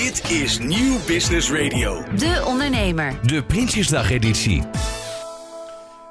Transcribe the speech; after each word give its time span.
Dit 0.00 0.30
is 0.30 0.58
Nieuw 0.58 0.96
Business 1.06 1.50
Radio. 1.50 2.02
De 2.16 2.42
Ondernemer. 2.46 3.18
De 3.22 3.42
Prinsjesdag-editie. 3.42 4.62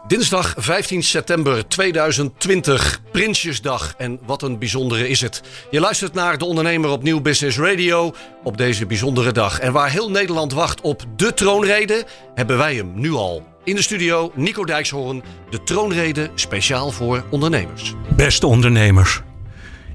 Dinsdag 0.07 0.53
15 0.57 1.03
september 1.03 1.67
2020, 1.67 3.01
Prinsjesdag. 3.11 3.93
En 3.97 4.19
wat 4.25 4.41
een 4.41 4.59
bijzondere 4.59 5.07
is 5.07 5.21
het. 5.21 5.41
Je 5.71 5.79
luistert 5.79 6.13
naar 6.13 6.37
De 6.37 6.45
Ondernemer 6.45 6.89
op 6.89 7.03
Nieuw 7.03 7.21
Business 7.21 7.57
Radio 7.57 8.13
op 8.43 8.57
deze 8.57 8.85
bijzondere 8.85 9.31
dag. 9.31 9.59
En 9.59 9.71
waar 9.71 9.89
heel 9.89 10.11
Nederland 10.11 10.53
wacht 10.53 10.81
op 10.81 11.05
de 11.15 11.33
troonrede, 11.33 12.05
hebben 12.35 12.57
wij 12.57 12.75
hem 12.75 12.91
nu 12.95 13.11
al. 13.11 13.43
In 13.63 13.75
de 13.75 13.81
studio 13.81 14.31
Nico 14.35 14.65
Dijkshoorn, 14.65 15.23
de 15.49 15.63
troonrede 15.63 16.29
speciaal 16.35 16.91
voor 16.91 17.25
ondernemers. 17.29 17.93
Beste 18.15 18.47
ondernemers. 18.47 19.21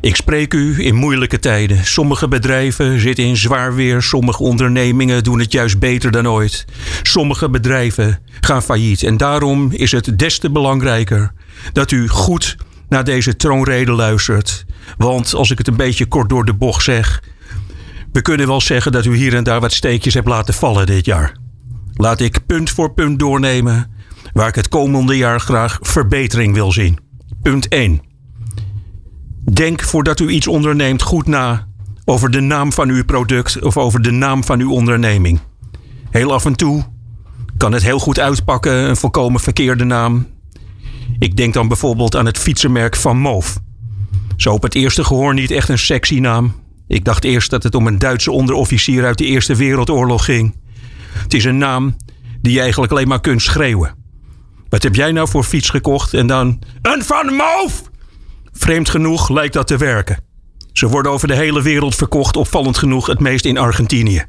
Ik 0.05 0.17
spreek 0.17 0.55
u 0.55 0.85
in 0.85 0.95
moeilijke 0.95 1.39
tijden. 1.39 1.85
Sommige 1.85 2.29
bedrijven 2.29 3.01
zitten 3.01 3.25
in 3.25 3.37
zwaar 3.37 3.75
weer. 3.75 4.03
Sommige 4.03 4.43
ondernemingen 4.43 5.25
doen 5.25 5.39
het 5.39 5.53
juist 5.53 5.79
beter 5.79 6.11
dan 6.11 6.29
ooit. 6.29 6.65
Sommige 7.03 7.51
bedrijven 7.51 8.19
gaan 8.41 8.63
failliet. 8.63 9.03
En 9.03 9.17
daarom 9.17 9.71
is 9.73 9.93
het 9.93 10.19
des 10.19 10.39
te 10.39 10.51
belangrijker 10.51 11.33
dat 11.73 11.91
u 11.91 12.09
goed 12.09 12.57
naar 12.89 13.05
deze 13.05 13.37
troonrede 13.37 13.93
luistert. 13.93 14.65
Want 14.97 15.35
als 15.35 15.51
ik 15.51 15.59
het 15.59 15.69
een 15.69 15.77
beetje 15.77 16.07
kort 16.07 16.29
door 16.29 16.45
de 16.45 16.55
bocht 16.55 16.83
zeg. 16.83 17.23
We 18.13 18.23
kunnen 18.23 18.47
wel 18.47 18.61
zeggen 18.61 18.93
dat 18.93 19.05
u 19.05 19.17
hier 19.17 19.35
en 19.35 19.45
daar 19.45 19.61
wat 19.61 19.73
steekjes 19.73 20.15
hebt 20.15 20.29
laten 20.29 20.55
vallen 20.55 20.87
dit 20.87 21.05
jaar. 21.05 21.37
Laat 21.95 22.21
ik 22.21 22.47
punt 22.47 22.71
voor 22.71 22.93
punt 22.93 23.19
doornemen 23.19 23.91
waar 24.33 24.49
ik 24.49 24.55
het 24.55 24.69
komende 24.69 25.17
jaar 25.17 25.41
graag 25.41 25.79
verbetering 25.81 26.55
wil 26.55 26.73
zien. 26.73 26.99
Punt 27.43 27.69
1. 27.69 28.14
Denk 29.53 29.83
voordat 29.83 30.21
u 30.21 30.29
iets 30.29 30.47
onderneemt 30.47 31.03
goed 31.03 31.27
na 31.27 31.67
over 32.05 32.31
de 32.31 32.41
naam 32.41 32.73
van 32.73 32.89
uw 32.89 33.05
product 33.05 33.63
of 33.63 33.77
over 33.77 34.03
de 34.03 34.11
naam 34.11 34.45
van 34.45 34.61
uw 34.61 34.71
onderneming. 34.71 35.41
Heel 36.11 36.33
af 36.33 36.45
en 36.45 36.57
toe 36.57 36.85
kan 37.57 37.73
het 37.73 37.83
heel 37.83 37.99
goed 37.99 38.19
uitpakken, 38.19 38.73
een 38.73 38.97
volkomen 38.97 39.41
verkeerde 39.41 39.85
naam. 39.85 40.27
Ik 41.19 41.37
denk 41.37 41.55
dan 41.55 41.69
bijvoorbeeld 41.69 42.17
aan 42.17 42.27
het 42.27 42.39
fietsenmerk 42.39 42.97
van 42.97 43.19
Moof. 43.19 43.59
Zo 44.37 44.53
op 44.53 44.63
het 44.63 44.75
eerste 44.75 45.05
gehoor 45.05 45.35
niet 45.35 45.51
echt 45.51 45.69
een 45.69 45.79
sexy 45.79 46.19
naam. 46.19 46.55
Ik 46.89 47.05
dacht 47.05 47.25
eerst 47.25 47.51
dat 47.51 47.63
het 47.63 47.75
om 47.75 47.87
een 47.87 47.99
Duitse 47.99 48.31
onderofficier 48.31 49.05
uit 49.05 49.19
de 49.19 49.25
Eerste 49.25 49.55
Wereldoorlog 49.57 50.25
ging. 50.25 50.55
Het 51.13 51.35
is 51.35 51.45
een 51.45 51.59
naam 51.59 51.97
die 52.41 52.53
je 52.53 52.61
eigenlijk 52.61 52.93
alleen 52.93 53.09
maar 53.09 53.21
kunt 53.21 53.43
schreeuwen. 53.43 53.95
Wat 54.69 54.83
heb 54.83 54.95
jij 54.95 55.13
nou 55.13 55.29
voor 55.29 55.45
fiets 55.45 55.71
gekocht? 55.71 56.15
En 56.15 56.27
dan. 56.27 56.59
Een 56.83 57.05
Van 57.05 57.35
Moof! 57.35 57.93
Vreemd 58.57 58.89
genoeg 58.89 59.29
lijkt 59.29 59.55
dat 59.55 59.67
te 59.67 59.77
werken. 59.77 60.19
Ze 60.73 60.89
worden 60.89 61.13
over 61.13 61.29
de 61.29 61.35
hele 61.35 61.63
wereld 61.63 61.95
verkocht, 61.95 62.37
opvallend 62.37 62.79
genoeg 62.79 63.07
het 63.07 63.21
meest 63.21 63.45
in 63.45 63.59
Argentinië. 63.59 64.25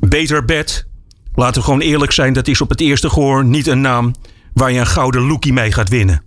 Beter 0.00 0.44
bed. 0.44 0.86
Laten 1.34 1.60
we 1.60 1.64
gewoon 1.64 1.80
eerlijk 1.80 2.12
zijn, 2.12 2.32
dat 2.32 2.48
is 2.48 2.60
op 2.60 2.68
het 2.68 2.80
eerste 2.80 3.10
gehoor 3.10 3.44
niet 3.44 3.66
een 3.66 3.80
naam 3.80 4.14
waar 4.54 4.72
je 4.72 4.78
een 4.78 4.86
gouden 4.86 5.22
lookie 5.22 5.52
mee 5.52 5.72
gaat 5.72 5.88
winnen. 5.88 6.22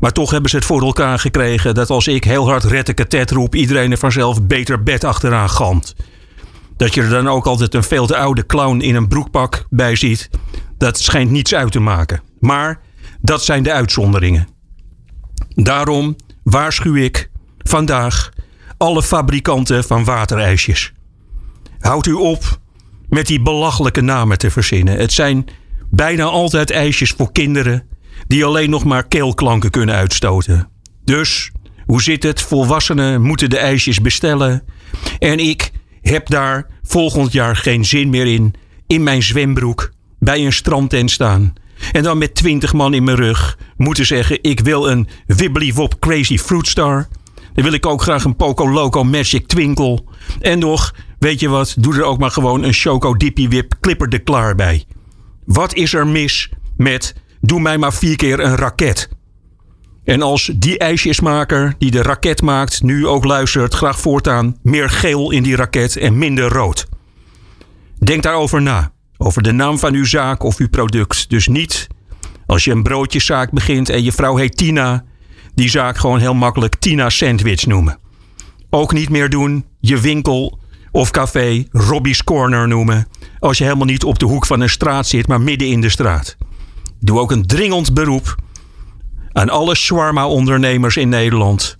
Maar 0.00 0.12
toch 0.12 0.30
hebben 0.30 0.50
ze 0.50 0.56
het 0.56 0.64
voor 0.64 0.82
elkaar 0.82 1.18
gekregen 1.18 1.74
dat 1.74 1.90
als 1.90 2.06
ik 2.06 2.24
heel 2.24 2.48
hard 2.48 2.64
rettekatet 2.64 3.30
roep, 3.30 3.54
iedereen 3.54 3.90
er 3.90 3.98
vanzelf 3.98 4.42
beter 4.42 4.82
bed 4.82 5.04
achteraan 5.04 5.50
gant. 5.50 5.94
Dat 6.76 6.94
je 6.94 7.02
er 7.02 7.08
dan 7.08 7.28
ook 7.28 7.46
altijd 7.46 7.74
een 7.74 7.82
veel 7.82 8.06
te 8.06 8.16
oude 8.16 8.46
clown 8.46 8.80
in 8.80 8.94
een 8.94 9.08
broekpak 9.08 9.66
bij 9.70 9.96
ziet, 9.96 10.30
dat 10.78 10.98
schijnt 10.98 11.30
niets 11.30 11.54
uit 11.54 11.72
te 11.72 11.80
maken. 11.80 12.22
Maar 12.40 12.80
dat 13.20 13.44
zijn 13.44 13.62
de 13.62 13.72
uitzonderingen. 13.72 14.53
Daarom 15.54 16.16
waarschuw 16.42 16.94
ik 16.94 17.30
vandaag 17.58 18.30
alle 18.76 19.02
fabrikanten 19.02 19.84
van 19.84 20.04
waterijsjes. 20.04 20.92
Houd 21.78 22.06
u 22.06 22.12
op 22.12 22.58
met 23.08 23.26
die 23.26 23.42
belachelijke 23.42 24.00
namen 24.00 24.38
te 24.38 24.50
verzinnen. 24.50 24.98
Het 24.98 25.12
zijn 25.12 25.46
bijna 25.90 26.24
altijd 26.24 26.70
ijsjes 26.70 27.10
voor 27.10 27.32
kinderen 27.32 27.86
die 28.26 28.44
alleen 28.44 28.70
nog 28.70 28.84
maar 28.84 29.06
keelklanken 29.06 29.70
kunnen 29.70 29.94
uitstoten. 29.94 30.68
Dus, 31.04 31.50
hoe 31.86 32.02
zit 32.02 32.22
het? 32.22 32.42
Volwassenen 32.42 33.22
moeten 33.22 33.50
de 33.50 33.58
ijsjes 33.58 34.00
bestellen. 34.00 34.62
En 35.18 35.38
ik 35.38 35.70
heb 36.02 36.28
daar 36.28 36.66
volgend 36.82 37.32
jaar 37.32 37.56
geen 37.56 37.84
zin 37.84 38.10
meer 38.10 38.26
in. 38.26 38.54
In 38.86 39.02
mijn 39.02 39.22
zwembroek 39.22 39.92
bij 40.18 40.44
een 40.44 40.52
strandtent 40.52 41.10
staan. 41.10 41.52
En 41.92 42.02
dan 42.02 42.18
met 42.18 42.34
twintig 42.34 42.72
man 42.72 42.94
in 42.94 43.04
mijn 43.04 43.16
rug 43.16 43.58
moeten 43.76 44.06
zeggen: 44.06 44.38
ik 44.42 44.60
wil 44.60 44.90
een 44.90 45.08
Wibbly 45.26 45.72
Wop 45.72 46.00
Crazy 46.00 46.38
Fruit 46.38 46.66
Star. 46.66 47.08
Dan 47.54 47.64
wil 47.64 47.72
ik 47.72 47.86
ook 47.86 48.02
graag 48.02 48.24
een 48.24 48.36
Poco 48.36 48.70
Loco 48.70 49.04
Magic 49.04 49.46
Twinkle. 49.46 50.04
En 50.40 50.58
nog, 50.58 50.94
weet 51.18 51.40
je 51.40 51.48
wat, 51.48 51.74
doe 51.78 51.94
er 51.94 52.02
ook 52.02 52.18
maar 52.18 52.30
gewoon 52.30 52.62
een 52.62 52.72
Choco 52.72 53.16
Dippy 53.16 53.48
Whip 53.48 53.74
Clipper 53.80 54.08
de 54.08 54.18
Klaar 54.18 54.54
bij. 54.54 54.84
Wat 55.44 55.74
is 55.74 55.94
er 55.94 56.06
mis 56.06 56.50
met 56.76 57.14
doe 57.40 57.60
mij 57.60 57.78
maar 57.78 57.92
vier 57.92 58.16
keer 58.16 58.40
een 58.40 58.56
raket? 58.56 59.08
En 60.04 60.22
als 60.22 60.50
die 60.56 60.78
ijsjesmaker 60.78 61.74
die 61.78 61.90
de 61.90 62.02
raket 62.02 62.42
maakt 62.42 62.82
nu 62.82 63.06
ook 63.06 63.24
luistert, 63.24 63.74
graag 63.74 64.00
voortaan 64.00 64.56
meer 64.62 64.90
geel 64.90 65.30
in 65.30 65.42
die 65.42 65.56
raket 65.56 65.96
en 65.96 66.18
minder 66.18 66.48
rood. 66.48 66.88
Denk 67.98 68.22
daarover 68.22 68.62
na. 68.62 68.92
Over 69.24 69.42
de 69.42 69.52
naam 69.52 69.78
van 69.78 69.94
uw 69.94 70.04
zaak 70.04 70.42
of 70.42 70.58
uw 70.58 70.68
product. 70.68 71.30
Dus 71.30 71.48
niet 71.48 71.86
als 72.46 72.64
je 72.64 72.70
een 72.70 72.82
broodjeszaak 72.82 73.50
begint 73.50 73.88
en 73.88 74.02
je 74.02 74.12
vrouw 74.12 74.36
heet 74.36 74.56
Tina, 74.56 75.04
die 75.54 75.70
zaak 75.70 75.96
gewoon 75.96 76.18
heel 76.18 76.34
makkelijk 76.34 76.76
Tina 76.76 77.10
Sandwich 77.10 77.66
noemen. 77.66 77.98
Ook 78.70 78.92
niet 78.92 79.08
meer 79.08 79.28
doen 79.28 79.64
je 79.80 80.00
winkel 80.00 80.58
of 80.90 81.10
café 81.10 81.64
Robbie's 81.70 82.24
Corner 82.24 82.68
noemen. 82.68 83.06
Als 83.38 83.58
je 83.58 83.64
helemaal 83.64 83.86
niet 83.86 84.04
op 84.04 84.18
de 84.18 84.26
hoek 84.26 84.46
van 84.46 84.60
een 84.60 84.70
straat 84.70 85.06
zit, 85.06 85.26
maar 85.26 85.40
midden 85.40 85.68
in 85.68 85.80
de 85.80 85.88
straat. 85.88 86.36
Doe 87.00 87.18
ook 87.18 87.30
een 87.30 87.46
dringend 87.46 87.94
beroep 87.94 88.34
aan 89.32 89.50
alle 89.50 89.74
shawarma-ondernemers 89.74 90.96
in 90.96 91.08
Nederland. 91.08 91.76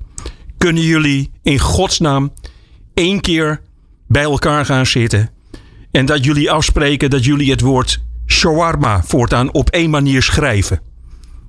Kunnen 0.58 0.82
jullie 0.82 1.30
in 1.42 1.58
godsnaam 1.58 2.32
één 2.94 3.20
keer 3.20 3.60
bij 4.06 4.22
elkaar 4.22 4.64
gaan 4.64 4.86
zitten 4.86 5.33
en 5.94 6.06
dat 6.06 6.24
jullie 6.24 6.50
afspreken 6.50 7.10
dat 7.10 7.24
jullie 7.24 7.50
het 7.50 7.60
woord 7.60 8.02
shawarma 8.26 9.02
voortaan 9.02 9.52
op 9.52 9.70
één 9.70 9.90
manier 9.90 10.22
schrijven. 10.22 10.80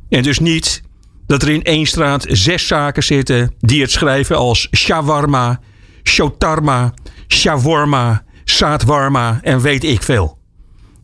En 0.10 0.24
dus 0.24 0.40
niet 0.40 0.82
dat 1.28 1.42
er 1.42 1.50
in 1.50 1.64
één 1.64 1.86
straat 1.86 2.26
zes 2.30 2.68
zaken 2.68 3.04
zitten 3.04 3.54
die 3.60 3.82
het 3.82 3.92
schrijven 3.92 4.38
als 4.38 4.68
shawarma, 4.76 5.60
shotarma, 6.04 6.94
shawarma, 7.28 8.24
saatwarma 8.44 9.40
en 9.42 9.62
weet 9.62 9.84
ik 9.84 10.04
veel. 10.04 10.38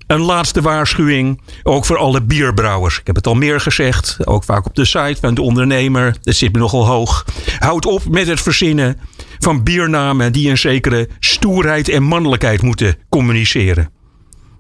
Een 0.08 0.22
laatste 0.22 0.62
waarschuwing, 0.62 1.42
ook 1.64 1.86
voor 1.86 1.98
alle 1.98 2.22
bierbrouwers. 2.22 3.00
Ik 3.00 3.08
heb 3.08 3.16
het 3.16 3.28
al 3.28 3.34
meer 3.34 3.60
gezegd, 3.60 4.18
ook 4.28 4.44
vaak 4.44 4.66
op 4.66 4.76
de 4.76 4.86
site 4.86 5.18
van 5.22 5.34
de 5.34 5.42
ondernemer. 5.42 6.16
Dat 6.22 6.36
zit 6.36 6.54
me 6.54 6.60
nogal 6.60 6.86
hoog. 6.86 7.26
Houd 7.60 7.86
op 7.86 8.10
met 8.10 8.28
het 8.28 8.42
verzinnen 8.42 9.00
van 9.44 9.64
biernamen 9.64 10.32
die 10.32 10.50
een 10.50 10.58
zekere 10.58 11.10
stoerheid 11.20 11.90
en 11.90 12.04
mannelijkheid 12.04 12.62
moeten 12.62 12.96
communiceren. 13.10 13.90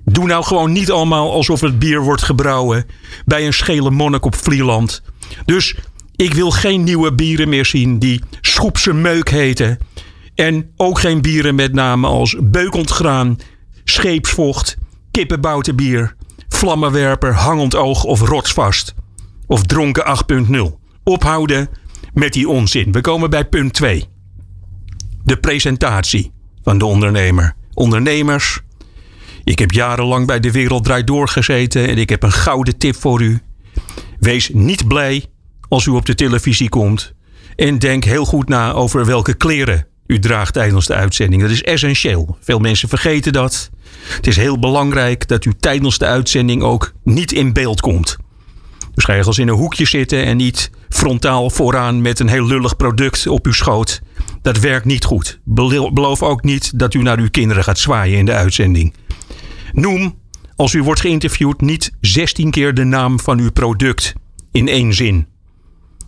Doe 0.06 0.26
nou 0.26 0.44
gewoon 0.44 0.72
niet 0.72 0.92
allemaal 0.92 1.32
alsof 1.32 1.62
het 1.62 1.80
bier 1.80 2.02
wordt 2.02 2.22
gebrouwen 2.24 2.86
bij 3.26 3.46
een 3.46 3.54
schele 3.54 3.92
monnik 3.92 4.26
op 4.26 4.36
Vlieland. 4.36 5.02
Dus 5.46 5.76
ik 6.16 6.34
wil 6.34 6.52
geen 6.52 6.84
nieuwe 6.84 7.14
bieren 7.14 7.50
meer 7.50 7.66
zien 7.66 8.00
die 8.00 8.22
Schoepse 8.42 8.94
Meuk 8.94 9.30
heten. 9.30 9.80
En 10.36 10.72
ook 10.76 11.00
geen 11.00 11.22
bieren 11.22 11.56
met 11.56 11.74
namen 11.74 12.10
als 12.10 12.36
Beukontgraan, 12.42 13.38
Scheepsvocht, 13.84 14.78
Kippenboutenbier, 15.12 16.16
Vlammenwerper, 16.50 17.34
Hangend 17.34 17.76
Oog 17.76 18.04
of 18.04 18.22
Rotsvast. 18.22 18.94
Of 19.48 19.64
Dronken 19.64 20.18
8.0. 20.46 20.80
Ophouden 21.04 21.70
met 22.14 22.34
die 22.34 22.50
onzin. 22.50 22.92
We 22.92 23.02
komen 23.02 23.30
bij 23.30 23.46
punt 23.46 23.74
2 23.74 24.10
de 25.24 25.38
presentatie 25.38 26.32
van 26.64 26.78
de 26.78 26.86
ondernemer. 26.86 27.56
Ondernemers, 27.74 28.60
ik 29.44 29.60
heb 29.60 29.72
jarenlang 29.72 30.28
bij 30.28 30.40
de 30.40 30.52
Wereld 30.52 30.84
Draait 30.84 31.08
Door 31.08 31.28
gezeten 31.28 31.88
en 31.88 31.98
ik 31.98 32.10
heb 32.10 32.24
een 32.24 32.32
gouden 32.32 32.78
tip 32.78 32.96
voor 32.96 33.22
u. 33.22 33.40
Wees 34.20 34.50
niet 34.54 34.88
blij 34.88 35.26
als 35.68 35.86
u 35.86 35.92
op 35.92 36.06
de 36.06 36.16
televisie 36.16 36.70
komt 36.70 37.14
en 37.56 37.80
denk 37.80 38.04
heel 38.04 38.26
goed 38.26 38.50
na 38.50 38.72
over 38.72 39.06
welke 39.06 39.34
kleren 39.34 39.88
u 40.08 40.20
draagt 40.20 40.54
tijdens 40.54 40.86
de 40.86 40.94
uitzending. 40.94 41.42
Dat 41.42 41.52
is 41.52 41.64
essentieel. 41.64 42.38
Veel 42.40 42.60
mensen 42.60 42.90
vergeten 42.90 43.34
dat. 43.34 43.70
Het 44.08 44.28
is 44.28 44.36
heel 44.36 44.60
belangrijk 44.60 45.28
dat 45.28 45.46
u 45.46 45.54
tijdens 45.60 45.98
de 45.98 46.06
uitzending 46.06 46.64
ook 46.64 46.94
niet 47.04 47.32
in 47.32 47.54
beeld 47.54 47.82
komt. 47.82 48.18
Dus 48.94 49.04
ga 49.04 49.20
als 49.20 49.38
in 49.38 49.48
een 49.48 49.56
hoekje 49.56 49.86
zitten 49.86 50.26
en 50.26 50.38
niet 50.38 50.72
frontaal 50.90 51.50
vooraan 51.50 52.02
met 52.02 52.20
een 52.20 52.28
heel 52.28 52.46
lullig 52.46 52.76
product 52.76 53.28
op 53.28 53.46
uw 53.46 53.52
schoot. 53.52 54.02
Dat 54.42 54.60
werkt 54.60 54.86
niet 54.86 55.06
goed. 55.06 55.40
Beloof 55.44 56.24
ook 56.24 56.44
niet 56.44 56.80
dat 56.80 56.94
u 56.94 57.02
naar 57.02 57.20
uw 57.20 57.30
kinderen 57.30 57.64
gaat 57.64 57.80
zwaaien 57.80 58.18
in 58.18 58.26
de 58.26 58.34
uitzending. 58.34 58.94
Noem, 59.72 60.20
als 60.56 60.74
u 60.74 60.84
wordt 60.84 61.02
geïnterviewd, 61.02 61.62
niet 61.62 61.92
16 62.02 62.52
keer 62.52 62.74
de 62.74 62.84
naam 62.84 63.20
van 63.20 63.40
uw 63.40 63.52
product 63.52 64.14
in 64.52 64.68
één 64.68 64.94
zin. 64.94 65.28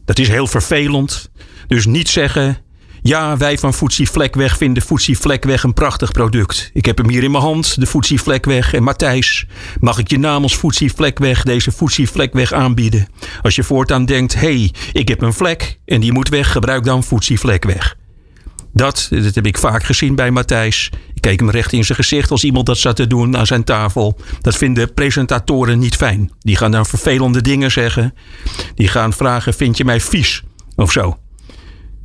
Dat 0.05 0.19
is 0.19 0.27
heel 0.27 0.47
vervelend. 0.47 1.29
Dus 1.67 1.85
niet 1.85 2.09
zeggen: 2.09 2.57
Ja, 3.01 3.37
wij 3.37 3.57
van 3.57 3.73
Foetsie 3.73 4.09
Vlekweg 4.09 4.57
vinden 4.57 4.83
Foetsie 4.83 5.17
Vlekweg 5.17 5.63
een 5.63 5.73
prachtig 5.73 6.11
product. 6.11 6.69
Ik 6.73 6.85
heb 6.85 6.97
hem 6.97 7.09
hier 7.09 7.23
in 7.23 7.31
mijn 7.31 7.43
hand, 7.43 7.79
de 7.79 7.85
Foetsie 7.85 8.21
Vlekweg. 8.21 8.73
En 8.73 8.83
Matthijs, 8.83 9.45
mag 9.79 9.97
ik 9.97 10.09
je 10.09 10.19
namens 10.19 10.55
Foetsie 10.55 10.93
Vlekweg 10.93 11.43
deze 11.43 11.71
Foetsie 11.71 12.09
Vlekweg 12.09 12.53
aanbieden? 12.53 13.07
Als 13.41 13.55
je 13.55 13.63
voortaan 13.63 14.05
denkt, 14.05 14.33
hé, 14.33 14.39
hey, 14.39 14.73
ik 14.91 15.07
heb 15.07 15.21
een 15.21 15.33
vlek 15.33 15.79
en 15.85 16.01
die 16.01 16.11
moet 16.11 16.29
weg, 16.29 16.51
gebruik 16.51 16.83
dan 16.83 17.03
Foetsie 17.03 17.39
Vlekweg. 17.39 17.95
Dat, 18.73 19.07
dat 19.09 19.35
heb 19.35 19.45
ik 19.45 19.57
vaak 19.57 19.83
gezien 19.83 20.15
bij 20.15 20.31
Matthijs. 20.31 20.89
Ik 21.13 21.21
keek 21.21 21.39
hem 21.39 21.49
recht 21.49 21.73
in 21.73 21.83
zijn 21.83 21.97
gezicht 21.97 22.31
als 22.31 22.43
iemand 22.43 22.65
dat 22.65 22.77
zat 22.77 22.95
te 22.95 23.07
doen 23.07 23.37
aan 23.37 23.45
zijn 23.45 23.63
tafel. 23.63 24.19
Dat 24.41 24.55
vinden 24.55 24.93
presentatoren 24.93 25.79
niet 25.79 25.95
fijn. 25.95 26.31
Die 26.39 26.55
gaan 26.55 26.71
dan 26.71 26.85
vervelende 26.85 27.41
dingen 27.41 27.71
zeggen. 27.71 28.13
Die 28.75 28.87
gaan 28.87 29.13
vragen: 29.13 29.53
Vind 29.53 29.77
je 29.77 29.85
mij 29.85 30.01
vies? 30.01 30.43
Of 30.75 30.91
zo. 30.91 31.17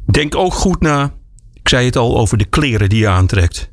Denk 0.06 0.35
ook 0.35 0.55
goed 0.55 0.81
na. 0.81 1.15
Ik 1.53 1.69
zei 1.69 1.87
het 1.87 1.97
al 1.97 2.19
over 2.19 2.38
de 2.38 2.44
kleren 2.44 2.88
die 2.88 2.99
je 2.99 3.09
aantrekt. 3.09 3.71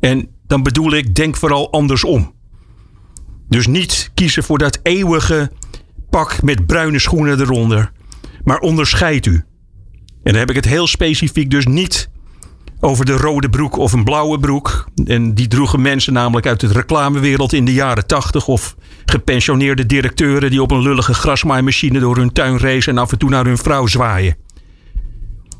En 0.00 0.28
dan 0.46 0.62
bedoel 0.62 0.92
ik: 0.92 1.14
denk 1.14 1.36
vooral 1.36 1.72
andersom. 1.72 2.34
Dus 3.48 3.66
niet 3.66 4.10
kiezen 4.14 4.42
voor 4.42 4.58
dat 4.58 4.80
eeuwige 4.82 5.50
pak 6.10 6.42
met 6.42 6.66
bruine 6.66 6.98
schoenen 6.98 7.40
eronder. 7.40 7.92
Maar 8.44 8.58
onderscheid 8.58 9.26
u. 9.26 9.44
En 10.22 10.32
dan 10.32 10.34
heb 10.34 10.50
ik 10.50 10.56
het 10.56 10.64
heel 10.64 10.86
specifiek 10.86 11.50
dus 11.50 11.66
niet 11.66 12.09
over 12.80 13.04
de 13.04 13.16
rode 13.16 13.48
broek 13.48 13.76
of 13.76 13.92
een 13.92 14.04
blauwe 14.04 14.38
broek. 14.38 14.88
En 15.04 15.34
die 15.34 15.48
droegen 15.48 15.82
mensen 15.82 16.12
namelijk 16.12 16.46
uit 16.46 16.60
de 16.60 16.66
reclamewereld 16.66 17.52
in 17.52 17.64
de 17.64 17.72
jaren 17.72 18.06
tachtig. 18.06 18.46
Of 18.46 18.76
gepensioneerde 19.04 19.86
directeuren 19.86 20.50
die 20.50 20.62
op 20.62 20.70
een 20.70 20.82
lullige 20.82 21.14
grasmaaimachine 21.14 21.98
door 21.98 22.16
hun 22.16 22.32
tuin 22.32 22.58
racen 22.58 22.92
en 22.92 22.98
af 22.98 23.12
en 23.12 23.18
toe 23.18 23.30
naar 23.30 23.44
hun 23.44 23.58
vrouw 23.58 23.86
zwaaien. 23.86 24.36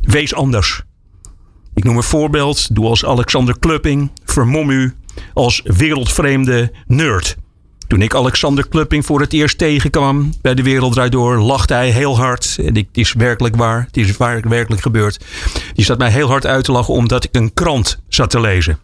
Wees 0.01 0.35
anders. 0.35 0.83
Ik 1.75 1.85
noem 1.85 1.97
een 1.97 2.03
voorbeeld. 2.03 2.75
Doe 2.75 2.87
als 2.87 3.05
Alexander 3.05 3.59
Klupping. 3.59 4.11
Vermom 4.25 4.71
u 4.71 4.95
als 5.35 5.61
wereldvreemde 5.65 6.73
nerd. 6.87 7.37
Toen 7.91 8.03
ik 8.03 8.15
Alexander 8.15 8.69
Klupping 8.69 9.07
voor 9.07 9.21
het 9.21 9.33
eerst 9.33 9.59
tegenkwam 9.59 10.33
bij 10.43 10.55
de 10.55 10.63
Wereld 10.63 10.93
Draait 10.93 11.13
Door, 11.13 11.39
lachte 11.39 11.75
hij 11.75 11.91
heel 11.91 12.17
hard. 12.17 12.57
En 12.65 12.77
het 12.77 12.87
is 12.93 13.13
werkelijk 13.13 13.57
waar. 13.57 13.85
Het 13.87 13.97
is 13.97 14.17
waar, 14.17 14.49
werkelijk 14.49 14.83
gebeurd. 14.83 15.25
Die 15.75 15.85
zat 15.85 15.99
mij 15.99 16.11
heel 16.11 16.29
hard 16.29 16.47
uit 16.47 16.65
te 16.65 16.73
lachen 16.73 16.95
omdat 16.95 17.25
ik 17.25 17.37
een 17.37 17.55
krant 17.55 18.03
zat 18.09 18.31
te 18.31 18.41
lezen. 18.41 18.79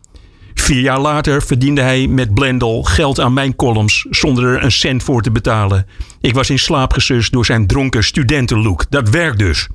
Vier 0.55 0.81
jaar 0.81 1.01
later 1.01 1.43
verdiende 1.43 1.81
hij 1.81 2.07
met 2.07 2.35
Blendel 2.35 2.83
geld 2.83 3.21
aan 3.21 3.33
mijn 3.33 3.57
columns 3.57 4.07
zonder 4.11 4.45
er 4.45 4.65
een 4.65 4.73
cent 4.73 5.03
voor 5.03 5.23
te 5.23 5.31
betalen. 5.31 5.87
Ik 6.21 6.35
was 6.35 6.51
in 6.51 6.59
slaap 6.59 6.93
gesust 6.93 7.33
door 7.33 7.45
zijn 7.45 7.67
dronken 7.67 8.05
studentenlook. 8.05 8.85
Dat 8.91 9.09
werkt 9.09 9.39
dus. 9.39 9.69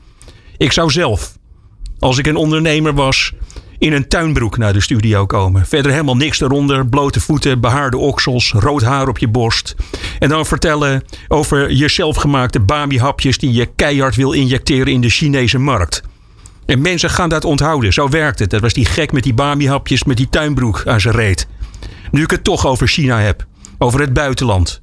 Ik 0.58 0.72
zou 0.72 0.90
zelf, 0.90 1.38
als 2.00 2.18
ik 2.18 2.28
een 2.28 2.36
ondernemer 2.36 2.94
was, 2.94 3.34
in 3.82 3.94
een 3.94 4.08
tuinbroek 4.08 4.58
naar 4.58 4.74
de 4.74 4.82
studio 4.82 5.26
komen. 5.26 5.66
Verder 5.66 5.92
helemaal 5.92 6.16
niks 6.16 6.42
eronder. 6.42 6.88
Blote 6.88 7.20
voeten, 7.20 7.60
behaarde 7.60 7.98
oksels, 7.98 8.52
rood 8.52 8.82
haar 8.82 9.08
op 9.08 9.18
je 9.18 9.28
borst. 9.28 9.76
En 10.20 10.30
dan 10.30 10.46
vertellen 10.46 11.04
over 11.28 11.72
je 11.72 11.88
zelfgemaakte 11.88 12.60
Bami-hapjes 12.60 13.38
die 13.38 13.52
je 13.52 13.66
keihard 13.76 14.16
wil 14.16 14.32
injecteren 14.32 14.94
in 14.94 15.02
de 15.02 15.10
Chinese 15.10 15.58
markt. 15.58 16.02
En 16.66 16.82
mensen 16.82 17.10
gaan 17.10 17.30
dat 17.30 17.46
onthouden. 17.46 17.94
Zo 17.94 18.10
werkt 18.10 18.40
het. 18.40 18.50
Dat 18.50 18.62
was 18.62 18.74
die 18.74 18.86
gek 18.86 19.12
met 19.12 19.24
die 19.24 19.34
Bami-hapjes 19.34 20.04
met 20.04 20.18
die 20.18 20.30
tuinbroek 20.30 20.84
aan 20.86 21.02
zijn 21.02 21.16
reet. 21.16 21.48
Nu 22.12 22.24
ik 22.24 22.32
het 22.32 22.44
toch 22.44 22.68
over 22.68 22.88
China 22.88 23.20
heb. 23.20 23.46
Over 23.78 24.00
het 24.00 24.14
buitenland. 24.14 24.82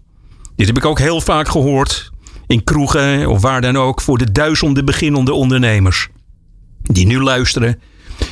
Dit 0.56 0.66
heb 0.66 0.76
ik 0.76 0.84
ook 0.84 0.98
heel 0.98 1.20
vaak 1.20 1.48
gehoord. 1.48 2.10
In 2.46 2.64
kroegen 2.64 3.26
of 3.26 3.40
waar 3.40 3.60
dan 3.60 3.76
ook. 3.76 4.00
Voor 4.00 4.18
de 4.18 4.32
duizenden 4.32 4.84
beginnende 4.84 5.32
ondernemers. 5.32 6.08
Die 6.82 7.06
nu 7.06 7.20
luisteren 7.20 7.80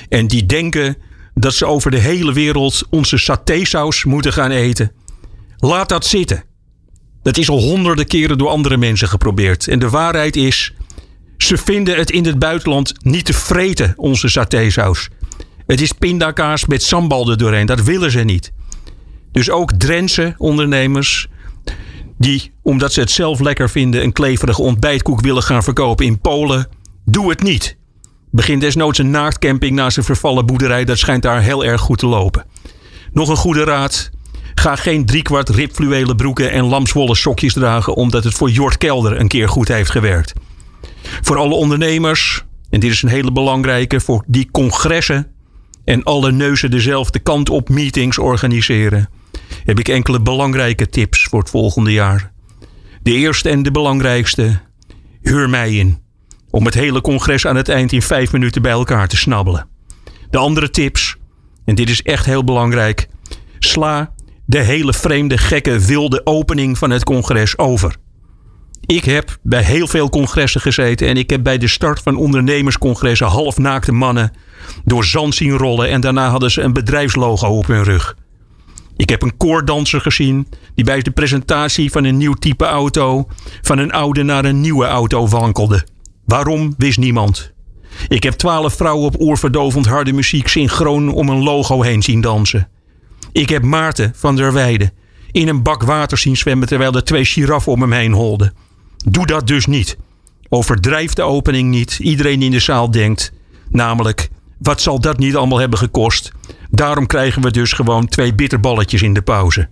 en 0.08 0.26
die 0.26 0.46
denken 0.46 0.96
dat 1.34 1.54
ze 1.54 1.66
over 1.66 1.90
de 1.90 1.98
hele 1.98 2.32
wereld 2.32 2.82
onze 2.90 3.18
satésaus 3.18 4.04
moeten 4.04 4.32
gaan 4.32 4.50
eten. 4.50 4.92
Laat 5.56 5.88
dat 5.88 6.06
zitten. 6.06 6.44
Dat 7.22 7.36
is 7.36 7.48
al 7.48 7.60
honderden 7.60 8.06
keren 8.06 8.38
door 8.38 8.48
andere 8.48 8.76
mensen 8.76 9.08
geprobeerd. 9.08 9.68
En 9.68 9.78
de 9.78 9.88
waarheid 9.88 10.36
is, 10.36 10.74
ze 11.38 11.56
vinden 11.56 11.96
het 11.96 12.10
in 12.10 12.24
het 12.24 12.38
buitenland 12.38 12.92
niet 13.04 13.24
te 13.24 13.32
vreten, 13.32 13.92
onze 13.96 14.28
satésaus. 14.28 15.08
Het 15.66 15.80
is 15.80 15.92
pindakaas 15.92 16.66
met 16.66 16.82
sambal 16.82 17.30
er 17.30 17.36
doorheen. 17.36 17.66
Dat 17.66 17.82
willen 17.82 18.10
ze 18.10 18.20
niet. 18.20 18.52
Dus 19.32 19.50
ook 19.50 19.72
Drentse 19.72 20.34
ondernemers 20.38 21.28
die, 22.18 22.52
omdat 22.62 22.92
ze 22.92 23.00
het 23.00 23.10
zelf 23.10 23.40
lekker 23.40 23.70
vinden, 23.70 24.02
een 24.02 24.12
kleverige 24.12 24.62
ontbijtkoek 24.62 25.20
willen 25.20 25.42
gaan 25.42 25.62
verkopen 25.62 26.06
in 26.06 26.20
Polen, 26.20 26.68
doe 27.04 27.30
het 27.30 27.42
niet. 27.42 27.76
Begin 28.36 28.58
desnoods 28.58 28.98
een 28.98 29.10
naaktcamping 29.10 29.74
naast 29.74 29.96
een 29.96 30.04
vervallen 30.04 30.46
boerderij. 30.46 30.84
Dat 30.84 30.98
schijnt 30.98 31.22
daar 31.22 31.42
heel 31.42 31.64
erg 31.64 31.80
goed 31.80 31.98
te 31.98 32.06
lopen. 32.06 32.44
Nog 33.12 33.28
een 33.28 33.36
goede 33.36 33.64
raad. 33.64 34.10
Ga 34.54 34.76
geen 34.76 35.06
driekwart 35.06 35.48
ripfluwelen 35.48 36.16
broeken 36.16 36.50
en 36.50 36.64
lamswolle 36.64 37.14
sokjes 37.14 37.52
dragen. 37.52 37.94
Omdat 37.94 38.24
het 38.24 38.34
voor 38.34 38.50
Jort 38.50 38.78
Kelder 38.78 39.20
een 39.20 39.28
keer 39.28 39.48
goed 39.48 39.68
heeft 39.68 39.90
gewerkt. 39.90 40.32
Voor 41.00 41.36
alle 41.36 41.54
ondernemers. 41.54 42.44
En 42.70 42.80
dit 42.80 42.90
is 42.90 43.02
een 43.02 43.08
hele 43.08 43.32
belangrijke. 43.32 44.00
Voor 44.00 44.24
die 44.26 44.48
congressen. 44.50 45.26
En 45.84 46.02
alle 46.02 46.32
neuzen 46.32 46.70
dezelfde 46.70 47.18
kant 47.18 47.50
op 47.50 47.68
meetings 47.68 48.18
organiseren. 48.18 49.08
Heb 49.64 49.78
ik 49.78 49.88
enkele 49.88 50.20
belangrijke 50.20 50.88
tips 50.88 51.24
voor 51.24 51.40
het 51.40 51.50
volgende 51.50 51.92
jaar. 51.92 52.32
De 53.02 53.12
eerste 53.12 53.48
en 53.48 53.62
de 53.62 53.70
belangrijkste. 53.70 54.60
Huur 55.20 55.48
mij 55.50 55.74
in 55.74 56.04
om 56.56 56.64
het 56.64 56.74
hele 56.74 57.00
congres 57.00 57.46
aan 57.46 57.56
het 57.56 57.68
eind 57.68 57.92
in 57.92 58.02
vijf 58.02 58.32
minuten 58.32 58.62
bij 58.62 58.72
elkaar 58.72 59.08
te 59.08 59.16
snabbelen. 59.16 59.68
De 60.30 60.38
andere 60.38 60.70
tips, 60.70 61.16
en 61.64 61.74
dit 61.74 61.90
is 61.90 62.02
echt 62.02 62.24
heel 62.24 62.44
belangrijk, 62.44 63.08
sla 63.58 64.12
de 64.46 64.58
hele 64.58 64.92
vreemde, 64.92 65.38
gekke, 65.38 65.78
wilde 65.78 66.20
opening 66.26 66.78
van 66.78 66.90
het 66.90 67.04
congres 67.04 67.58
over. 67.58 67.96
Ik 68.86 69.04
heb 69.04 69.38
bij 69.42 69.62
heel 69.62 69.86
veel 69.86 70.08
congressen 70.08 70.60
gezeten 70.60 71.08
en 71.08 71.16
ik 71.16 71.30
heb 71.30 71.42
bij 71.42 71.58
de 71.58 71.68
start 71.68 72.00
van 72.02 72.16
ondernemerscongressen 72.16 73.26
halfnaakte 73.26 73.92
mannen 73.92 74.32
door 74.84 75.04
zand 75.04 75.34
zien 75.34 75.56
rollen 75.56 75.88
en 75.88 76.00
daarna 76.00 76.28
hadden 76.30 76.50
ze 76.50 76.62
een 76.62 76.72
bedrijfslogo 76.72 77.46
op 77.48 77.66
hun 77.66 77.84
rug. 77.84 78.16
Ik 78.96 79.08
heb 79.08 79.22
een 79.22 79.36
koordanser 79.36 80.00
gezien 80.00 80.48
die 80.74 80.84
bij 80.84 81.02
de 81.02 81.10
presentatie 81.10 81.90
van 81.90 82.04
een 82.04 82.16
nieuw 82.16 82.34
type 82.34 82.64
auto 82.64 83.26
van 83.62 83.78
een 83.78 83.92
oude 83.92 84.22
naar 84.22 84.44
een 84.44 84.60
nieuwe 84.60 84.86
auto 84.86 85.28
wankelde. 85.28 85.94
Waarom 86.26 86.74
wist 86.78 86.98
niemand. 86.98 87.52
Ik 88.08 88.22
heb 88.22 88.34
twaalf 88.34 88.74
vrouwen 88.74 89.06
op 89.06 89.14
oorverdovend 89.18 89.86
harde 89.86 90.12
muziek 90.12 90.48
synchroon 90.48 91.12
om 91.12 91.28
een 91.28 91.42
logo 91.42 91.82
heen 91.82 92.02
zien 92.02 92.20
dansen. 92.20 92.68
Ik 93.32 93.48
heb 93.48 93.62
Maarten 93.62 94.12
van 94.16 94.36
der 94.36 94.52
Weijden 94.52 94.92
in 95.36 95.48
een 95.48 95.62
bak 95.62 95.82
water 95.82 96.18
zien 96.18 96.36
zwemmen 96.36 96.68
terwijl 96.68 96.92
er 96.92 97.04
twee 97.04 97.24
giraffen 97.24 97.72
om 97.72 97.80
hem 97.80 97.92
heen 97.92 98.12
holden. 98.12 98.52
Doe 99.04 99.26
dat 99.26 99.46
dus 99.46 99.66
niet. 99.66 99.96
Overdrijf 100.48 101.12
de 101.12 101.22
opening 101.22 101.70
niet. 101.70 101.98
Iedereen 101.98 102.42
in 102.42 102.50
de 102.50 102.58
zaal 102.58 102.90
denkt, 102.90 103.32
namelijk, 103.68 104.28
wat 104.58 104.80
zal 104.80 105.00
dat 105.00 105.18
niet 105.18 105.36
allemaal 105.36 105.58
hebben 105.58 105.78
gekost? 105.78 106.32
Daarom 106.70 107.06
krijgen 107.06 107.42
we 107.42 107.50
dus 107.50 107.72
gewoon 107.72 108.08
twee 108.08 108.34
bitterballetjes 108.34 109.02
in 109.02 109.14
de 109.14 109.22
pauze. 109.22 109.68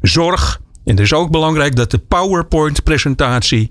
Zorg, 0.00 0.60
en 0.84 0.90
het 0.90 1.00
is 1.00 1.12
ook 1.12 1.30
belangrijk 1.30 1.76
dat 1.76 1.90
de 1.90 1.98
PowerPoint-presentatie 1.98 3.70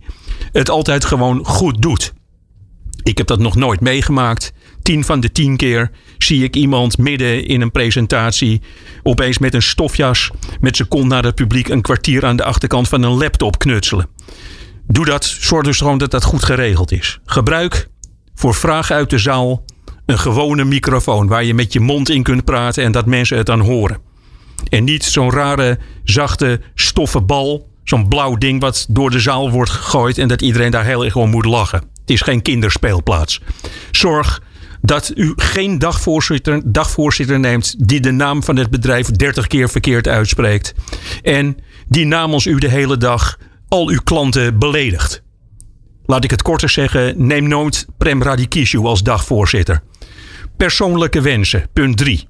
het 0.52 0.70
altijd 0.70 1.06
gewoon 1.06 1.46
goed 1.46 1.82
doet. 1.82 2.14
Ik 3.04 3.18
heb 3.18 3.28
dat 3.28 3.40
nog 3.40 3.56
nooit 3.56 3.80
meegemaakt. 3.80 4.54
Tien 4.82 5.04
van 5.04 5.20
de 5.20 5.32
tien 5.32 5.58
keer 5.58 5.92
zie 6.18 6.44
ik 6.44 6.56
iemand 6.56 6.98
midden 6.98 7.46
in 7.48 7.62
een 7.62 7.72
presentatie 7.72 8.62
opeens 9.04 9.38
met 9.38 9.54
een 9.54 9.62
stofjas 9.62 10.32
met 10.62 10.76
zijn 10.76 10.88
kont 10.88 11.08
naar 11.08 11.24
het 11.24 11.36
publiek 11.36 11.68
een 11.68 11.82
kwartier 11.82 12.26
aan 12.26 12.36
de 12.36 12.44
achterkant 12.44 12.88
van 12.88 13.04
een 13.04 13.18
laptop 13.18 13.60
knutselen. 13.60 14.08
Doe 14.88 15.06
dat, 15.06 15.26
zorg 15.26 15.66
dus 15.66 15.78
gewoon 15.78 15.98
dat 15.98 16.12
dat 16.12 16.24
goed 16.24 16.44
geregeld 16.44 16.92
is. 16.92 17.20
Gebruik 17.26 17.90
voor 18.36 18.56
vragen 18.56 18.96
uit 18.96 19.10
de 19.10 19.18
zaal 19.18 19.64
een 20.06 20.20
gewone 20.20 20.64
microfoon 20.64 21.28
waar 21.28 21.44
je 21.44 21.54
met 21.54 21.74
je 21.74 21.80
mond 21.80 22.10
in 22.10 22.24
kunt 22.24 22.46
praten 22.46 22.84
en 22.84 22.92
dat 22.92 23.06
mensen 23.06 23.38
het 23.38 23.46
dan 23.46 23.60
horen. 23.60 23.98
En 24.70 24.84
niet 24.84 25.04
zo'n 25.04 25.32
rare, 25.32 25.80
zachte, 26.04 26.62
stoffen 26.76 27.26
bal, 27.26 27.70
zo'n 27.84 28.08
blauw 28.08 28.36
ding 28.36 28.62
wat 28.62 28.86
door 28.90 29.10
de 29.10 29.20
zaal 29.20 29.52
wordt 29.52 29.72
gegooid 29.72 30.18
en 30.18 30.28
dat 30.28 30.42
iedereen 30.42 30.72
daar 30.72 30.86
heel 30.86 31.06
erg 31.06 31.16
om 31.16 31.30
moet 31.30 31.46
lachen. 31.46 31.84
Is 32.10 32.22
geen 32.22 32.42
kinderspeelplaats. 32.42 33.42
Zorg 33.92 34.42
dat 34.82 35.12
u 35.16 35.34
geen 35.36 35.80
dagvoorzitter, 35.80 36.62
dagvoorzitter 36.66 37.40
neemt 37.40 37.88
die 37.88 38.00
de 38.00 38.12
naam 38.12 38.44
van 38.44 38.56
het 38.56 38.70
bedrijf 38.70 39.08
30 39.08 39.48
keer 39.48 39.70
verkeerd 39.70 40.08
uitspreekt. 40.08 40.74
En 41.22 41.58
die 41.88 42.06
namens 42.06 42.46
u 42.46 42.60
de 42.60 42.70
hele 42.70 42.98
dag 42.98 43.38
al 43.68 43.90
uw 43.90 44.00
klanten 44.04 44.60
beledigt. 44.60 45.24
Laat 46.06 46.24
ik 46.24 46.32
het 46.32 46.42
korter 46.42 46.70
zeggen, 46.70 47.28
neem 47.28 47.48
nooit 47.48 47.86
Prem 47.98 48.24
Radikishu 48.24 48.80
als 48.80 49.04
dagvoorzitter. 49.04 49.82
Persoonlijke 50.58 51.22
wensen, 51.22 51.68
punt 51.74 51.98
3. 51.98 52.28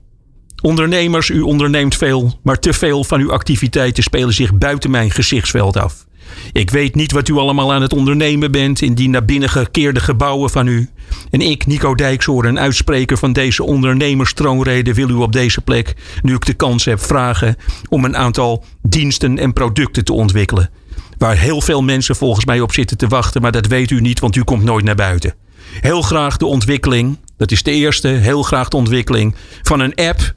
Ondernemers, 0.62 1.30
u 1.30 1.42
onderneemt 1.42 1.96
veel, 1.96 2.40
maar 2.44 2.60
te 2.60 2.74
veel 2.74 3.04
van 3.04 3.20
uw 3.20 3.32
activiteiten 3.32 4.04
spelen 4.04 4.34
zich 4.34 4.54
buiten 4.54 4.92
mijn 4.92 5.12
gezichtsveld 5.12 5.78
af. 5.78 6.08
Ik 6.52 6.70
weet 6.70 6.96
niet 6.96 7.12
wat 7.12 7.28
u 7.28 7.34
allemaal 7.34 7.74
aan 7.74 7.82
het 7.82 7.94
ondernemen 7.94 8.52
bent 8.52 8.82
in 8.82 8.94
die 8.94 9.10
naar 9.10 9.26
binnen 9.26 9.50
gekeerde 9.50 10.00
gebouwen 10.00 10.50
van 10.50 10.68
u. 10.68 10.90
En 11.30 11.42
ik, 11.42 11.66
Nico 11.66 11.96
Dijkshoorn, 11.96 12.48
een 12.48 12.60
uitspreker 12.60 13.18
van 13.18 13.34
deze 13.34 13.64
ondernemerstroonrede, 13.64 14.94
wil 14.94 15.10
u 15.10 15.14
op 15.14 15.32
deze 15.32 15.62
plek, 15.62 15.96
nu 16.22 16.34
ik 16.34 16.46
de 16.46 16.54
kans 16.54 16.86
heb, 16.86 17.02
vragen 17.02 17.56
om 17.90 18.06
een 18.06 18.18
aantal 18.18 18.64
diensten 18.82 19.38
en 19.38 19.54
producten 19.54 20.06
te 20.06 20.14
ontwikkelen. 20.14 20.70
Waar 21.18 21.38
heel 21.38 21.62
veel 21.62 21.82
mensen 21.82 22.16
volgens 22.16 22.46
mij 22.46 22.62
op 22.62 22.74
zitten 22.74 22.98
te 22.98 23.08
wachten, 23.08 23.42
maar 23.42 23.52
dat 23.52 23.68
weet 23.68 23.92
u 23.92 24.02
niet, 24.02 24.20
want 24.20 24.36
u 24.36 24.44
komt 24.44 24.64
nooit 24.64 24.86
naar 24.86 24.96
buiten. 24.96 25.34
Heel 25.82 26.02
graag 26.02 26.38
de 26.38 26.46
ontwikkeling, 26.46 27.18
dat 27.38 27.52
is 27.52 27.64
de 27.64 27.72
eerste, 27.72 28.08
heel 28.08 28.44
graag 28.44 28.68
de 28.68 28.78
ontwikkeling 28.78 29.36
van 29.62 29.80
een 29.80 29.96
app 29.96 30.34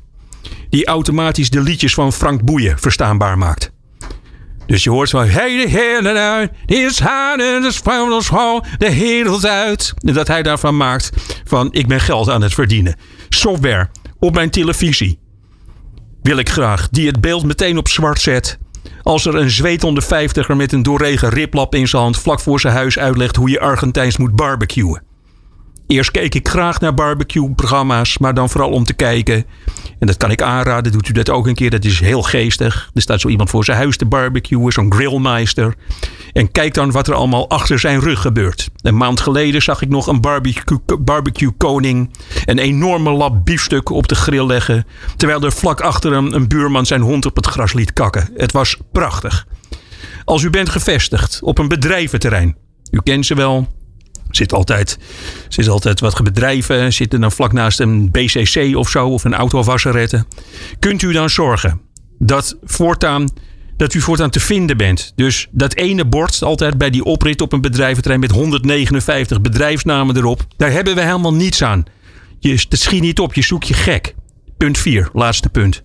die 0.68 0.87
automatisch 0.87 1.50
de 1.50 1.61
liedjes 1.61 1.94
van 1.94 2.12
Frank 2.12 2.44
Boeien 2.44 2.78
verstaanbaar 2.78 3.38
maakt. 3.38 3.72
Dus 4.73 4.83
je 4.83 4.91
hoort 4.91 5.11
van, 5.11 5.26
hey 5.26 5.57
de 5.57 5.69
hele 5.69 6.19
uit, 6.19 6.50
is 6.67 6.99
haar 6.99 7.38
en 7.38 7.62
de 7.62 8.19
school, 8.19 8.64
de 8.79 8.91
hele 8.91 9.49
uit. 9.49 9.95
En 9.99 10.14
dat 10.14 10.29
hij 10.29 10.43
daarvan 10.43 10.76
maakt 10.76 11.11
van, 11.45 11.69
ik 11.73 11.87
ben 11.87 12.00
geld 12.00 12.31
aan 12.31 12.43
het 12.43 12.55
verdienen. 12.55 12.97
Software 13.29 13.88
op 14.19 14.35
mijn 14.35 14.50
televisie 14.50 15.19
wil 16.23 16.37
ik 16.37 16.49
graag, 16.49 16.88
die 16.88 17.07
het 17.07 17.21
beeld 17.21 17.45
meteen 17.45 17.79
op 17.79 17.88
zwart 17.88 18.21
zet. 18.21 18.59
Als 19.02 19.26
er 19.26 19.35
een 19.35 19.50
zweetende 19.50 20.00
vijftiger 20.00 20.57
met 20.57 20.73
een 20.73 20.83
doorregen 20.83 21.29
riplap 21.29 21.75
in 21.75 21.88
zijn 21.88 22.02
hand 22.02 22.19
vlak 22.19 22.41
voor 22.41 22.61
zijn 22.61 22.75
huis 22.75 22.99
uitlegt 22.99 23.37
hoe 23.37 23.50
je 23.50 23.61
Argentijns 23.61 24.17
moet 24.17 24.37
barbecuen. 24.37 25.02
Eerst 25.86 26.10
keek 26.10 26.34
ik 26.34 26.48
graag 26.48 26.80
naar 26.80 26.94
barbecue-programma's, 26.94 28.18
maar 28.18 28.34
dan 28.34 28.50
vooral 28.50 28.70
om 28.70 28.84
te 28.84 28.92
kijken. 28.92 29.44
En 29.98 30.06
dat 30.06 30.16
kan 30.16 30.30
ik 30.30 30.42
aanraden, 30.42 30.92
doet 30.92 31.08
u 31.08 31.12
dat 31.12 31.30
ook 31.30 31.46
een 31.46 31.54
keer. 31.54 31.70
Dat 31.70 31.84
is 31.84 32.00
heel 32.00 32.22
geestig. 32.22 32.90
Er 32.94 33.02
staat 33.02 33.20
zo 33.20 33.28
iemand 33.28 33.50
voor 33.50 33.64
zijn 33.64 33.78
huis 33.78 33.96
te 33.96 34.06
barbecuen, 34.06 34.72
zo'n 34.72 34.92
grillmeister. 34.92 35.74
En 36.32 36.50
kijk 36.50 36.74
dan 36.74 36.90
wat 36.90 37.08
er 37.08 37.14
allemaal 37.14 37.48
achter 37.48 37.78
zijn 37.78 38.00
rug 38.00 38.20
gebeurt. 38.20 38.70
Een 38.82 38.96
maand 38.96 39.20
geleden 39.20 39.62
zag 39.62 39.82
ik 39.82 39.88
nog 39.88 40.06
een 40.06 40.20
barbecue-koning 41.00 42.10
een 42.44 42.58
enorme 42.58 43.10
lap 43.10 43.44
biefstuk 43.44 43.90
op 43.90 44.08
de 44.08 44.14
grill 44.14 44.46
leggen. 44.46 44.86
Terwijl 45.16 45.42
er 45.42 45.52
vlak 45.52 45.80
achter 45.80 46.12
hem 46.12 46.32
een 46.32 46.48
buurman 46.48 46.86
zijn 46.86 47.00
hond 47.00 47.26
op 47.26 47.36
het 47.36 47.46
gras 47.46 47.72
liet 47.72 47.92
kakken. 47.92 48.30
Het 48.36 48.52
was 48.52 48.76
prachtig. 48.92 49.46
Als 50.24 50.42
u 50.42 50.50
bent 50.50 50.68
gevestigd 50.68 51.40
op 51.42 51.58
een 51.58 51.68
bedrijventerrein, 51.68 52.56
u 52.90 53.00
kent 53.02 53.26
ze 53.26 53.34
wel, 53.34 53.68
Zit 54.32 54.52
altijd, 54.52 54.98
zit 55.48 55.68
altijd 55.68 56.00
wat 56.00 56.22
bedrijven, 56.22 56.92
zitten 56.92 57.20
dan 57.20 57.32
vlak 57.32 57.52
naast 57.52 57.80
een 57.80 58.10
BCC 58.10 58.76
of 58.76 58.88
zo, 58.88 59.08
of 59.08 59.24
een 59.24 59.34
autowasserette. 59.34 60.24
Kunt 60.78 61.02
u 61.02 61.12
dan 61.12 61.30
zorgen 61.30 61.80
dat, 62.18 62.58
voortaan, 62.64 63.28
dat 63.76 63.94
u 63.94 64.00
voortaan 64.00 64.30
te 64.30 64.40
vinden 64.40 64.76
bent? 64.76 65.12
Dus 65.14 65.48
dat 65.50 65.74
ene 65.74 66.04
bord 66.04 66.42
altijd 66.42 66.78
bij 66.78 66.90
die 66.90 67.04
oprit 67.04 67.40
op 67.40 67.52
een 67.52 67.60
bedrijventerrein 67.60 68.20
met 68.20 68.30
159 68.30 69.40
bedrijfsnamen 69.40 70.16
erop, 70.16 70.46
daar 70.56 70.72
hebben 70.72 70.94
we 70.94 71.00
helemaal 71.00 71.34
niets 71.34 71.62
aan. 71.62 71.84
Je, 72.38 72.64
schiet 72.68 73.00
niet 73.00 73.20
op, 73.20 73.34
je 73.34 73.42
zoekt 73.42 73.68
je 73.68 73.74
gek. 73.74 74.14
Punt 74.56 74.78
4, 74.78 75.08
laatste 75.12 75.48
punt. 75.48 75.82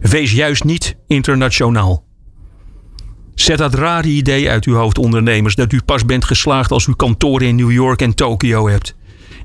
Wees 0.00 0.32
juist 0.32 0.64
niet 0.64 0.96
internationaal. 1.06 2.08
Zet 3.40 3.58
dat 3.58 3.74
rare 3.74 4.08
idee 4.08 4.50
uit 4.50 4.64
uw 4.64 4.74
hoofd, 4.74 4.98
ondernemers, 4.98 5.54
dat 5.54 5.72
u 5.72 5.80
pas 5.82 6.04
bent 6.04 6.24
geslaagd 6.24 6.70
als 6.70 6.86
u 6.86 6.94
kantoren 6.94 7.46
in 7.46 7.56
New 7.56 7.70
York 7.70 8.02
en 8.02 8.14
Tokio 8.14 8.68
hebt. 8.68 8.94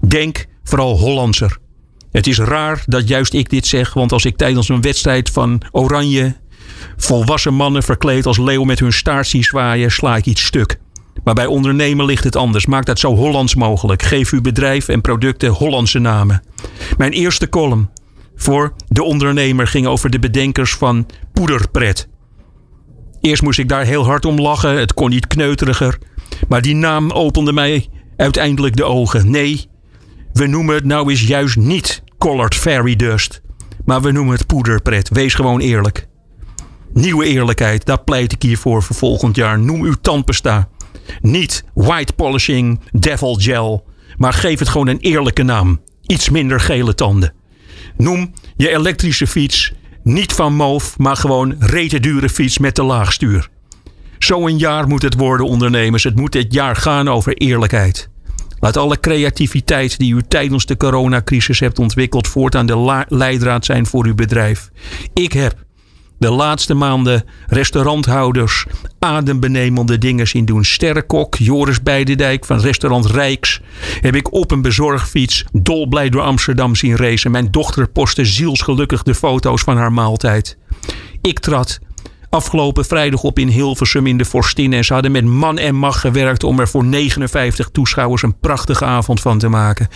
Denk 0.07 0.45
vooral 0.63 0.97
Hollandser. 0.97 1.57
Het 2.11 2.27
is 2.27 2.37
raar 2.37 2.83
dat 2.85 3.07
juist 3.07 3.33
ik 3.33 3.49
dit 3.49 3.67
zeg, 3.67 3.93
want 3.93 4.11
als 4.11 4.25
ik 4.25 4.37
tijdens 4.37 4.69
een 4.69 4.81
wedstrijd 4.81 5.29
van 5.29 5.61
Oranje 5.71 6.35
volwassen 6.97 7.53
mannen 7.53 7.83
verkleed 7.83 8.25
als 8.25 8.37
leeuw 8.37 8.63
met 8.63 8.79
hun 8.79 8.93
staart 8.93 9.27
zie 9.27 9.43
zwaaien, 9.43 9.91
sla 9.91 10.15
ik 10.15 10.25
iets 10.25 10.45
stuk. 10.45 10.79
Maar 11.23 11.33
bij 11.33 11.45
ondernemen 11.45 12.05
ligt 12.05 12.23
het 12.23 12.35
anders. 12.35 12.65
Maak 12.65 12.85
dat 12.85 12.99
zo 12.99 13.15
Hollands 13.15 13.55
mogelijk. 13.55 14.03
Geef 14.03 14.31
uw 14.31 14.41
bedrijf 14.41 14.87
en 14.87 15.01
producten 15.01 15.49
Hollandse 15.49 15.99
namen. 15.99 16.43
Mijn 16.97 17.11
eerste 17.11 17.49
column 17.49 17.89
voor 18.35 18.73
De 18.87 19.03
Ondernemer 19.03 19.67
ging 19.67 19.87
over 19.87 20.09
de 20.09 20.19
bedenkers 20.19 20.73
van 20.73 21.05
Poederpret. 21.33 22.07
Eerst 23.25 23.41
moest 23.41 23.59
ik 23.59 23.69
daar 23.69 23.85
heel 23.85 24.05
hard 24.05 24.25
om 24.25 24.39
lachen. 24.39 24.79
Het 24.79 24.93
kon 24.93 25.09
niet 25.09 25.27
kneuteriger. 25.27 25.97
Maar 26.47 26.61
die 26.61 26.75
naam 26.75 27.11
opende 27.11 27.53
mij 27.53 27.89
uiteindelijk 28.17 28.75
de 28.75 28.83
ogen. 28.83 29.31
Nee, 29.31 29.69
we 30.33 30.47
noemen 30.47 30.75
het 30.75 30.83
nou 30.85 31.09
eens 31.09 31.27
juist 31.27 31.55
niet 31.55 32.03
Colored 32.17 32.55
Fairy 32.55 32.95
Dust. 32.95 33.41
Maar 33.85 34.01
we 34.01 34.11
noemen 34.11 34.35
het 34.35 34.47
poederpret. 34.47 35.09
Wees 35.09 35.33
gewoon 35.33 35.59
eerlijk. 35.59 36.07
Nieuwe 36.93 37.25
eerlijkheid, 37.25 37.85
daar 37.85 38.03
pleit 38.03 38.31
ik 38.31 38.41
hiervoor 38.41 38.83
voor 38.83 38.95
volgend 38.95 39.35
jaar. 39.35 39.59
Noem 39.59 39.83
uw 39.83 39.95
tandpasta. 40.01 40.69
Niet 41.21 41.63
white 41.73 42.13
polishing, 42.13 42.79
devil 42.91 43.33
gel. 43.33 43.87
Maar 44.17 44.33
geef 44.33 44.59
het 44.59 44.69
gewoon 44.69 44.87
een 44.87 44.99
eerlijke 44.99 45.43
naam. 45.43 45.81
Iets 46.01 46.29
minder 46.29 46.59
gele 46.59 46.95
tanden. 46.95 47.33
Noem 47.97 48.33
je 48.55 48.69
elektrische 48.69 49.27
fiets 49.27 49.73
niet 50.05 50.33
van 50.33 50.55
moof, 50.55 50.97
maar 50.97 51.15
gewoon 51.15 51.55
rete 51.59 51.99
dure 51.99 52.29
fiets 52.29 52.57
met 52.57 52.75
te 52.75 52.83
laag 52.83 53.13
stuur. 53.13 53.49
Zo'n 54.17 54.57
jaar 54.57 54.87
moet 54.87 55.01
het 55.01 55.15
worden, 55.15 55.45
ondernemers. 55.45 56.03
Het 56.03 56.15
moet 56.15 56.31
dit 56.31 56.53
jaar 56.53 56.75
gaan 56.75 57.07
over 57.07 57.33
eerlijkheid. 57.33 58.09
Laat 58.59 58.77
alle 58.77 58.99
creativiteit 58.99 59.97
die 59.97 60.13
u 60.13 60.21
tijdens 60.27 60.65
de 60.65 60.77
coronacrisis 60.77 61.59
hebt 61.59 61.79
ontwikkeld 61.79 62.27
voortaan 62.27 62.65
de 62.65 63.05
leidraad 63.07 63.65
zijn 63.65 63.85
voor 63.85 64.05
uw 64.05 64.15
bedrijf. 64.15 64.69
Ik 65.13 65.33
heb 65.33 65.63
de 66.17 66.29
laatste 66.29 66.73
maanden 66.73 67.23
restauranthouders 67.47 68.65
adembenemende 68.99 69.97
dingen 69.97 70.27
zien 70.27 70.45
doen. 70.45 70.65
Sterrenkok, 70.65 71.35
Joris 71.35 71.83
Beidendijk 71.83 72.45
van 72.45 72.59
restaurant 72.59 73.05
Rijks 73.05 73.61
heb 74.01 74.15
ik 74.15 74.33
op 74.33 74.51
een 74.51 74.61
bezorgfiets 74.61 75.45
dolblij 75.51 76.09
door 76.09 76.21
Amsterdam 76.21 76.75
zien 76.75 76.95
racen. 76.95 77.31
Mijn 77.31 77.51
dochter 77.51 77.87
postte 77.87 78.25
zielsgelukkig 78.25 79.03
de 79.03 79.15
foto's 79.15 79.61
van 79.61 79.77
haar 79.77 79.93
maaltijd. 79.93 80.57
Ik 81.21 81.39
trad 81.39 81.79
afgelopen 82.29 82.85
vrijdag 82.85 83.23
op 83.23 83.39
in 83.39 83.47
Hilversum 83.47 84.07
in 84.07 84.17
de 84.17 84.25
Forstin. 84.25 84.73
En 84.73 84.85
ze 84.85 84.93
hadden 84.93 85.11
met 85.11 85.25
man 85.25 85.57
en 85.57 85.75
macht 85.75 85.99
gewerkt 85.99 86.43
om 86.43 86.59
er 86.59 86.67
voor 86.67 86.85
59 86.85 87.69
toeschouwers 87.69 88.21
een 88.21 88.39
prachtige 88.39 88.85
avond 88.85 89.21
van 89.21 89.37
te 89.37 89.47
maken. 89.47 89.87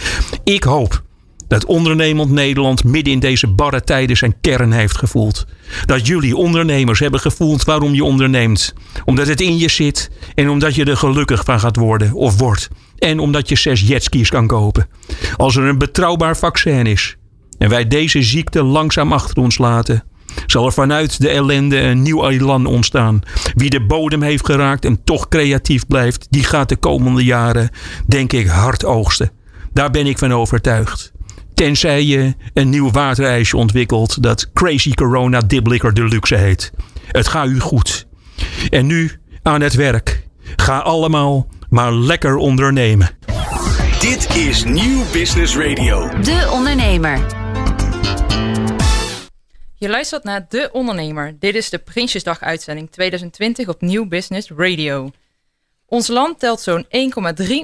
Ik 0.43 0.63
hoop 0.63 1.03
dat 1.50 1.65
ondernemend 1.65 2.32
Nederland 2.32 2.84
midden 2.84 3.13
in 3.13 3.20
deze 3.20 3.48
barre 3.48 3.84
tijden 3.84 4.18
zijn 4.18 4.36
kern 4.41 4.72
heeft 4.72 4.98
gevoeld. 4.98 5.46
Dat 5.86 6.08
jullie 6.08 6.36
ondernemers 6.36 7.00
hebben 7.00 7.20
gevoeld 7.20 7.63
waarom 7.63 7.94
je 7.94 8.03
onderneemt. 8.03 8.74
Omdat 9.06 9.27
het 9.27 9.41
in 9.41 9.58
je 9.58 9.70
zit 9.70 10.12
en 10.36 10.50
omdat 10.50 10.75
je 10.75 10.86
er 10.86 10.98
gelukkig 10.98 11.44
van 11.44 11.60
gaat 11.60 11.75
worden 11.75 12.13
of 12.13 12.39
wordt. 12.39 12.70
En 12.98 13.20
omdat 13.20 13.50
je 13.50 13.56
zes 13.56 13.82
jetskis 13.82 14.29
kan 14.29 14.48
kopen. 14.48 14.88
Als 15.38 15.56
er 15.56 15.63
een 15.63 15.77
betrouwbaar 15.77 16.38
vaccin 16.38 16.86
is 16.86 17.15
en 17.58 17.70
wij 17.70 17.88
deze 17.88 18.22
ziekte 18.22 18.63
langzaam 18.63 19.13
achter 19.13 19.38
ons 19.44 19.58
laten, 19.58 20.03
zal 20.46 20.65
er 20.65 20.74
vanuit 20.74 21.22
de 21.22 21.29
ellende 21.29 21.79
een 21.79 22.01
nieuw 22.01 22.29
elan 22.29 22.65
ontstaan. 22.65 23.22
Wie 23.56 23.70
de 23.70 23.86
bodem 23.86 24.22
heeft 24.22 24.46
geraakt 24.46 24.86
en 24.86 25.03
toch 25.03 25.27
creatief 25.27 25.88
blijft, 25.88 26.27
die 26.29 26.44
gaat 26.44 26.70
de 26.70 26.75
komende 26.75 27.24
jaren, 27.24 27.70
denk 28.08 28.34
ik, 28.34 28.48
hard 28.48 28.86
oogsten. 28.86 29.32
Daar 29.74 29.91
ben 29.91 30.06
ik 30.06 30.18
van 30.18 30.34
overtuigd. 30.34 31.12
Tenzij 31.60 32.04
je 32.04 32.34
een 32.54 32.70
nieuw 32.70 32.92
waterijsje 32.92 33.58
ontwikkelt 33.58 34.24
dat 34.24 34.51
Crazy 34.54 34.94
Corona 34.94 35.39
Diblicker 35.39 35.94
Deluxe 35.94 36.36
heet. 36.36 36.72
Het 37.08 37.28
gaat 37.28 37.48
u 37.48 37.60
goed. 37.60 38.08
En 38.70 38.86
nu 38.86 39.12
aan 39.44 39.62
het 39.62 39.74
werk. 39.74 40.24
Ga 40.56 40.80
allemaal 40.80 41.48
maar 41.70 41.94
lekker 41.94 42.36
ondernemen. 42.36 43.10
Dit 44.00 44.36
is 44.36 44.63
Nieuw 44.63 45.04
Business 45.12 45.58
Radio. 45.58 46.08
De 46.22 46.50
Ondernemer. 46.51 47.25
Je 49.75 49.89
luistert 49.89 50.24
naar 50.24 50.46
De 50.50 50.70
Ondernemer. 50.72 51.36
Dit 51.39 51.56
is 51.56 51.70
de 51.70 51.78
Prinsjesdag 51.78 52.42
uitzending 52.42 52.92
2020 52.92 53.68
op 53.68 53.82
Nieuw 53.82 54.08
Business 54.08 54.51
Radio. 54.56 55.12
Ons 55.86 56.08
land 56.08 56.39
telt 56.39 56.62
zo'n 56.62 56.86
1,3 56.86 56.89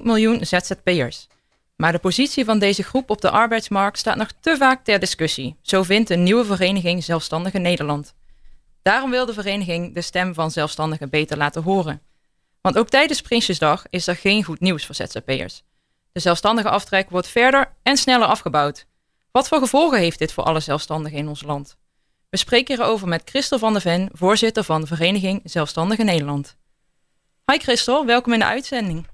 miljoen 0.04 0.46
ZZP'ers. 0.46 1.28
Maar 1.75 1.91
de 1.91 2.00
positie 2.00 2.46
van 2.46 2.60
deze 2.60 2.84
groep 2.84 3.10
op 3.10 3.22
de 3.22 3.29
arbeidsmarkt 3.29 3.98
staat 3.98 4.15
nog 4.15 4.32
te 4.39 4.58
vaak 4.58 4.84
ter 4.84 5.00
discussie. 5.00 5.55
Zo 5.62 5.84
vindt 5.84 6.08
de 6.08 6.15
nieuwe 6.15 6.46
vereniging 6.46 7.03
Zelfstandige 7.03 7.58
Nederland. 7.58 8.13
Daarom 8.82 9.10
wil 9.10 9.25
de 9.25 9.34
vereniging 9.34 9.94
de 9.94 10.01
stem 10.01 10.34
van 10.34 10.51
zelfstandigen 10.51 11.10
beter 11.10 11.38
laten 11.38 11.63
horen. 11.63 12.01
Want 12.62 12.77
ook 12.77 12.89
tijdens 12.89 13.22
Prinsjesdag 13.22 13.86
is 13.89 14.08
er 14.08 14.15
geen 14.15 14.44
goed 14.44 14.60
nieuws 14.60 14.86
voor 14.86 14.96
ZZP'ers. 14.96 15.63
De 16.12 16.20
zelfstandige 16.20 16.70
aftrek 16.70 17.10
wordt 17.10 17.27
verder 17.27 17.74
en 17.84 17.98
sneller 17.98 18.27
afgebouwd. 18.27 18.86
Wat 19.32 19.48
voor 19.48 19.60
gevolgen 19.60 20.00
heeft 20.00 20.20
dit 20.20 20.34
voor 20.34 20.44
alle 20.44 20.60
zelfstandigen 20.60 21.17
in 21.17 21.27
ons 21.27 21.44
land? 21.44 21.77
We 22.29 22.38
spreken 22.38 22.75
hierover 22.75 23.08
met 23.08 23.29
Christel 23.29 23.60
van 23.60 23.74
der 23.74 23.82
Ven, 23.82 24.10
voorzitter 24.13 24.63
van 24.63 24.82
de 24.82 24.88
vereniging 24.88 25.41
Zelfstandige 25.44 26.03
Nederland. 26.03 26.55
Hi 27.51 27.58
Christel, 27.58 28.05
welkom 28.05 28.34
in 28.34 28.39
de 28.39 28.46
uitzending. 28.46 29.08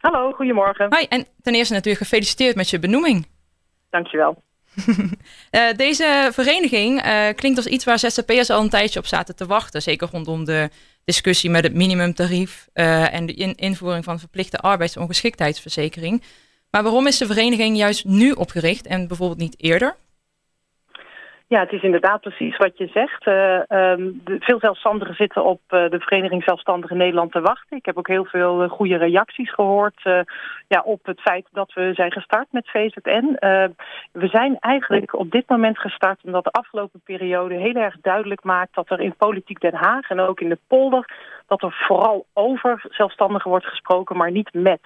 Hallo, 0.00 0.32
goedemorgen. 0.32 0.86
Hoi, 0.90 1.06
en 1.08 1.26
ten 1.42 1.54
eerste 1.54 1.74
natuurlijk 1.74 2.02
gefeliciteerd 2.02 2.56
met 2.56 2.70
je 2.70 2.78
benoeming. 2.78 3.26
Dankjewel. 3.90 4.42
uh, 4.86 5.72
deze 5.86 6.28
vereniging 6.32 7.06
uh, 7.06 7.28
klinkt 7.34 7.58
als 7.58 7.66
iets 7.66 7.84
waar 7.84 7.98
ZZP'ers 7.98 8.50
al 8.50 8.60
een 8.60 8.68
tijdje 8.68 8.98
op 8.98 9.06
zaten 9.06 9.36
te 9.36 9.46
wachten. 9.46 9.82
Zeker 9.82 10.08
rondom 10.12 10.44
de 10.44 10.70
discussie 11.04 11.50
met 11.50 11.62
het 11.62 11.74
minimumtarief 11.74 12.68
en 12.72 13.26
de 13.26 13.54
invoering 13.54 14.04
van 14.04 14.18
verplichte 14.18 14.58
arbeidsongeschiktheidsverzekering. 14.58 16.22
Maar 16.70 16.82
waarom 16.82 17.06
is 17.06 17.18
de 17.18 17.26
vereniging 17.26 17.76
juist 17.76 18.04
nu 18.04 18.32
opgericht 18.32 18.86
en 18.86 19.08
bijvoorbeeld 19.08 19.38
niet 19.38 19.62
eerder? 19.62 19.96
Ja, 21.50 21.60
het 21.60 21.72
is 21.72 21.82
inderdaad 21.82 22.20
precies 22.20 22.56
wat 22.56 22.78
je 22.78 22.86
zegt. 22.86 23.26
Um, 23.26 24.20
de, 24.24 24.36
veel 24.40 24.58
zelfstandigen 24.58 25.14
zitten 25.14 25.44
op 25.44 25.60
uh, 25.70 25.90
de 25.90 26.00
Vereniging 26.00 26.42
Zelfstandigen 26.42 26.96
Nederland 26.96 27.32
te 27.32 27.40
wachten. 27.40 27.76
Ik 27.76 27.86
heb 27.86 27.98
ook 27.98 28.08
heel 28.08 28.24
veel 28.24 28.62
uh, 28.62 28.70
goede 28.70 28.96
reacties 28.96 29.52
gehoord 29.52 30.00
ja, 30.68 30.82
op 30.84 31.06
het 31.06 31.20
feit 31.20 31.46
dat 31.52 31.72
we 31.72 31.90
zijn 31.94 32.12
gestart 32.12 32.46
met 32.50 32.70
VZN. 32.70 33.36
we 34.12 34.28
zijn 34.28 34.56
eigenlijk 34.58 35.18
op 35.18 35.30
dit 35.30 35.48
moment 35.48 35.78
gestart 35.78 36.20
omdat 36.24 36.44
de 36.44 36.50
afgelopen 36.50 37.00
periode 37.04 37.54
heel 37.54 37.74
erg 37.74 37.96
duidelijk 38.00 38.44
maakt 38.44 38.74
dat 38.74 38.90
er 38.90 39.00
in 39.00 39.14
politiek 39.16 39.60
Den 39.60 39.74
Haag 39.74 40.10
en 40.10 40.20
ook 40.20 40.40
in 40.40 40.48
de 40.48 40.58
polder 40.66 41.04
dat 41.46 41.62
er 41.62 41.84
vooral 41.86 42.26
over 42.32 42.84
zelfstandigen 42.88 43.50
wordt 43.50 43.66
gesproken, 43.66 44.16
maar 44.16 44.30
niet 44.30 44.52
met. 44.52 44.80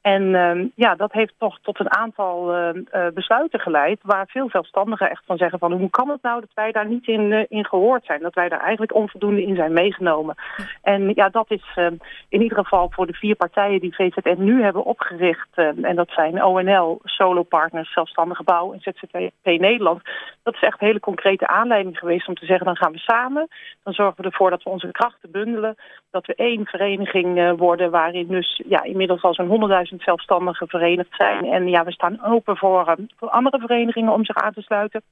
En 0.00 0.22
uh, 0.22 0.68
ja, 0.74 0.94
dat 0.94 1.12
heeft 1.12 1.34
toch 1.38 1.58
tot 1.62 1.80
een 1.80 1.94
aantal 1.94 2.54
uh, 2.54 2.68
uh, 2.74 3.06
besluiten 3.14 3.60
geleid... 3.60 3.98
waar 4.02 4.26
veel 4.26 4.48
zelfstandigen 4.50 5.10
echt 5.10 5.22
van 5.26 5.36
zeggen 5.36 5.58
van... 5.58 5.72
hoe 5.72 5.90
kan 5.90 6.08
het 6.08 6.22
nou 6.22 6.40
dat 6.40 6.50
wij 6.54 6.72
daar 6.72 6.86
niet 6.86 7.06
in, 7.06 7.30
uh, 7.30 7.44
in 7.48 7.64
gehoord 7.64 8.04
zijn? 8.04 8.22
Dat 8.22 8.34
wij 8.34 8.48
daar 8.48 8.60
eigenlijk 8.60 8.94
onvoldoende 8.94 9.42
in 9.42 9.56
zijn 9.56 9.72
meegenomen. 9.72 10.34
En 10.82 11.12
ja, 11.14 11.28
dat 11.28 11.50
is 11.50 11.72
ehm, 11.74 11.94
in 12.28 12.42
ieder 12.42 12.58
geval 12.58 12.90
voor 12.90 13.06
de 13.06 13.12
vier 13.12 13.36
partijen 13.36 13.80
die 13.80 13.94
VZN 13.94 14.36
nu 14.38 14.62
hebben 14.62 14.84
opgericht... 14.84 15.48
Ehm, 15.54 15.84
en 15.84 15.96
dat 15.96 16.10
zijn 16.10 16.44
ONL, 16.44 17.00
Solo 17.04 17.42
Partners, 17.42 17.92
Zelfstandige 17.92 18.42
Bouw 18.42 18.72
en 18.72 18.80
ZZP 18.80 19.30
Nederland... 19.44 20.02
dat 20.42 20.54
is 20.54 20.62
echt 20.62 20.80
een 20.80 20.86
hele 20.86 21.00
concrete 21.00 21.46
aanleiding 21.46 21.98
geweest 21.98 22.28
om 22.28 22.34
te 22.34 22.46
zeggen... 22.46 22.66
dan 22.66 22.76
gaan 22.76 22.92
we 22.92 22.98
samen, 22.98 23.48
dan 23.82 23.92
zorgen 23.92 24.22
we 24.22 24.30
ervoor 24.30 24.50
dat 24.50 24.62
we 24.62 24.70
onze 24.70 24.90
krachten 24.90 25.30
bundelen... 25.30 25.76
dat 26.10 26.26
we 26.26 26.34
één 26.34 26.66
vereniging 26.66 27.38
eh, 27.38 27.52
worden 27.56 27.90
waarin 27.90 28.26
dus 28.26 28.62
ja, 28.68 28.82
inmiddels 28.82 29.22
al 29.22 29.34
zo'n 29.34 29.70
100.000 29.90 29.96
zelfstandigen 29.96 30.68
verenigd 30.68 31.14
zijn. 31.16 31.44
En 31.44 31.68
ja, 31.68 31.84
we 31.84 31.92
staan 31.92 32.24
open 32.24 32.56
voor, 32.56 32.88
uh, 32.88 33.06
voor 33.16 33.30
andere 33.30 33.58
verenigingen 33.58 34.12
om 34.12 34.24
zich 34.24 34.36
aan 34.36 34.52
te 34.52 34.62
sluiten. 34.62 35.02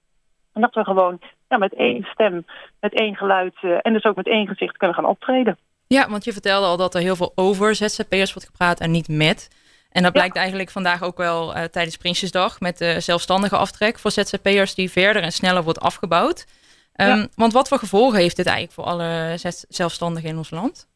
En 0.53 0.61
dat 0.61 0.75
we 0.75 0.85
gewoon 0.85 1.21
ja, 1.49 1.59
met 1.59 1.75
één 1.75 2.05
stem, 2.05 2.45
met 2.81 2.93
één 2.93 3.17
geluid 3.17 3.55
uh, 3.63 3.79
en 3.83 3.93
dus 3.93 4.05
ook 4.05 4.17
met 4.17 4.27
één 4.27 4.47
gezicht 4.47 4.77
kunnen 4.77 4.97
gaan 4.97 5.07
optreden. 5.07 5.59
Ja, 5.87 6.09
want 6.09 6.25
je 6.25 6.33
vertelde 6.33 6.67
al 6.67 6.77
dat 6.77 6.95
er 6.95 7.01
heel 7.01 7.17
veel 7.17 7.33
over 7.35 7.75
ZZP'ers 7.75 8.33
wordt 8.33 8.49
gepraat 8.49 8.81
en 8.81 8.91
niet 8.91 9.09
met. 9.09 9.49
En 9.91 10.03
dat 10.03 10.13
blijkt 10.13 10.35
ja. 10.35 10.41
eigenlijk 10.41 10.71
vandaag 10.71 11.03
ook 11.03 11.17
wel 11.17 11.57
uh, 11.57 11.65
tijdens 11.65 11.97
Prinsjesdag 11.97 12.61
met 12.61 12.79
de 12.79 13.01
zelfstandige 13.01 13.57
aftrek 13.57 13.99
voor 13.99 14.11
ZZP'ers 14.11 14.75
die 14.75 14.91
verder 14.91 15.23
en 15.23 15.33
sneller 15.33 15.63
wordt 15.63 15.81
afgebouwd. 15.81 16.47
Ja. 17.07 17.29
Want 17.35 17.53
wat 17.53 17.69
voor 17.69 17.79
gevolgen 17.79 18.19
heeft 18.19 18.37
dit 18.37 18.47
eigenlijk 18.47 18.75
voor 18.75 18.85
alle 18.85 19.39
zelfstandigen 19.69 20.29
in 20.29 20.37
ons 20.37 20.51
land? 20.51 20.89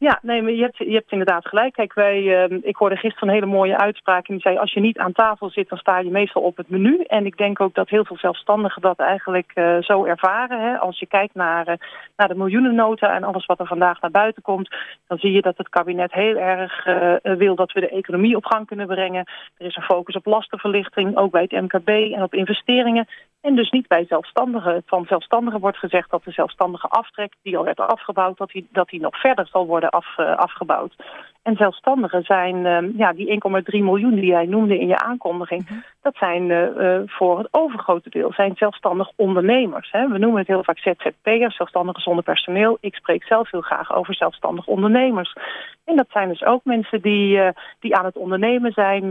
Ja, 0.00 0.18
nee, 0.22 0.42
maar 0.42 0.52
je 0.52 0.62
hebt, 0.62 0.76
je 0.76 0.92
hebt 0.92 1.12
inderdaad 1.12 1.48
gelijk. 1.48 1.72
Kijk, 1.72 1.94
wij, 1.94 2.48
uh, 2.50 2.58
ik 2.62 2.76
hoorde 2.76 2.96
gisteren 2.96 3.28
een 3.28 3.34
hele 3.34 3.46
mooie 3.46 3.78
uitspraak 3.78 4.28
en 4.28 4.34
die 4.34 4.42
zei... 4.42 4.56
als 4.56 4.72
je 4.72 4.80
niet 4.80 4.98
aan 4.98 5.12
tafel 5.12 5.50
zit, 5.50 5.68
dan 5.68 5.78
sta 5.78 5.98
je 5.98 6.10
meestal 6.10 6.42
op 6.42 6.56
het 6.56 6.68
menu. 6.68 7.02
En 7.06 7.26
ik 7.26 7.36
denk 7.36 7.60
ook 7.60 7.74
dat 7.74 7.88
heel 7.88 8.04
veel 8.04 8.16
zelfstandigen 8.16 8.82
dat 8.82 8.98
eigenlijk 8.98 9.52
uh, 9.54 9.76
zo 9.80 10.04
ervaren. 10.04 10.60
Hè. 10.60 10.78
Als 10.78 10.98
je 10.98 11.06
kijkt 11.06 11.34
naar, 11.34 11.68
uh, 11.68 11.74
naar 12.16 12.28
de 12.28 12.34
miljoenennota 12.34 13.14
en 13.14 13.24
alles 13.24 13.46
wat 13.46 13.60
er 13.60 13.66
vandaag 13.66 14.00
naar 14.00 14.10
buiten 14.10 14.42
komt... 14.42 14.74
dan 15.06 15.18
zie 15.18 15.32
je 15.32 15.42
dat 15.42 15.56
het 15.56 15.68
kabinet 15.68 16.12
heel 16.12 16.36
erg 16.36 16.84
wil 17.22 17.54
dat 17.54 17.72
we 17.72 17.80
de 17.80 17.88
economie 17.88 18.36
op 18.36 18.44
gang 18.44 18.66
kunnen 18.66 18.86
brengen. 18.86 19.26
Er 19.56 19.66
is 19.66 19.76
een 19.76 19.82
focus 19.82 20.14
op 20.14 20.26
lastenverlichting, 20.26 21.16
ook 21.16 21.30
bij 21.30 21.46
het 21.48 21.62
MKB 21.62 21.88
en 21.88 22.22
op 22.22 22.34
investeringen. 22.34 23.06
En 23.40 23.54
dus 23.54 23.70
niet 23.70 23.88
bij 23.88 24.04
zelfstandigen. 24.08 24.82
Van 24.86 25.04
zelfstandigen 25.04 25.60
wordt 25.60 25.78
gezegd 25.78 26.10
dat 26.10 26.24
de 26.24 26.30
zelfstandige 26.30 26.88
aftrek... 26.88 27.32
die 27.42 27.56
al 27.56 27.64
werd 27.64 27.80
afgebouwd, 27.80 28.36
dat 28.36 28.50
die, 28.50 28.68
dat 28.72 28.88
die 28.88 29.00
nog 29.00 29.20
verder 29.20 29.46
zal 29.46 29.66
worden 29.66 29.87
af, 29.90 30.18
uh, 30.18 30.36
afgebouwd. 30.36 30.96
En 31.42 31.56
zelfstandigen 31.56 32.22
zijn, 32.22 32.56
uh, 32.56 32.98
ja, 32.98 33.12
die 33.12 33.26
1,3 33.26 33.82
miljoen 33.82 34.14
die 34.14 34.26
jij 34.26 34.46
noemde 34.46 34.78
in 34.78 34.86
je 34.86 34.98
aankondiging, 34.98 35.68
-hmm. 35.68 35.84
dat 36.02 36.16
zijn 36.16 36.50
uh, 36.50 36.98
voor 37.06 37.38
het 37.38 37.48
overgrote 37.50 38.10
deel 38.10 38.32
zijn 38.32 38.52
zelfstandig 38.56 39.10
ondernemers. 39.16 39.90
Hè. 39.90 40.08
We 40.08 40.18
noemen 40.18 40.38
het 40.38 40.48
heel 40.48 40.64
vaak 40.64 40.78
ZZP'ers, 40.78 41.56
zelfstandigen 41.56 42.02
zonder 42.02 42.24
personeel. 42.24 42.78
Ik 42.80 42.94
spreek 42.94 43.24
zelf 43.24 43.50
heel 43.50 43.60
graag 43.60 43.94
over 43.94 44.14
zelfstandig 44.14 44.66
ondernemers. 44.66 45.32
En 45.84 45.96
dat 45.96 46.08
zijn 46.10 46.28
dus 46.28 46.44
ook 46.44 46.64
mensen 46.64 47.00
die, 47.00 47.40
die 47.80 47.96
aan 47.96 48.04
het 48.04 48.16
ondernemen 48.16 48.72
zijn, 48.72 49.10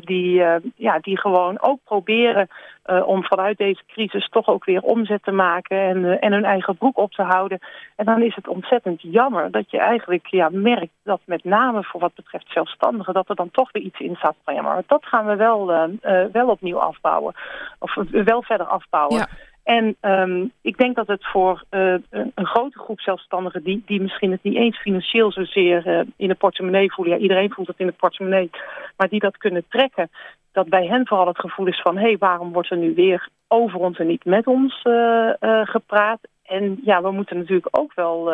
die, 0.00 0.42
ja, 0.76 0.98
die 0.98 1.18
gewoon 1.18 1.60
ook 1.60 1.78
proberen 1.84 2.48
uh, 2.86 3.08
om 3.08 3.24
vanuit 3.24 3.58
deze 3.58 3.82
crisis 3.86 4.28
toch 4.28 4.48
ook 4.48 4.64
weer 4.64 4.82
omzet 4.82 5.22
te 5.22 5.30
maken 5.30 5.78
en, 5.78 5.96
uh, 5.96 6.16
en 6.20 6.32
hun 6.32 6.44
eigen 6.44 6.76
broek 6.76 6.98
op 6.98 7.12
te 7.12 7.22
houden. 7.22 7.58
En 7.96 8.04
dan 8.04 8.22
is 8.22 8.34
het 8.34 8.48
ontzettend 8.48 9.02
jammer 9.02 9.50
dat 9.50 9.70
je 9.70 9.78
eigenlijk 9.78 10.26
ja, 10.26 10.48
merkt 10.52 10.92
dat 11.02 11.20
met 11.24 11.44
name 11.44 11.84
voor 11.84 12.00
wat 12.00 12.14
betreft 12.14 12.46
zelfstandigen, 12.48 13.14
dat 13.14 13.28
er 13.28 13.34
dan 13.34 13.50
toch 13.50 13.72
weer 13.72 13.82
iets 13.82 14.00
in 14.00 14.16
staat 14.16 14.36
van 14.44 14.54
ja, 14.54 14.62
maar 14.62 14.82
dat 14.86 15.04
gaan 15.04 15.26
we 15.26 15.36
wel, 15.36 15.72
uh, 15.72 16.24
wel 16.32 16.48
opnieuw 16.48 16.78
afbouwen. 16.78 17.34
Of 17.78 17.94
wel 18.10 18.42
verder 18.42 18.66
afbouwen. 18.66 19.16
Ja. 19.16 19.28
En 19.62 19.96
um, 20.00 20.52
ik 20.60 20.76
denk 20.76 20.96
dat 20.96 21.06
het 21.06 21.26
voor 21.26 21.64
uh, 21.70 21.94
een, 22.10 22.46
grote 22.46 22.78
groep 22.78 23.00
zelfstandigen... 23.00 23.62
die, 23.62 23.82
die 23.86 24.00
misschien 24.00 24.30
het 24.30 24.42
niet 24.42 24.56
eens 24.56 24.78
financieel 24.78 25.32
zozeer 25.32 25.86
uh, 25.86 26.00
in 26.16 26.28
de 26.28 26.34
portemonnee 26.34 26.92
voelen... 26.92 27.14
ja, 27.14 27.20
iedereen 27.20 27.52
voelt 27.52 27.68
het 27.68 27.78
in 27.78 27.86
de 27.86 27.92
portemonnee... 27.92 28.50
maar 28.96 29.08
die 29.08 29.20
dat 29.20 29.36
kunnen 29.36 29.64
trekken... 29.68 30.10
dat 30.52 30.68
bij 30.68 30.86
hen 30.86 31.06
vooral 31.06 31.26
het 31.26 31.38
gevoel 31.40 31.66
is 31.66 31.80
van... 31.80 31.96
hé, 31.96 32.02
hey, 32.02 32.16
waarom 32.18 32.52
wordt 32.52 32.70
er 32.70 32.76
nu 32.76 32.94
weer 32.94 33.28
over 33.48 33.78
ons 33.78 33.98
en 33.98 34.06
niet 34.06 34.24
met 34.24 34.46
ons 34.46 34.84
uh, 34.84 35.30
gepraat? 35.64 36.20
En 36.42 36.80
ja, 36.84 37.02
we 37.02 37.10
moeten 37.10 37.36
natuurlijk 37.36 37.78
ook 37.78 37.94
wel 37.94 38.32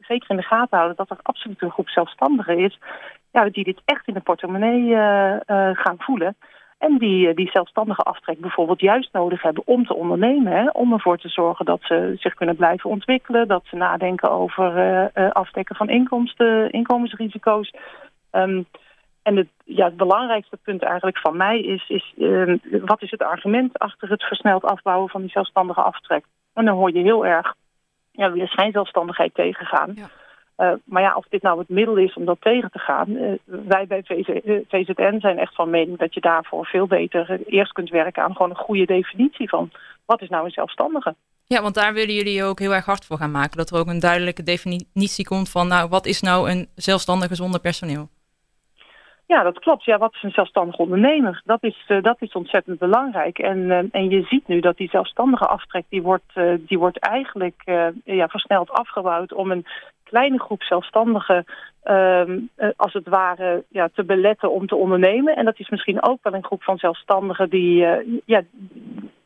zeker 0.00 0.30
in 0.30 0.36
de 0.36 0.42
gaten 0.42 0.76
houden... 0.76 0.96
dat 0.96 1.10
er 1.10 1.18
absoluut 1.22 1.62
een 1.62 1.70
groep 1.70 1.88
zelfstandigen 1.88 2.58
is... 2.58 2.78
Ja, 3.32 3.48
die 3.48 3.64
dit 3.64 3.80
echt 3.84 4.06
in 4.06 4.14
de 4.14 4.20
portemonnee 4.20 4.94
gaan 5.74 5.96
voelen... 5.98 6.36
En 6.78 6.98
die, 6.98 7.34
die 7.34 7.50
zelfstandige 7.50 8.02
aftrek 8.02 8.40
bijvoorbeeld 8.40 8.80
juist 8.80 9.12
nodig 9.12 9.42
hebben 9.42 9.62
om 9.66 9.86
te 9.86 9.94
ondernemen. 9.94 10.52
Hè? 10.52 10.68
Om 10.68 10.92
ervoor 10.92 11.18
te 11.18 11.28
zorgen 11.28 11.64
dat 11.64 11.80
ze 11.82 12.14
zich 12.18 12.34
kunnen 12.34 12.56
blijven 12.56 12.90
ontwikkelen. 12.90 13.48
Dat 13.48 13.64
ze 13.64 13.76
nadenken 13.76 14.30
over 14.30 14.76
uh, 15.14 15.30
afdekken 15.30 15.76
van 15.76 15.88
inkomsten, 15.88 16.70
inkomensrisico's. 16.70 17.72
Um, 18.32 18.66
en 19.22 19.36
het, 19.36 19.48
ja, 19.64 19.84
het 19.84 19.96
belangrijkste 19.96 20.56
punt 20.56 20.82
eigenlijk 20.82 21.18
van 21.18 21.36
mij 21.36 21.60
is, 21.60 21.88
is 21.88 22.12
uh, 22.16 22.58
wat 22.82 23.02
is 23.02 23.10
het 23.10 23.22
argument 23.22 23.78
achter 23.78 24.10
het 24.10 24.22
versneld 24.22 24.64
afbouwen 24.64 25.08
van 25.08 25.20
die 25.20 25.30
zelfstandige 25.30 25.80
aftrek? 25.80 26.24
En 26.54 26.64
dan 26.64 26.76
hoor 26.76 26.92
je 26.92 27.02
heel 27.02 27.26
erg, 27.26 27.54
ja, 28.12 28.32
willen 28.32 28.46
schijnzelfstandigheid 28.46 29.34
tegengaan. 29.34 29.92
Ja. 29.94 30.06
Uh, 30.56 30.72
maar 30.84 31.02
ja, 31.02 31.16
of 31.16 31.26
dit 31.28 31.42
nou 31.42 31.58
het 31.58 31.68
middel 31.68 31.96
is 31.96 32.14
om 32.14 32.24
dat 32.24 32.40
tegen 32.40 32.70
te 32.70 32.78
gaan. 32.78 33.10
Uh, 33.10 33.32
wij 33.44 33.86
bij 33.86 34.02
VZ, 34.04 34.28
VZN 34.68 35.18
zijn 35.18 35.38
echt 35.38 35.54
van 35.54 35.70
mening 35.70 35.98
dat 35.98 36.14
je 36.14 36.20
daarvoor 36.20 36.66
veel 36.66 36.86
beter 36.86 37.40
eerst 37.46 37.72
kunt 37.72 37.90
werken 37.90 38.22
aan 38.22 38.32
gewoon 38.32 38.50
een 38.50 38.56
goede 38.56 38.86
definitie 38.86 39.48
van 39.48 39.70
wat 40.04 40.22
is 40.22 40.28
nou 40.28 40.44
een 40.44 40.50
zelfstandige. 40.50 41.14
Ja, 41.44 41.62
want 41.62 41.74
daar 41.74 41.92
willen 41.92 42.14
jullie 42.14 42.44
ook 42.44 42.58
heel 42.58 42.74
erg 42.74 42.84
hard 42.84 43.04
voor 43.04 43.16
gaan 43.16 43.30
maken. 43.30 43.56
Dat 43.56 43.70
er 43.70 43.78
ook 43.78 43.86
een 43.86 44.00
duidelijke 44.00 44.42
definitie 44.42 45.24
komt 45.24 45.48
van 45.48 45.68
nou, 45.68 45.88
wat 45.88 46.06
is 46.06 46.20
nou 46.20 46.50
een 46.50 46.68
zelfstandige 46.74 47.34
zonder 47.34 47.60
personeel? 47.60 48.08
Ja, 49.26 49.42
dat 49.42 49.58
klopt. 49.58 49.84
Ja, 49.84 49.98
wat 49.98 50.14
is 50.14 50.22
een 50.22 50.30
zelfstandig 50.30 50.76
ondernemer? 50.76 51.42
Dat 51.44 51.62
is, 51.62 51.84
uh, 51.88 52.02
dat 52.02 52.16
is 52.22 52.32
ontzettend 52.32 52.78
belangrijk. 52.78 53.38
En, 53.38 53.58
uh, 53.58 53.78
en 53.90 54.08
je 54.08 54.22
ziet 54.22 54.48
nu 54.48 54.60
dat 54.60 54.76
die 54.76 54.88
zelfstandige 54.88 55.46
aftrek... 55.46 55.84
die 55.88 56.02
wordt, 56.02 56.32
uh, 56.34 56.54
die 56.58 56.78
wordt 56.78 56.98
eigenlijk 56.98 57.62
ja, 58.04 58.28
versneld 58.28 58.70
afgebouwd... 58.70 59.32
om 59.32 59.50
een 59.50 59.66
kleine 60.02 60.40
groep 60.40 60.62
zelfstandigen... 60.62 61.44
als 62.76 62.92
het 62.92 63.08
ware 63.08 63.64
ja, 63.68 63.88
te 63.94 64.04
beletten 64.04 64.52
om 64.52 64.66
te 64.66 64.76
ondernemen. 64.76 65.36
En 65.36 65.44
dat 65.44 65.58
is 65.58 65.68
misschien 65.68 66.02
ook 66.02 66.18
wel 66.22 66.34
een 66.34 66.44
groep 66.44 66.62
van 66.62 66.78
zelfstandigen... 66.78 67.50
die, 67.50 67.86
ja, 68.24 68.42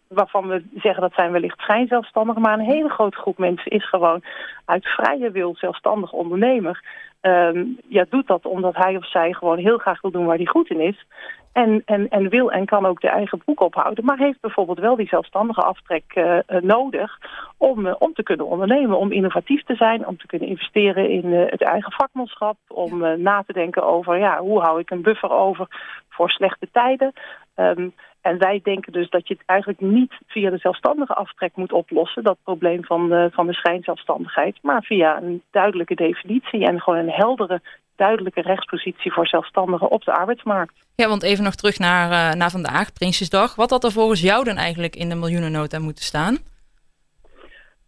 waarvan 0.08 0.48
we 0.48 0.64
zeggen 0.74 1.02
dat 1.02 1.14
zijn 1.14 1.32
wellicht 1.32 1.60
schijnzelfstandigen... 1.60 2.42
maar 2.42 2.58
een 2.58 2.72
hele 2.72 2.88
grote 2.88 3.16
groep 3.16 3.38
mensen 3.38 3.70
is 3.70 3.88
gewoon 3.88 4.22
uit 4.64 4.86
vrije 4.86 5.30
wil 5.30 5.56
zelfstandig 5.56 6.12
ondernemer... 6.12 7.08
Um, 7.22 7.78
ja, 7.88 8.06
doet 8.08 8.26
dat 8.26 8.46
omdat 8.46 8.76
hij 8.76 8.96
of 8.96 9.10
zij 9.10 9.32
gewoon 9.32 9.58
heel 9.58 9.78
graag 9.78 10.00
wil 10.00 10.10
doen 10.10 10.26
waar 10.26 10.36
hij 10.36 10.46
goed 10.46 10.70
in 10.70 10.80
is. 10.80 11.06
En, 11.52 11.82
en, 11.84 12.08
en 12.08 12.28
wil 12.28 12.52
en 12.52 12.64
kan 12.64 12.86
ook 12.86 13.00
de 13.00 13.08
eigen 13.08 13.38
broek 13.38 13.60
ophouden. 13.60 14.04
Maar 14.04 14.18
heeft 14.18 14.40
bijvoorbeeld 14.40 14.78
wel 14.78 14.96
die 14.96 15.08
zelfstandige 15.08 15.60
aftrek 15.60 16.04
uh, 16.14 16.38
nodig 16.60 17.18
om, 17.56 17.86
uh, 17.86 17.94
om 17.98 18.12
te 18.12 18.22
kunnen 18.22 18.46
ondernemen. 18.46 18.98
Om 18.98 19.12
innovatief 19.12 19.64
te 19.64 19.74
zijn, 19.74 20.06
om 20.06 20.16
te 20.16 20.26
kunnen 20.26 20.48
investeren 20.48 21.10
in 21.10 21.26
uh, 21.26 21.50
het 21.50 21.62
eigen 21.62 21.92
vakmanschap. 21.92 22.56
Om 22.68 23.22
na 23.22 23.42
te 23.46 23.52
denken 23.52 23.82
over 23.82 24.18
ja, 24.18 24.38
hoe 24.38 24.60
hou 24.60 24.80
ik 24.80 24.90
een 24.90 25.02
buffer 25.02 25.30
over 25.30 25.66
voor 26.08 26.30
slechte 26.30 26.68
tijden. 26.72 27.12
Um, 27.56 27.94
en 28.20 28.38
wij 28.38 28.60
denken 28.62 28.92
dus 28.92 29.10
dat 29.10 29.28
je 29.28 29.34
het 29.34 29.42
eigenlijk 29.46 29.80
niet 29.80 30.12
via 30.26 30.50
de 30.50 30.58
zelfstandige 30.58 31.14
aftrek 31.14 31.56
moet 31.56 31.72
oplossen, 31.72 32.22
dat 32.22 32.38
probleem 32.44 32.84
van 32.84 33.08
de, 33.08 33.28
van 33.32 33.46
de 33.46 33.54
schijnzelfstandigheid, 33.54 34.58
maar 34.62 34.82
via 34.82 35.22
een 35.22 35.42
duidelijke 35.50 35.94
definitie 35.94 36.66
en 36.66 36.80
gewoon 36.80 36.98
een 36.98 37.10
heldere, 37.10 37.60
duidelijke 37.96 38.40
rechtspositie 38.40 39.12
voor 39.12 39.26
zelfstandigen 39.26 39.90
op 39.90 40.04
de 40.04 40.12
arbeidsmarkt. 40.12 40.74
Ja, 40.94 41.08
want 41.08 41.22
even 41.22 41.44
nog 41.44 41.54
terug 41.54 41.78
naar, 41.78 42.10
uh, 42.10 42.38
naar 42.38 42.50
vandaag, 42.50 42.92
Prinsjesdag. 42.92 43.54
Wat 43.54 43.70
had 43.70 43.84
er 43.84 43.92
volgens 43.92 44.20
jou 44.20 44.44
dan 44.44 44.56
eigenlijk 44.56 44.96
in 44.96 45.08
de 45.08 45.14
miljoenennota 45.14 45.78
moeten 45.78 46.04
staan? 46.04 46.38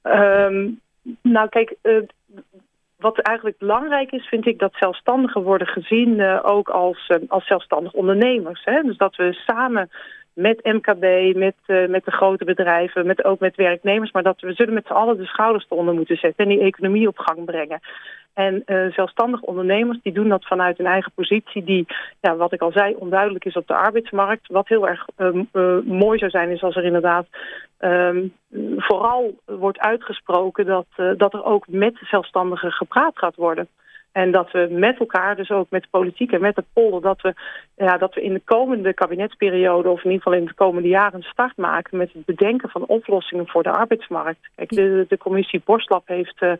Um, 0.03 0.81
Nou, 1.23 1.49
kijk, 1.49 1.75
uh, 1.83 2.03
wat 2.97 3.19
eigenlijk 3.19 3.59
belangrijk 3.59 4.13
is, 4.13 4.27
vind 4.29 4.47
ik 4.47 4.59
dat 4.59 4.75
zelfstandigen 4.75 5.43
worden 5.43 5.67
gezien 5.67 6.19
uh, 6.19 6.39
ook 6.43 6.69
als, 6.69 7.09
uh, 7.09 7.17
als 7.29 7.47
zelfstandig 7.47 7.93
ondernemers. 7.93 8.65
Hè? 8.65 8.83
Dus 8.83 8.97
dat 8.97 9.17
we 9.17 9.33
samen 9.33 9.91
met 10.35 10.65
MKB, 10.65 11.37
met, 11.37 11.55
uh, 11.67 11.89
met 11.89 12.05
de 12.05 12.11
grote 12.11 12.45
bedrijven, 12.45 13.07
met, 13.07 13.25
ook 13.25 13.41
met 13.41 13.57
werknemers, 13.57 14.13
maar 14.13 14.23
dat 14.23 14.41
we 14.41 14.53
zullen 14.53 14.75
met 14.75 14.87
z'n 14.87 14.93
allen 14.93 15.17
de 15.17 15.27
schouders 15.27 15.67
eronder 15.69 15.95
moeten 15.95 16.17
zetten 16.17 16.45
en 16.45 16.51
die 16.51 16.61
economie 16.61 17.09
op 17.09 17.19
gang 17.19 17.45
brengen. 17.45 17.81
En 18.35 18.63
uh, 18.67 18.93
zelfstandig 18.93 19.41
ondernemers 19.41 19.99
die 20.03 20.13
doen 20.13 20.29
dat 20.29 20.47
vanuit 20.47 20.79
een 20.79 20.87
eigen 20.87 21.13
positie 21.15 21.65
die, 21.65 21.87
ja, 22.21 22.37
wat 22.37 22.53
ik 22.53 22.61
al 22.61 22.73
zei, 22.73 22.95
onduidelijk 22.95 23.45
is 23.45 23.57
op 23.57 23.67
de 23.67 23.75
arbeidsmarkt. 23.75 24.49
Wat 24.49 24.69
heel 24.69 24.89
erg 24.89 25.07
uh, 25.19 25.43
uh, 25.53 25.79
mooi 25.85 26.19
zou 26.19 26.31
zijn 26.31 26.51
is 26.51 26.63
als 26.63 26.77
er 26.77 26.85
inderdaad 26.85 27.27
um, 27.79 28.33
vooral 28.77 29.35
wordt 29.45 29.79
uitgesproken 29.79 30.67
dat, 30.67 30.87
dat 31.17 31.35
er 31.35 31.45
ook 31.45 31.69
met 31.69 31.99
zelfstandigen 32.01 32.73
gepraat 32.73 33.19
gaat 33.19 33.37
worden. 33.37 33.69
En 34.13 34.31
dat 34.31 34.51
we 34.51 34.69
met 34.71 34.99
elkaar, 34.99 35.37
dus 35.37 35.51
ook 35.51 35.71
met 35.71 35.83
de 35.83 35.89
politiek 35.91 36.33
en 36.33 36.41
met 36.41 36.57
het 36.57 36.65
polder, 36.73 37.01
dat 37.01 37.21
we, 37.21 37.35
ja, 37.77 37.99
dat 37.99 38.15
we 38.15 38.23
in 38.23 38.33
de 38.33 38.43
komende 38.45 38.93
kabinetsperiode, 38.95 39.89
of 39.89 40.05
in 40.05 40.11
ieder 40.11 40.23
geval 40.23 40.39
in 40.39 40.45
de 40.45 40.55
komende 40.55 40.89
jaren, 40.89 41.15
een 41.15 41.23
start 41.23 41.57
maken 41.57 41.99
met 41.99 42.13
het 42.13 42.25
bedenken 42.25 42.69
van 42.69 42.87
oplossingen 42.87 43.49
voor 43.49 43.63
de 43.63 43.73
arbeidsmarkt. 43.73 44.49
Kijk, 44.55 44.71
de, 44.71 45.05
de 45.09 45.19
commissie 45.19 45.63
Borstlab 45.65 46.07
heeft 46.07 46.43
uh, 46.43 46.53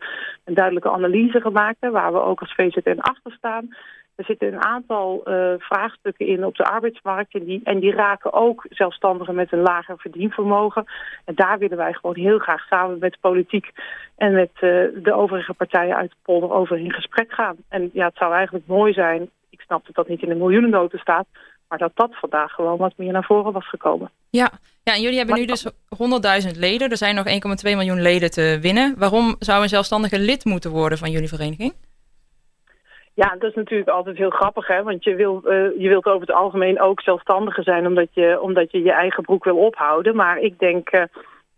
een 0.43 0.53
duidelijke 0.53 0.91
analyse 0.91 1.41
gemaakt, 1.41 1.77
hè, 1.79 1.91
waar 1.91 2.13
we 2.13 2.21
ook 2.21 2.39
als 2.39 2.53
VZN 2.53 2.99
achter 2.99 3.31
staan. 3.31 3.75
Er 4.15 4.25
zitten 4.25 4.47
een 4.47 4.63
aantal 4.63 5.21
uh, 5.25 5.53
vraagstukken 5.57 6.27
in 6.27 6.45
op 6.45 6.55
de 6.55 6.65
arbeidsmarkt 6.65 7.33
en 7.33 7.43
die, 7.43 7.61
en 7.63 7.79
die 7.79 7.91
raken 7.91 8.33
ook 8.33 8.65
zelfstandigen 8.69 9.35
met 9.35 9.51
een 9.51 9.61
lager 9.61 9.97
verdienvermogen. 9.97 10.85
En 11.25 11.35
daar 11.35 11.57
willen 11.59 11.77
wij 11.77 11.93
gewoon 11.93 12.15
heel 12.15 12.39
graag 12.39 12.67
samen 12.67 12.99
met 12.99 13.11
de 13.11 13.17
politiek 13.21 13.71
en 14.17 14.33
met 14.33 14.51
uh, 14.53 14.61
de 15.03 15.13
overige 15.13 15.53
partijen 15.53 15.95
uit 15.95 16.09
de 16.09 16.15
polder 16.23 16.51
over 16.51 16.77
in 16.77 16.93
gesprek 16.93 17.33
gaan. 17.33 17.55
En 17.69 17.89
ja, 17.93 18.05
het 18.05 18.17
zou 18.17 18.33
eigenlijk 18.33 18.67
mooi 18.67 18.93
zijn, 18.93 19.29
ik 19.49 19.61
snap 19.61 19.85
dat 19.85 19.95
dat 19.95 20.07
niet 20.07 20.21
in 20.21 20.29
de 20.29 20.35
miljoenennoten 20.35 20.99
staat, 20.99 21.25
maar 21.67 21.77
dat 21.77 21.91
dat 21.93 22.19
vandaag 22.19 22.51
gewoon 22.51 22.77
wat 22.77 22.93
meer 22.95 23.11
naar 23.11 23.23
voren 23.23 23.53
was 23.53 23.69
gekomen. 23.69 24.11
Ja, 24.29 24.51
ja 24.83 24.93
en 24.93 25.01
jullie 25.01 25.17
hebben 25.17 25.35
nu 25.35 25.45
dus 25.45 25.71
100.000 26.47 26.59
leden. 26.59 26.89
Er 26.89 26.97
zijn 26.97 27.15
nog 27.15 27.25
1,2 27.27 27.31
miljoen 27.63 28.01
leden 28.01 28.31
te 28.31 28.57
winnen. 28.61 28.95
Waarom 28.97 29.35
zou 29.39 29.63
een 29.63 29.69
zelfstandige 29.69 30.19
lid 30.19 30.45
moeten 30.45 30.71
worden 30.71 30.97
van 30.97 31.11
jullie 31.11 31.27
vereniging? 31.27 31.73
Ja, 33.15 33.35
dat 33.39 33.49
is 33.49 33.55
natuurlijk 33.55 33.89
altijd 33.89 34.17
heel 34.17 34.29
grappig, 34.29 34.67
hè? 34.67 34.83
want 34.83 35.03
je, 35.03 35.15
wil, 35.15 35.41
uh, 35.45 35.81
je 35.81 35.89
wilt 35.89 36.05
over 36.05 36.27
het 36.27 36.35
algemeen 36.35 36.81
ook 36.81 37.01
zelfstandiger 37.01 37.63
zijn 37.63 37.87
omdat 37.87 38.07
je, 38.11 38.41
omdat 38.41 38.71
je 38.71 38.81
je 38.81 38.91
eigen 38.91 39.23
broek 39.23 39.43
wil 39.43 39.57
ophouden. 39.57 40.15
Maar 40.15 40.37
ik 40.37 40.59
denk, 40.59 40.91
uh, 40.91 41.03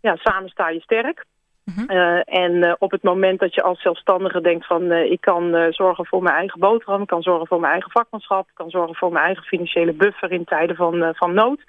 ja, 0.00 0.16
samen 0.16 0.48
sta 0.48 0.68
je 0.68 0.80
sterk. 0.80 1.24
Uh 1.64 1.76
-huh. 1.76 1.96
uh, 1.96 2.20
en 2.24 2.76
op 2.78 2.90
het 2.90 3.02
moment 3.02 3.40
dat 3.40 3.54
je 3.54 3.62
als 3.62 3.82
zelfstandige 3.82 4.40
denkt 4.40 4.66
van 4.66 4.92
ik 4.92 5.20
kan 5.20 5.72
zorgen 5.72 6.06
voor 6.06 6.22
mijn 6.22 6.34
eigen 6.34 6.60
boterham, 6.60 7.00
ik 7.02 7.06
kan 7.06 7.22
zorgen 7.22 7.46
voor 7.46 7.60
mijn 7.60 7.72
eigen 7.72 7.90
vakmanschap, 7.90 8.48
ik 8.48 8.54
kan 8.54 8.70
zorgen 8.70 8.94
voor 8.94 9.12
mijn 9.12 9.24
eigen 9.24 9.44
financiële 9.44 9.92
buffer 9.92 10.32
in 10.32 10.44
tijden 10.44 10.76
van, 10.76 11.14
van 11.14 11.34
nood. 11.34 11.60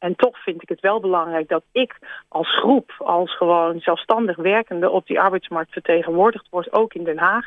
En 0.00 0.16
toch 0.16 0.42
vind 0.42 0.62
ik 0.62 0.68
het 0.68 0.80
wel 0.80 1.00
belangrijk 1.00 1.48
dat 1.48 1.62
ik 1.72 1.96
als 2.28 2.58
groep, 2.58 2.94
als 2.98 3.36
gewoon 3.36 3.80
zelfstandig 3.80 4.36
werkende 4.36 4.90
op 4.90 5.06
die 5.06 5.20
arbeidsmarkt 5.20 5.72
vertegenwoordigd 5.72 6.46
word, 6.50 6.72
ook 6.72 6.94
in 6.94 7.04
Den 7.04 7.18
Haag. 7.18 7.44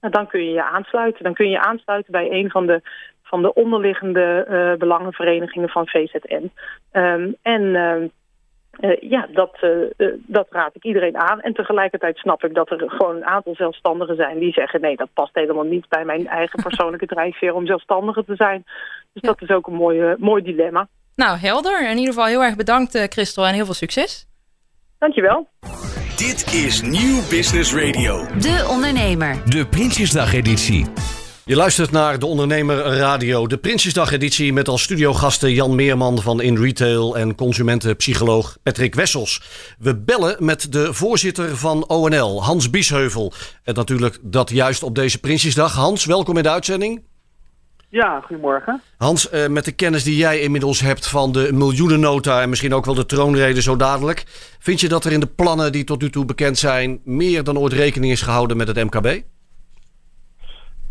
Nou, 0.00 0.12
dan 0.12 0.26
kun 0.26 0.44
je 0.44 0.52
je 0.52 0.64
aansluiten. 0.64 1.24
Dan 1.24 1.34
kun 1.34 1.50
je 1.50 1.60
aansluiten 1.60 2.12
bij 2.12 2.30
een 2.30 2.50
van 2.50 2.66
de, 2.66 2.80
van 3.22 3.42
de 3.42 3.54
onderliggende 3.54 4.46
uh, 4.50 4.78
belangenverenigingen 4.78 5.68
van 5.68 5.86
VZN. 5.86 6.50
Um, 6.92 7.36
en 7.42 7.62
uh, 7.62 8.02
uh, 8.80 8.96
ja, 9.00 9.28
dat, 9.32 9.58
uh, 9.96 10.12
dat 10.26 10.46
raad 10.50 10.74
ik 10.74 10.84
iedereen 10.84 11.16
aan. 11.16 11.40
En 11.40 11.52
tegelijkertijd 11.52 12.16
snap 12.16 12.44
ik 12.44 12.54
dat 12.54 12.70
er 12.70 12.90
gewoon 12.90 13.16
een 13.16 13.26
aantal 13.26 13.54
zelfstandigen 13.54 14.16
zijn 14.16 14.38
die 14.38 14.52
zeggen... 14.52 14.80
nee, 14.80 14.96
dat 14.96 15.08
past 15.14 15.34
helemaal 15.34 15.64
niet 15.64 15.88
bij 15.88 16.04
mijn 16.04 16.26
eigen 16.26 16.62
persoonlijke 16.62 17.06
drijfveer 17.06 17.54
om 17.54 17.66
zelfstandige 17.66 18.24
te 18.24 18.34
zijn. 18.34 18.64
Dus 19.12 19.22
ja. 19.22 19.28
dat 19.28 19.42
is 19.42 19.50
ook 19.50 19.66
een 19.66 19.74
mooi, 19.74 20.14
mooi 20.18 20.42
dilemma. 20.42 20.88
Nou, 21.16 21.38
helder. 21.38 21.90
In 21.90 21.98
ieder 21.98 22.14
geval 22.14 22.26
heel 22.28 22.42
erg 22.42 22.56
bedankt, 22.56 23.06
Christel, 23.08 23.46
en 23.46 23.54
heel 23.54 23.64
veel 23.64 23.74
succes. 23.74 24.26
Dankjewel. 24.98 25.48
Dit 26.16 26.54
is 26.54 26.80
Nieuw 26.80 27.20
Business 27.28 27.74
Radio. 27.74 28.26
De 28.38 28.66
Ondernemer. 28.68 29.50
De 29.50 29.66
Prinsjesdag-editie. 29.66 30.86
Je 31.44 31.56
luistert 31.56 31.90
naar 31.90 32.18
de 32.18 32.26
Ondernemer 32.26 32.76
Radio, 32.76 33.46
de 33.46 33.56
Prinsjesdag-editie 33.58 34.52
met 34.52 34.68
als 34.68 34.82
studiogasten 34.82 35.52
Jan 35.52 35.74
Meerman 35.74 36.18
van 36.18 36.40
In 36.40 36.56
Retail 36.56 37.16
en 37.16 37.34
consumentenpsycholoog 37.34 38.56
Patrick 38.62 38.94
Wessels. 38.94 39.42
We 39.78 39.96
bellen 39.96 40.44
met 40.44 40.72
de 40.72 40.94
voorzitter 40.94 41.56
van 41.56 41.88
ONL, 41.88 42.44
Hans 42.44 42.70
Biesheuvel. 42.70 43.32
En 43.62 43.74
natuurlijk 43.74 44.18
dat 44.22 44.50
juist 44.50 44.82
op 44.82 44.94
deze 44.94 45.20
Prinsjesdag. 45.20 45.74
Hans, 45.74 46.04
welkom 46.04 46.36
in 46.36 46.42
de 46.42 46.50
uitzending. 46.50 47.02
Ja, 47.88 48.20
goedemorgen. 48.20 48.80
Hans, 48.98 49.32
uh, 49.32 49.46
met 49.46 49.64
de 49.64 49.74
kennis 49.74 50.04
die 50.04 50.16
jij 50.16 50.40
inmiddels 50.40 50.80
hebt 50.80 51.10
van 51.10 51.32
de 51.32 51.50
miljoenennota 51.52 52.42
en 52.42 52.48
misschien 52.48 52.74
ook 52.74 52.84
wel 52.84 52.94
de 52.94 53.06
troonrede 53.06 53.62
zo 53.62 53.76
dadelijk. 53.76 54.24
Vind 54.58 54.80
je 54.80 54.88
dat 54.88 55.04
er 55.04 55.12
in 55.12 55.20
de 55.20 55.34
plannen 55.36 55.72
die 55.72 55.84
tot 55.84 56.00
nu 56.00 56.10
toe 56.10 56.24
bekend 56.24 56.58
zijn 56.58 57.00
meer 57.04 57.44
dan 57.44 57.58
ooit 57.58 57.72
rekening 57.72 58.12
is 58.12 58.22
gehouden 58.22 58.56
met 58.56 58.68
het 58.68 58.84
MKB? 58.84 59.22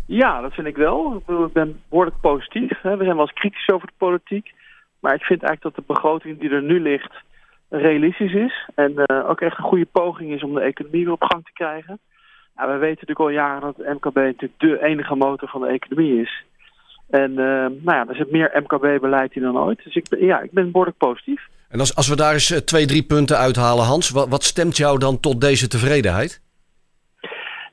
Ja, 0.06 0.40
dat 0.40 0.52
vind 0.52 0.66
ik 0.66 0.76
wel. 0.76 1.22
Ik 1.26 1.52
ben 1.52 1.80
behoorlijk 1.88 2.20
positief. 2.20 2.82
We 2.82 2.96
zijn 2.96 3.06
wel 3.06 3.20
eens 3.20 3.32
kritisch 3.32 3.68
over 3.68 3.86
de 3.86 3.94
politiek. 3.96 4.52
Maar 5.00 5.14
ik 5.14 5.22
vind 5.22 5.42
eigenlijk 5.42 5.76
dat 5.76 5.86
de 5.86 5.92
begroting 5.94 6.40
die 6.40 6.50
er 6.50 6.62
nu 6.62 6.80
ligt 6.80 7.12
realistisch 7.68 8.34
is. 8.34 8.68
En 8.74 8.92
uh, 9.06 9.28
ook 9.28 9.40
echt 9.40 9.58
een 9.58 9.64
goede 9.64 9.88
poging 9.92 10.32
is 10.32 10.42
om 10.42 10.54
de 10.54 10.60
economie 10.60 11.04
weer 11.04 11.12
op 11.12 11.22
gang 11.22 11.44
te 11.44 11.52
krijgen. 11.52 11.98
Nou, 12.56 12.72
we 12.72 12.76
weten 12.76 13.06
natuurlijk 13.06 13.20
al 13.20 13.28
jaren 13.28 13.60
dat 13.60 13.76
het 13.76 13.86
MKB 13.86 14.14
natuurlijk 14.14 14.60
de 14.60 14.82
enige 14.82 15.14
motor 15.14 15.48
van 15.48 15.60
de 15.60 15.66
economie 15.66 16.20
is. 16.20 16.44
En 17.10 17.30
uh, 17.30 17.36
nou 17.36 17.80
ja, 17.84 18.06
er 18.08 18.14
zit 18.14 18.30
meer 18.30 18.62
MKB-beleid 18.62 19.34
in 19.34 19.42
dan 19.42 19.58
ooit. 19.58 19.84
Dus 19.84 19.94
ik 19.94 20.08
ben, 20.08 20.24
ja, 20.24 20.40
ik 20.40 20.52
ben 20.52 20.70
behoorlijk 20.70 20.96
positief. 20.96 21.46
En 21.68 21.78
als, 21.78 21.96
als 21.96 22.08
we 22.08 22.16
daar 22.16 22.32
eens 22.32 22.62
twee, 22.64 22.86
drie 22.86 23.02
punten 23.02 23.36
uithalen, 23.36 23.84
Hans, 23.84 24.10
wat, 24.10 24.28
wat 24.28 24.42
stemt 24.42 24.76
jou 24.76 24.98
dan 24.98 25.20
tot 25.20 25.40
deze 25.40 25.68
tevredenheid? 25.68 26.44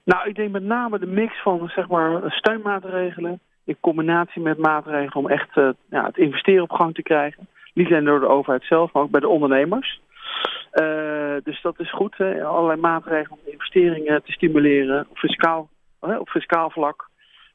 Nou, 0.04 0.30
ik 0.30 0.36
denk 0.36 0.52
met 0.52 0.64
name 0.64 1.00
de 1.00 1.06
mix 1.06 1.42
van 1.42 1.72
zeg 1.76 1.88
maar, 1.88 2.22
steunmaatregelen 2.32 3.40
in 3.66 3.78
combinatie 3.80 4.42
met 4.42 4.58
maatregelen 4.58 5.16
om 5.16 5.30
echt 5.30 5.58
uh, 5.58 5.70
ja, 5.90 6.06
het 6.06 6.18
investeren 6.18 6.64
op 6.64 6.72
gang 6.72 6.96
te 6.96 7.02
krijgen. 7.02 7.48
Niet 7.74 7.88
alleen 7.88 8.04
door 8.04 8.20
de 8.20 8.28
overheid 8.28 8.64
zelf, 8.64 8.92
maar 8.92 9.04
ook 9.04 9.12
bij 9.12 9.20
de 9.20 9.28
ondernemers. 9.28 10.02
Uh, 10.74 11.36
dus 11.44 11.62
dat 11.62 11.80
is 11.80 11.92
goed, 11.92 12.18
hè? 12.18 12.44
allerlei 12.44 12.80
maatregelen 12.80 13.40
om 13.44 13.52
investeringen 13.52 14.24
te 14.24 14.32
stimuleren 14.32 15.06
op 15.10 15.18
fiscaal, 15.18 15.70
op 16.00 16.30
fiscaal 16.30 16.70
vlak. 16.70 17.10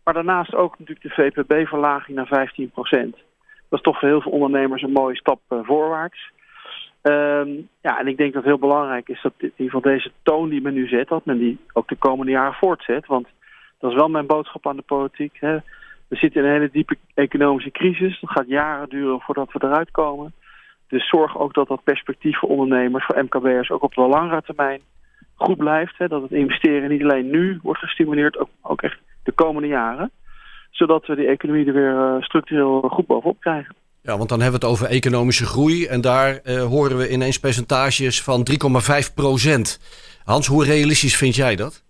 Maar 0.09 0.25
daarnaast 0.25 0.55
ook 0.55 0.79
natuurlijk 0.79 1.09
de 1.09 1.23
VPB-verlaging 1.23 2.17
naar 2.17 2.27
15 2.27 2.71
procent. 2.71 3.17
Dat 3.69 3.79
is 3.79 3.81
toch 3.81 3.99
voor 3.99 4.09
heel 4.09 4.21
veel 4.21 4.33
ondernemers 4.33 4.83
een 4.83 4.93
mooie 4.93 5.17
stap 5.17 5.41
uh, 5.49 5.59
voorwaarts. 5.63 6.33
Um, 7.03 7.69
ja, 7.81 7.99
en 7.99 8.07
ik 8.07 8.17
denk 8.17 8.33
dat 8.33 8.45
heel 8.45 8.59
belangrijk 8.59 9.09
is 9.09 9.23
dat 9.23 9.33
in 9.39 9.53
ieder 9.57 9.65
geval 9.65 9.93
deze 9.93 10.13
toon 10.23 10.49
die 10.49 10.61
men 10.61 10.75
nu 10.75 10.87
zet, 10.87 11.09
dat 11.09 11.25
men 11.25 11.39
die 11.39 11.59
ook 11.73 11.89
de 11.89 11.97
komende 11.97 12.33
jaren 12.33 12.55
voortzet. 12.55 13.07
Want 13.07 13.27
dat 13.79 13.91
is 13.91 13.97
wel 13.97 14.09
mijn 14.09 14.27
boodschap 14.27 14.67
aan 14.67 14.77
de 14.77 14.83
politiek. 14.83 15.37
Hè. 15.41 15.57
We 16.09 16.17
zitten 16.17 16.41
in 16.41 16.47
een 16.47 16.55
hele 16.55 16.71
diepe 16.71 16.97
economische 17.15 17.71
crisis. 17.71 18.21
Dat 18.21 18.31
gaat 18.31 18.49
jaren 18.49 18.89
duren 18.89 19.21
voordat 19.21 19.53
we 19.53 19.59
eruit 19.63 19.91
komen. 19.91 20.33
Dus 20.89 21.09
zorg 21.09 21.39
ook 21.39 21.55
dat 21.55 21.69
dat 21.69 21.85
perspectief 21.85 22.39
voor 22.39 22.49
ondernemers, 22.49 23.05
voor 23.05 23.25
MKB'ers, 23.25 23.71
ook 23.71 23.83
op 23.83 23.95
de 23.95 24.01
langere 24.01 24.43
termijn 24.43 24.81
goed 25.35 25.57
blijft. 25.57 25.99
Hè. 25.99 26.09
Dat 26.09 26.23
het 26.23 26.33
investeren 26.33 26.91
niet 26.91 27.03
alleen 27.03 27.31
nu 27.31 27.59
wordt 27.63 27.81
gestimuleerd, 27.81 28.39
ook, 28.39 28.51
ook 28.63 28.83
echt 28.83 28.99
de 29.29 29.35
komende 29.35 29.69
jaren. 29.69 30.11
Zodat 30.71 31.07
we 31.07 31.17
die 31.17 31.27
economie 31.27 31.67
er 31.67 31.73
weer 31.73 31.95
uh, 31.95 32.23
structureel 32.23 32.81
goed 32.81 33.07
bovenop 33.07 33.41
krijgen. 33.41 33.75
Ja, 34.03 34.17
want 34.17 34.29
dan 34.29 34.41
hebben 34.41 34.61
we 34.61 34.67
het 34.67 34.75
over 34.75 34.87
economische 34.87 35.47
groei. 35.47 35.87
En 35.87 36.01
daar 36.01 36.41
uh, 36.45 36.63
horen 36.63 36.97
we 36.97 37.11
ineens 37.11 37.39
percentages 37.39 38.23
van 38.23 38.47
3,5 38.51 39.15
procent. 39.15 39.67
Hans, 40.25 40.47
hoe 40.47 40.65
realistisch 40.65 41.17
vind 41.17 41.35
jij 41.35 41.57
dat? 41.57 41.85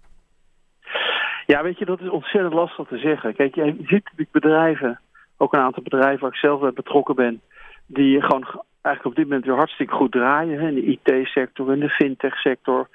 Ja, 1.46 1.62
weet 1.62 1.78
je, 1.78 1.84
dat 1.84 2.00
is 2.00 2.08
ontzettend 2.08 2.54
lastig 2.54 2.88
te 2.88 2.98
zeggen. 2.98 3.34
Kijk, 3.34 3.54
je 3.54 3.64
ziet 3.64 4.04
natuurlijk 4.04 4.30
bedrijven, 4.32 5.00
ook 5.36 5.52
een 5.52 5.60
aantal 5.60 5.82
bedrijven 5.82 6.20
waar 6.20 6.30
ik 6.30 6.38
zelf 6.38 6.60
bij 6.60 6.72
betrokken 6.72 7.14
ben, 7.14 7.40
die 7.86 8.20
gewoon 8.20 8.44
eigenlijk 8.82 9.04
op 9.04 9.14
dit 9.14 9.24
moment 9.24 9.44
weer 9.44 9.56
hartstikke 9.56 9.94
goed 9.94 10.12
draaien. 10.12 10.60
Hè, 10.60 10.68
in 10.68 10.74
de 10.74 10.98
IT-sector, 10.98 11.72
in 11.72 11.80
de 11.80 11.88
fintech-sector. 11.88 12.88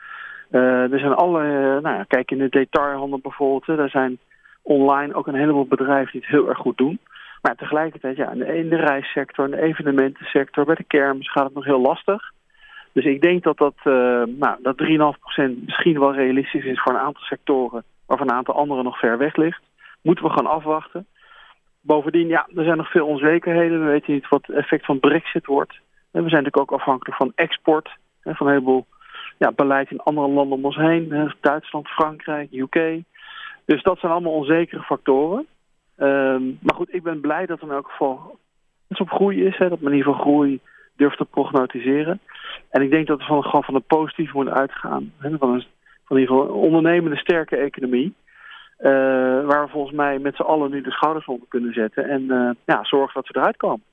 Uh, 0.52 0.92
er 0.92 1.00
zijn 1.00 1.14
alle, 1.14 1.44
uh, 1.44 1.82
nou 1.84 1.96
ja, 1.98 2.04
kijk 2.08 2.32
in 2.32 2.38
de 2.38 2.50
detailhandel 2.50 3.20
bijvoorbeeld, 3.20 3.66
hè, 3.66 3.76
daar 3.76 3.90
zijn 3.90 4.20
online 4.64 5.14
ook 5.14 5.28
een 5.28 5.36
heleboel 5.36 5.66
bedrijven 5.66 6.12
die 6.12 6.22
het 6.22 6.30
heel 6.30 6.50
erg 6.50 6.58
goed 6.58 6.78
doen. 6.78 7.00
Maar 7.42 7.56
tegelijkertijd, 7.56 8.16
ja, 8.16 8.32
in 8.32 8.70
de 8.70 8.76
reissector, 8.76 9.46
in 9.46 9.52
de 9.52 9.62
evenementensector, 9.62 10.66
bij 10.66 10.76
de 10.76 10.84
kermis 10.84 11.32
gaat 11.32 11.44
het 11.44 11.54
nog 11.54 11.66
heel 11.66 11.82
lastig. 11.82 12.32
Dus 12.92 13.06
ik 13.06 13.22
denk 13.22 13.44
dat 13.44 13.58
dat, 13.58 13.76
uh, 13.84 14.24
nou, 14.26 14.58
dat 14.62 14.78
3,5% 14.78 15.66
misschien 15.66 16.00
wel 16.00 16.14
realistisch 16.14 16.66
is 16.66 16.82
voor 16.82 16.94
een 16.94 17.00
aantal 17.00 17.24
sectoren, 17.24 17.84
maar 18.08 18.18
voor 18.18 18.28
een 18.28 18.36
aantal 18.36 18.56
anderen 18.56 18.84
nog 18.84 19.00
ver 19.00 19.18
weg 19.18 19.36
ligt. 19.36 19.62
Moeten 20.02 20.26
we 20.26 20.32
gaan 20.32 20.48
afwachten. 20.48 21.08
Bovendien, 21.82 22.28
ja, 22.28 22.48
er 22.56 22.64
zijn 22.64 22.78
nog 22.78 22.92
veel 22.92 23.08
onzekerheden. 23.08 23.80
We 23.80 23.92
weten 23.92 24.14
niet 24.14 24.30
wat 24.30 24.46
het 24.46 24.56
effect 24.56 24.86
van 24.86 25.00
Brexit 25.00 25.46
wordt. 25.46 25.74
We 26.12 26.20
zijn 26.30 26.44
natuurlijk 26.44 26.72
ook 26.72 26.80
afhankelijk 26.80 27.18
van 27.18 27.32
export, 27.36 27.90
van 28.22 28.48
een 28.48 28.54
heleboel 28.54 28.86
ja, 29.38 29.52
beleid 29.52 29.92
in 29.92 30.00
andere 30.00 30.28
landen 30.28 30.58
om 30.58 30.66
ons 30.66 30.76
heen. 30.76 31.34
Duitsland, 31.42 31.88
Frankrijk, 31.88 32.52
UK. 32.52 33.02
Dus 33.66 33.84
dat 33.84 34.00
zijn 34.00 34.12
allemaal 34.12 34.34
onzekere 34.34 34.82
factoren. 34.82 35.48
Ehm, 35.98 36.44
maar 36.62 36.76
goed, 36.76 36.94
ik 36.94 37.04
ben 37.04 37.22
blij 37.22 37.46
dat 37.46 37.62
er 37.62 37.68
in 37.68 37.74
elk 37.74 37.90
geval 37.90 38.40
iets 38.88 39.00
op 39.00 39.10
groei 39.10 39.46
is. 39.46 39.58
Hè, 39.58 39.70
dat 39.70 39.80
men 39.80 39.92
in 39.92 39.98
ieder 39.98 40.14
geval 40.14 40.26
groei 40.26 40.60
durft 40.96 41.18
te 41.18 41.26
prognosticeren. 41.26 42.20
En 42.70 42.82
ik 42.82 42.90
denk 42.90 43.08
dat 43.08 43.18
we 43.20 43.26
van, 43.26 43.44
gewoon 43.44 43.64
van 43.64 43.76
een 43.76 43.84
positief 43.84 44.34
moeten 44.34 44.54
uitgaan. 44.54 45.14
Hè, 45.18 45.38
van, 45.38 45.54
een, 45.54 45.66
van 46.06 46.18
in 46.18 46.22
ieder 46.22 46.36
geval 46.36 46.56
een 46.56 46.62
ondernemende 46.62 47.18
sterke 47.18 47.56
economie. 47.56 48.14
Uh, 48.80 48.90
waar 49.46 49.64
we 49.66 49.72
volgens 49.72 49.96
mij 49.96 50.20
met 50.20 50.36
z'n 50.36 50.42
allen 50.42 50.72
nu 50.72 50.82
de 50.82 50.92
schouders 50.92 51.26
onder 51.26 51.48
kunnen 51.48 51.74
zetten. 51.74 52.10
En 52.10 52.22
uh, 52.22 52.50
ja, 52.66 52.84
zorgen 52.84 53.14
dat 53.14 53.28
we 53.28 53.40
eruit 53.40 53.58
komen. 53.58 53.84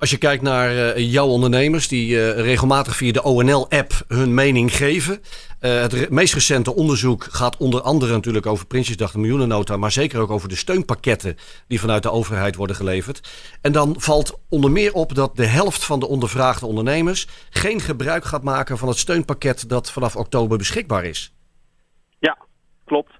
Als 0.00 0.10
je 0.10 0.18
kijkt 0.18 0.42
naar 0.42 0.72
uh, 0.72 1.12
jouw 1.12 1.26
ondernemers 1.26 1.88
die 1.88 2.10
uh, 2.10 2.40
regelmatig 2.40 2.96
via 2.96 3.12
de 3.12 3.22
ONL-app 3.22 3.92
hun 4.08 4.34
mening 4.34 4.76
geven. 4.76 5.20
Uh, 5.60 5.80
het 5.80 6.10
meest 6.10 6.34
recente 6.34 6.74
onderzoek 6.74 7.22
gaat 7.22 7.56
onder 7.56 7.80
andere 7.80 8.12
natuurlijk 8.12 8.46
over 8.46 8.66
Prinsjesdag, 8.66 9.12
de 9.12 9.18
miljoenennota, 9.18 9.76
maar 9.76 9.90
zeker 9.90 10.20
ook 10.20 10.30
over 10.30 10.48
de 10.48 10.56
steunpakketten 10.56 11.36
die 11.68 11.80
vanuit 11.80 12.02
de 12.02 12.10
overheid 12.10 12.56
worden 12.56 12.76
geleverd. 12.76 13.20
En 13.62 13.72
dan 13.72 13.94
valt 13.98 14.40
onder 14.48 14.70
meer 14.70 14.92
op 14.92 15.14
dat 15.14 15.36
de 15.36 15.46
helft 15.46 15.84
van 15.84 16.00
de 16.00 16.08
ondervraagde 16.08 16.66
ondernemers 16.66 17.28
geen 17.50 17.80
gebruik 17.80 18.24
gaat 18.24 18.42
maken 18.42 18.78
van 18.78 18.88
het 18.88 18.98
steunpakket 18.98 19.68
dat 19.68 19.92
vanaf 19.92 20.16
oktober 20.16 20.58
beschikbaar 20.58 21.04
is. 21.04 21.34
Ja, 22.18 22.38
klopt. 22.84 23.12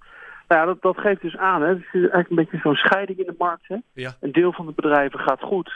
Nou 0.48 0.60
ja, 0.60 0.66
dat, 0.66 0.82
dat 0.82 0.98
geeft 0.98 1.22
dus 1.22 1.36
aan. 1.36 1.62
Hè. 1.62 1.68
Het 1.68 1.78
is 1.78 1.92
eigenlijk 1.92 2.30
een 2.30 2.36
beetje 2.36 2.58
zo'n 2.58 2.74
scheiding 2.74 3.18
in 3.18 3.26
de 3.26 3.34
markt. 3.38 3.68
Hè. 3.68 3.76
Ja. 3.92 4.16
Een 4.20 4.32
deel 4.32 4.52
van 4.52 4.66
de 4.66 4.72
bedrijven 4.76 5.18
gaat 5.18 5.40
goed. 5.40 5.72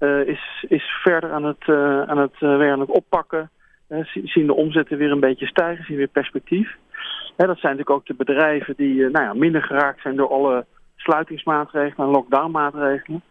Uh, 0.00 0.26
is, 0.26 0.64
is 0.68 0.84
verder 1.02 1.32
aan 1.32 1.44
het, 1.44 1.66
uh, 1.66 2.02
aan 2.02 2.18
het, 2.18 2.34
uh, 2.40 2.56
weer 2.56 2.84
oppakken. 2.84 3.50
zien 4.24 4.46
de 4.46 4.54
omzetten 4.54 4.98
weer 4.98 5.10
een 5.10 5.20
beetje 5.20 5.46
stijgen, 5.46 5.84
zien 5.84 5.96
weer 5.96 6.06
perspectief. 6.06 6.76
dat 7.36 7.58
zijn 7.58 7.76
natuurlijk 7.76 7.90
ook 7.90 8.06
de 8.06 8.14
bedrijven 8.14 8.74
die 8.76 9.08
nou 9.10 9.24
ja, 9.24 9.34
minder 9.34 9.62
geraakt 9.62 10.00
zijn 10.00 10.16
door 10.16 10.28
alle 10.28 10.64
sluitingsmaatregelen 10.96 12.06
en 12.06 12.12
lockdownmaatregelen. 12.12 13.22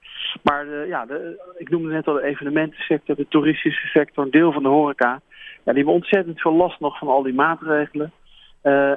Maar 0.44 0.88
ja, 0.88 1.06
de, 1.06 1.52
ik 1.58 1.70
noemde 1.70 1.90
net 1.90 2.08
al 2.08 2.14
de 2.14 2.24
evenementensector, 2.24 3.16
de 3.16 3.28
toeristische 3.28 3.88
sector, 3.88 4.24
een 4.24 4.32
deel 4.32 4.52
van 4.52 4.64
de 4.64 4.70
horeca. 4.70 5.22
Ja, 5.64 5.74
die 5.74 5.76
hebben 5.76 5.94
ontzettend 5.94 6.42
veel 6.42 6.54
last 6.54 6.80
nog 6.80 6.98
van 6.98 7.08
al 7.08 7.24
die 7.24 7.34
maatregelen. 7.34 8.12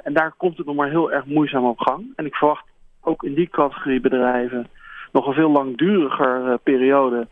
en 0.05 0.13
daar 0.13 0.35
komt 0.37 0.57
het 0.57 0.67
nog 0.67 0.77
maar 0.77 0.91
heel 0.91 1.13
erg 1.13 1.25
moeizaam 1.25 1.65
op 1.65 1.79
gang. 1.79 2.13
En 2.17 2.27
ik 2.27 2.35
verwacht 2.35 2.65
ook 3.01 3.23
in 3.23 3.35
die 3.35 3.49
categorie 3.49 4.01
bedrijven 4.01 4.69
nog 5.13 5.27
een 5.27 5.35
veel 5.35 5.51
langduriger 5.51 6.59
periode 6.59 7.27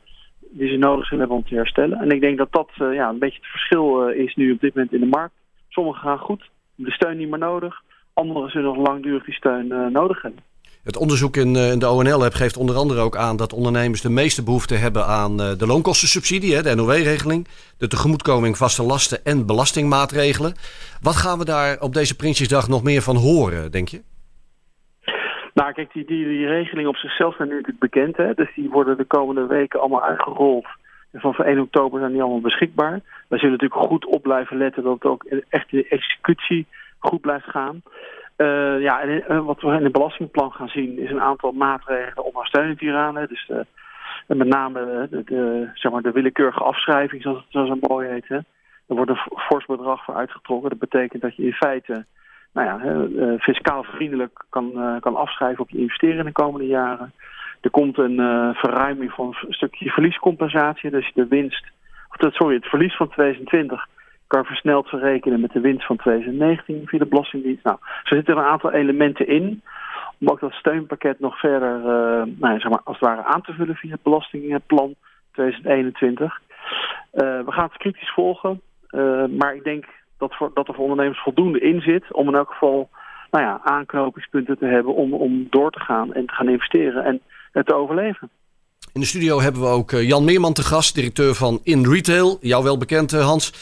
die 0.59 0.69
ze 0.69 0.77
nodig 0.77 1.05
zullen 1.05 1.19
hebben 1.19 1.37
om 1.37 1.49
te 1.49 1.55
herstellen. 1.55 1.99
En 1.99 2.11
ik 2.11 2.21
denk 2.21 2.39
dat 2.39 2.53
dat 2.53 2.71
uh, 2.79 2.95
ja, 2.95 3.09
een 3.09 3.19
beetje 3.19 3.39
het 3.41 3.51
verschil 3.51 4.09
uh, 4.09 4.25
is 4.25 4.35
nu 4.35 4.53
op 4.53 4.61
dit 4.61 4.75
moment 4.75 4.93
in 4.93 5.01
de 5.01 5.07
markt. 5.07 5.35
Sommigen 5.69 6.01
gaan 6.01 6.19
goed, 6.19 6.51
de 6.75 6.91
steun 6.91 7.17
niet 7.17 7.31
meer 7.31 7.39
nodig. 7.39 7.83
Anderen 8.15 8.51
zullen 8.51 8.75
nog 8.75 8.87
langdurig 8.87 9.25
die 9.25 9.35
steun 9.35 9.67
uh, 9.67 9.87
nodig 9.87 10.23
hebben. 10.23 10.41
Het 10.83 10.97
onderzoek 10.97 11.37
in, 11.37 11.57
in 11.57 11.79
de 11.79 11.89
ONL-app 11.89 12.35
geeft 12.35 12.57
onder 12.57 12.77
andere 12.77 13.01
ook 13.01 13.17
aan 13.17 13.37
dat 13.37 13.53
ondernemers 13.53 14.01
de 14.01 14.11
meeste 14.11 14.43
behoefte 14.43 14.75
hebben 14.75 15.07
aan 15.07 15.37
de 15.37 15.67
loonkostensubsidie, 15.67 16.55
hè, 16.55 16.63
de 16.63 16.75
NOW-regeling, 16.75 17.49
de 17.79 17.89
tegemoetkoming 17.89 18.57
vaste 18.57 18.83
lasten 18.83 19.25
en 19.25 19.47
belastingmaatregelen. 19.47 20.55
Wat 21.01 21.17
gaan 21.17 21.39
we 21.39 21.45
daar 21.45 21.81
op 21.81 21.95
deze 21.95 22.17
Prinsjesdag 22.17 22.69
nog 22.69 22.83
meer 22.83 23.03
van 23.03 23.17
horen, 23.17 23.71
denk 23.71 23.89
je? 23.89 24.03
Nou, 25.57 25.73
kijk, 25.73 25.93
die, 25.93 26.05
die, 26.05 26.25
die 26.25 26.47
regelingen 26.47 26.91
op 26.91 26.97
zichzelf 26.97 27.37
zijn 27.37 27.49
nu 27.49 27.55
natuurlijk 27.55 27.81
bekend. 27.81 28.17
Hè? 28.17 28.35
Dus 28.35 28.55
die 28.55 28.71
worden 28.71 28.97
de 28.97 29.05
komende 29.05 29.47
weken 29.47 29.81
allemaal 29.81 30.03
uitgerold. 30.03 30.67
En 31.13 31.21
van 31.21 31.35
1 31.35 31.61
oktober 31.61 32.01
zijn 32.01 32.13
die 32.13 32.21
allemaal 32.21 32.41
beschikbaar. 32.41 33.01
Wij 33.29 33.39
zullen 33.39 33.57
natuurlijk 33.59 33.89
goed 33.89 34.07
op 34.07 34.23
blijven 34.23 34.57
letten 34.57 34.83
dat 34.83 34.95
het 34.95 35.05
ook 35.05 35.25
echt 35.49 35.71
de 35.71 35.89
executie 35.89 36.67
goed 36.99 37.21
blijft 37.21 37.51
gaan. 37.51 37.83
Uh, 38.37 38.81
ja, 38.81 39.01
en 39.01 39.45
wat 39.45 39.61
we 39.61 39.67
in 39.67 39.85
het 39.85 39.93
belastingplan 39.93 40.53
gaan 40.53 40.69
zien 40.69 40.99
is 40.99 41.11
een 41.11 41.21
aantal 41.21 41.53
maatregelen 41.53 42.25
ondersteunend 42.25 42.81
hieraan. 42.81 43.17
Hè? 43.17 43.27
Dus 43.27 43.49
uh, 43.49 43.59
met 44.27 44.49
name 44.49 45.09
de, 45.11 45.25
de, 45.25 45.71
zeg 45.75 45.93
maar 45.93 46.03
de 46.03 46.13
willekeurige 46.13 46.65
afschrijving, 46.65 47.23
zoals 47.23 47.47
het 47.51 47.67
zo 47.67 47.79
mooi 47.81 48.09
heet. 48.09 48.29
Hè? 48.29 48.37
Er 48.87 48.97
wordt 48.97 49.11
een 49.11 49.21
fors 49.37 49.67
bedrag 49.67 50.05
voor 50.05 50.15
uitgetrokken. 50.15 50.71
Dat 50.71 50.79
betekent 50.79 51.23
dat 51.23 51.37
je 51.37 51.43
in 51.43 51.53
feite 51.53 52.05
nou 52.57 52.69
ja, 52.69 53.07
uh, 53.09 53.41
fiscaal 53.41 53.83
vriendelijk 53.83 54.45
kan, 54.51 54.73
uh, 54.75 55.01
kan 55.01 55.17
afschrijven 55.17 55.63
op 55.63 55.71
je 55.71 55.79
investeren 55.79 56.19
in 56.19 56.25
de 56.25 56.33
komende 56.33 56.67
jaren. 56.67 57.13
Er 57.61 57.71
komt 57.71 57.99
een 57.99 58.17
verruiming 58.55 59.13
van 59.13 59.37
een 59.47 59.53
stukje 59.53 59.91
verliescompensatie. 59.91 60.91
Dus 60.91 61.13
de 61.15 61.27
winst, 61.27 61.67
of 62.09 62.35
sorry, 62.35 62.55
het 62.55 62.67
verlies 62.67 62.97
van 62.97 63.09
2020 63.09 63.87
kan 64.27 64.45
versneld 64.45 64.89
verrekenen 64.89 65.41
met 65.41 65.53
de 65.53 65.61
winst 65.61 65.87
van 65.87 65.97
2019 65.97 66.83
via 66.87 66.99
de 66.99 67.07
Belastingdienst. 67.07 67.65
Nou, 67.65 67.77
zo 68.05 68.15
zitten 68.15 68.35
er 68.35 68.41
een 68.41 68.49
aantal 68.49 68.73
elementen 68.73 69.27
in 69.27 69.63
om 70.21 70.29
ook 70.29 70.41
dat 70.41 70.53
steunpakket 70.53 71.21
nog 71.21 71.39
verder 71.39 71.81
nou 72.27 72.53
ja, 72.53 72.59
zeg 72.59 72.71
maar, 72.71 72.81
als 72.85 72.99
het 72.99 73.09
ware 73.09 73.25
aan 73.25 73.43
te 73.43 73.53
vullen 73.53 73.75
via 73.75 73.93
het 73.93 74.03
Belastingplan 74.03 74.95
2021. 75.33 76.41
we 77.11 77.45
gaan 77.47 77.69
het 77.69 77.77
kritisch 77.77 78.13
volgen, 78.13 78.61
maar 79.31 79.55
ik 79.55 79.65
denk 79.65 79.85
dat, 80.19 80.35
voor, 80.35 80.51
dat 80.55 80.69
er 80.69 80.75
voor 80.75 80.83
ondernemers 80.83 81.23
voldoende 81.23 81.61
in 81.61 81.81
zit 81.81 82.13
om 82.13 82.29
in 82.29 82.35
elk 82.35 82.51
geval 82.51 82.89
nou 83.31 83.45
ja, 83.45 83.61
aanknopingspunten 83.65 84.59
te 84.59 84.67
hebben 84.67 84.95
om, 84.95 85.15
om 85.15 85.47
door 85.51 85.71
te 85.71 85.81
gaan 85.81 86.13
en 86.13 86.27
te 86.27 86.33
gaan 86.33 86.49
investeren 86.49 87.05
en 87.05 87.21
te 87.65 87.75
overleven. 87.75 88.31
In 88.93 89.01
de 89.01 89.07
studio 89.07 89.41
hebben 89.41 89.61
we 89.61 89.69
ook 89.69 89.91
Jan 89.91 90.25
Meerman 90.25 90.53
te 90.53 90.63
gast, 90.63 90.95
directeur 90.95 91.35
van 91.35 91.61
In 91.63 91.87
Retail. 91.87 92.39
Jou 92.41 92.65
wel 92.65 92.79
bekend, 92.79 93.13
Hans. 93.13 93.53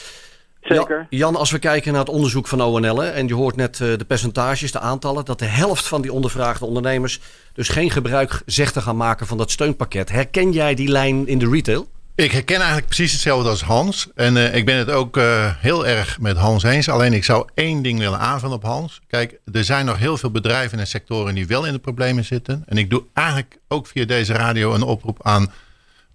Zeker. 0.61 1.07
Jan, 1.11 1.37
als 1.37 1.51
we 1.51 1.59
kijken 1.59 1.93
naar 1.93 2.01
het 2.01 2.11
onderzoek 2.11 2.47
van 2.47 2.61
ONL, 2.61 3.05
en 3.05 3.27
je 3.27 3.35
hoort 3.35 3.57
net 3.57 3.77
de 3.77 4.05
percentages, 4.07 4.73
de 4.73 4.81
aantallen, 4.81 5.25
dat 5.25 5.39
de 5.39 5.45
helft 5.45 5.89
van 5.89 6.03
die 6.03 6.13
ondervraagde 6.13 6.67
ondernemers 6.67 7.21
dus 7.53 7.69
geen 7.69 7.91
gebruik 7.91 8.43
zegt 8.47 8.73
te 8.73 8.81
gaan 8.81 8.97
maken 8.97 9.27
van 9.27 9.39
dat 9.39 9.51
steunpakket. 9.51 10.11
Herken 10.11 10.53
jij 10.53 10.75
die 10.75 10.89
lijn 10.89 11.27
in 11.27 11.39
de 11.39 11.51
retail? 11.51 11.87
Ik 12.17 12.33
herken 12.33 12.57
eigenlijk 12.57 12.87
precies 12.87 13.13
hetzelfde 13.13 13.49
als 13.49 13.63
Hans. 13.63 14.09
En 14.15 14.37
uh, 14.37 14.55
ik 14.55 14.65
ben 14.65 14.77
het 14.77 14.91
ook 14.91 15.17
uh, 15.17 15.55
heel 15.57 15.87
erg 15.87 16.21
met 16.21 16.37
Hans 16.37 16.63
eens. 16.63 16.89
Alleen 16.89 17.13
ik 17.13 17.25
zou 17.25 17.49
één 17.55 17.83
ding 17.83 17.99
willen 17.99 18.19
aanvullen 18.19 18.57
op 18.57 18.63
Hans. 18.63 19.01
Kijk, 19.07 19.39
er 19.53 19.65
zijn 19.65 19.87
nog 19.87 19.99
heel 19.99 20.17
veel 20.17 20.31
bedrijven 20.31 20.79
en 20.79 20.87
sectoren 20.87 21.35
die 21.35 21.47
wel 21.47 21.67
in 21.67 21.73
de 21.73 21.79
problemen 21.79 22.25
zitten. 22.25 22.63
En 22.67 22.77
ik 22.77 22.91
doe 22.91 23.05
eigenlijk 23.13 23.59
ook 23.69 23.87
via 23.87 24.05
deze 24.05 24.33
radio 24.33 24.75
een 24.75 24.83
oproep 24.83 25.23
aan 25.23 25.53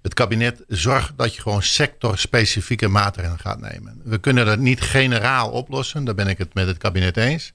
het 0.02 0.14
kabinet. 0.14 0.64
Zorg 0.68 1.14
dat 1.16 1.36
je 1.36 1.42
gewoon 1.42 1.64
sectorspecifieke 1.64 2.88
maatregelen 2.88 3.40
gaat 3.40 3.60
nemen. 3.60 4.02
We 4.04 4.18
kunnen 4.18 4.46
dat 4.46 4.60
niet 4.60 4.82
generaal 4.82 5.50
oplossen. 5.50 6.04
Daar 6.04 6.16
ben 6.16 6.28
ik 6.28 6.38
het 6.38 6.54
met 6.54 6.68
het 6.68 6.78
kabinet 6.78 7.18
eens. 7.18 7.54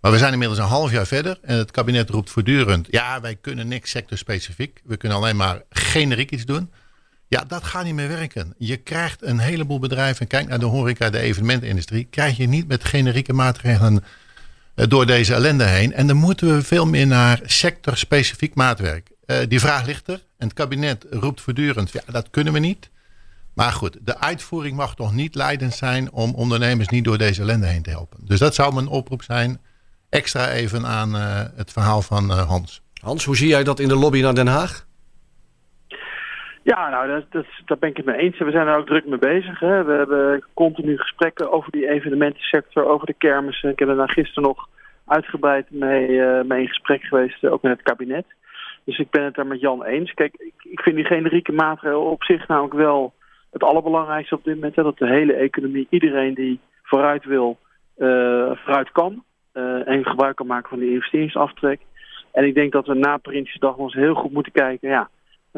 Maar 0.00 0.12
we 0.12 0.18
zijn 0.18 0.32
inmiddels 0.32 0.58
een 0.58 0.64
half 0.64 0.90
jaar 0.90 1.06
verder. 1.06 1.38
En 1.42 1.56
het 1.56 1.70
kabinet 1.70 2.10
roept 2.10 2.30
voortdurend. 2.30 2.86
Ja, 2.90 3.20
wij 3.20 3.36
kunnen 3.40 3.68
niks 3.68 3.90
sectorspecifiek. 3.90 4.80
We 4.84 4.96
kunnen 4.96 5.18
alleen 5.18 5.36
maar 5.36 5.62
generiek 5.70 6.30
iets 6.30 6.44
doen. 6.44 6.70
Ja, 7.28 7.44
dat 7.46 7.64
gaat 7.64 7.84
niet 7.84 7.94
meer 7.94 8.08
werken. 8.08 8.54
Je 8.58 8.76
krijgt 8.76 9.22
een 9.22 9.38
heleboel 9.38 9.78
bedrijven, 9.78 10.26
kijk 10.26 10.48
naar 10.48 10.58
de 10.58 10.64
horeca, 10.64 11.10
de 11.10 11.18
evenementindustrie, 11.18 12.04
krijg 12.04 12.36
je 12.36 12.46
niet 12.46 12.68
met 12.68 12.84
generieke 12.84 13.32
maatregelen 13.32 14.04
eh, 14.74 14.86
door 14.88 15.06
deze 15.06 15.34
ellende 15.34 15.64
heen. 15.64 15.92
En 15.92 16.06
dan 16.06 16.16
moeten 16.16 16.54
we 16.54 16.62
veel 16.62 16.86
meer 16.86 17.06
naar 17.06 17.40
sectorspecifiek 17.44 18.54
maatwerk. 18.54 19.10
Uh, 19.26 19.36
die 19.48 19.60
vraag 19.60 19.86
ligt 19.86 20.08
er. 20.08 20.22
En 20.38 20.46
het 20.46 20.52
kabinet 20.52 21.06
roept 21.10 21.40
voortdurend, 21.40 21.92
ja, 21.92 22.00
dat 22.06 22.30
kunnen 22.30 22.52
we 22.52 22.58
niet. 22.58 22.90
Maar 23.54 23.72
goed, 23.72 23.98
de 24.02 24.18
uitvoering 24.18 24.76
mag 24.76 24.94
toch 24.94 25.12
niet 25.12 25.34
leidend 25.34 25.74
zijn 25.74 26.12
om 26.12 26.34
ondernemers 26.34 26.88
niet 26.88 27.04
door 27.04 27.18
deze 27.18 27.40
ellende 27.40 27.66
heen 27.66 27.82
te 27.82 27.90
helpen. 27.90 28.18
Dus 28.22 28.38
dat 28.38 28.54
zou 28.54 28.74
mijn 28.74 28.86
oproep 28.86 29.22
zijn. 29.22 29.60
Extra 30.08 30.50
even 30.50 30.86
aan 30.86 31.16
uh, 31.16 31.40
het 31.54 31.72
verhaal 31.72 32.02
van 32.02 32.30
Hans. 32.30 32.82
Hans, 33.00 33.24
hoe 33.24 33.36
zie 33.36 33.48
jij 33.48 33.64
dat 33.64 33.80
in 33.80 33.88
de 33.88 33.96
lobby 33.96 34.20
naar 34.20 34.34
Den 34.34 34.46
Haag? 34.46 34.86
Ja, 36.64 36.88
nou, 36.90 37.08
dat, 37.08 37.24
dat, 37.30 37.46
daar 37.64 37.78
ben 37.78 37.88
ik 37.88 37.96
het 37.96 38.06
mee 38.06 38.16
eens. 38.16 38.38
We 38.38 38.50
zijn 38.50 38.66
er 38.66 38.76
ook 38.76 38.86
druk 38.86 39.06
mee 39.06 39.18
bezig. 39.18 39.60
Hè. 39.60 39.84
We 39.84 39.92
hebben 39.92 40.44
continu 40.54 40.98
gesprekken 40.98 41.52
over 41.52 41.72
die 41.72 41.88
evenementensector, 41.88 42.84
over 42.84 43.06
de 43.06 43.14
kermissen. 43.14 43.70
Ik 43.70 43.78
heb 43.78 43.88
er 43.88 43.96
daar 43.96 44.10
gisteren 44.10 44.42
nog 44.42 44.68
uitgebreid 45.06 45.70
mee, 45.70 46.08
uh, 46.08 46.42
mee 46.42 46.60
in 46.60 46.68
gesprek 46.68 47.02
geweest, 47.02 47.44
ook 47.44 47.62
met 47.62 47.72
het 47.72 47.82
kabinet. 47.82 48.24
Dus 48.84 48.98
ik 48.98 49.10
ben 49.10 49.24
het 49.24 49.34
daar 49.34 49.46
met 49.46 49.60
Jan 49.60 49.84
eens. 49.84 50.14
Kijk, 50.14 50.34
ik, 50.34 50.54
ik 50.62 50.80
vind 50.80 50.96
die 50.96 51.04
generieke 51.04 51.52
maatregelen 51.52 52.10
op 52.10 52.22
zich 52.22 52.48
namelijk 52.48 52.74
wel 52.74 53.12
het 53.50 53.62
allerbelangrijkste 53.62 54.34
op 54.34 54.44
dit 54.44 54.54
moment. 54.54 54.76
Hè, 54.76 54.82
dat 54.82 54.98
de 54.98 55.08
hele 55.08 55.32
economie, 55.32 55.86
iedereen 55.90 56.34
die 56.34 56.60
vooruit 56.82 57.24
wil, 57.24 57.58
uh, 57.98 58.50
vooruit 58.54 58.92
kan. 58.92 59.24
En 59.84 60.04
gebruik 60.04 60.36
kan 60.36 60.46
maken 60.46 60.68
van 60.68 60.78
die 60.78 60.92
investeringsaftrek. 60.92 61.80
En 62.32 62.44
ik 62.44 62.54
denk 62.54 62.72
dat 62.72 62.86
we 62.86 62.94
na 62.94 63.16
Prinsjesdag 63.16 63.76
ons 63.76 63.94
heel 63.94 64.14
goed 64.14 64.32
moeten 64.32 64.52
kijken... 64.52 64.88
Ja, 64.88 65.08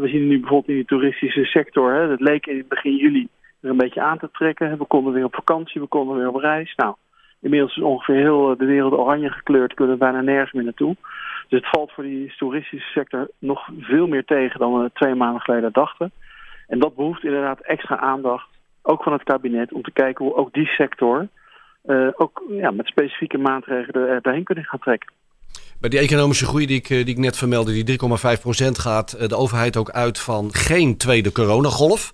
we 0.02 0.08
zien 0.08 0.26
nu 0.26 0.40
bijvoorbeeld 0.40 0.68
in 0.68 0.78
de 0.78 0.84
toeristische 0.84 1.44
sector, 1.44 1.92
hè, 1.92 2.08
dat 2.08 2.20
leek 2.20 2.46
in 2.46 2.64
begin 2.68 2.96
juli 2.96 3.28
er 3.60 3.70
een 3.70 3.76
beetje 3.76 4.02
aan 4.02 4.18
te 4.18 4.30
trekken. 4.32 4.78
We 4.78 4.84
konden 4.84 5.12
weer 5.12 5.24
op 5.24 5.34
vakantie, 5.34 5.80
we 5.80 5.86
konden 5.86 6.16
weer 6.16 6.28
op 6.28 6.36
reis. 6.36 6.74
Nou, 6.74 6.94
inmiddels 7.40 7.76
is 7.76 7.82
ongeveer 7.82 8.16
heel 8.16 8.50
eh, 8.50 8.58
de 8.58 8.64
wereld 8.64 8.92
oranje 8.92 9.30
gekleurd, 9.30 9.74
kunnen 9.74 9.94
we 9.94 10.04
bijna 10.04 10.20
nergens 10.20 10.52
meer 10.52 10.64
naartoe. 10.64 10.96
Dus 11.48 11.60
het 11.60 11.70
valt 11.70 11.92
voor 11.92 12.04
die 12.04 12.34
toeristische 12.36 12.90
sector 12.90 13.30
nog 13.38 13.68
veel 13.80 14.06
meer 14.06 14.24
tegen 14.24 14.60
dan 14.60 14.82
we 14.82 14.90
twee 14.92 15.14
maanden 15.14 15.40
geleden 15.40 15.72
dachten. 15.72 16.10
En 16.66 16.78
dat 16.78 16.94
behoeft 16.94 17.24
inderdaad 17.24 17.60
extra 17.60 17.98
aandacht, 17.98 18.48
ook 18.82 19.02
van 19.02 19.12
het 19.12 19.22
kabinet, 19.22 19.72
om 19.72 19.82
te 19.82 19.92
kijken 19.92 20.24
hoe 20.24 20.34
ook 20.34 20.52
die 20.52 20.66
sector 20.66 21.28
ook 22.16 22.42
ja, 22.48 22.70
met 22.70 22.86
specifieke 22.86 23.38
maatregelen 23.38 24.08
er 24.08 24.22
doorheen 24.22 24.44
kunnen 24.44 24.64
gaan 24.64 24.78
trekken. 24.78 25.12
Bij 25.80 25.90
die 25.90 25.98
economische 25.98 26.46
groei 26.46 26.66
die 26.66 26.76
ik, 26.76 26.88
die 26.88 27.04
ik 27.04 27.18
net 27.18 27.36
vermeldde, 27.36 27.82
die 27.82 27.98
3,5% 28.00 28.06
gaat 28.72 29.28
de 29.28 29.36
overheid 29.36 29.76
ook 29.76 29.90
uit 29.90 30.18
van 30.18 30.54
geen 30.54 30.96
tweede 30.96 31.32
coronagolf. 31.32 32.12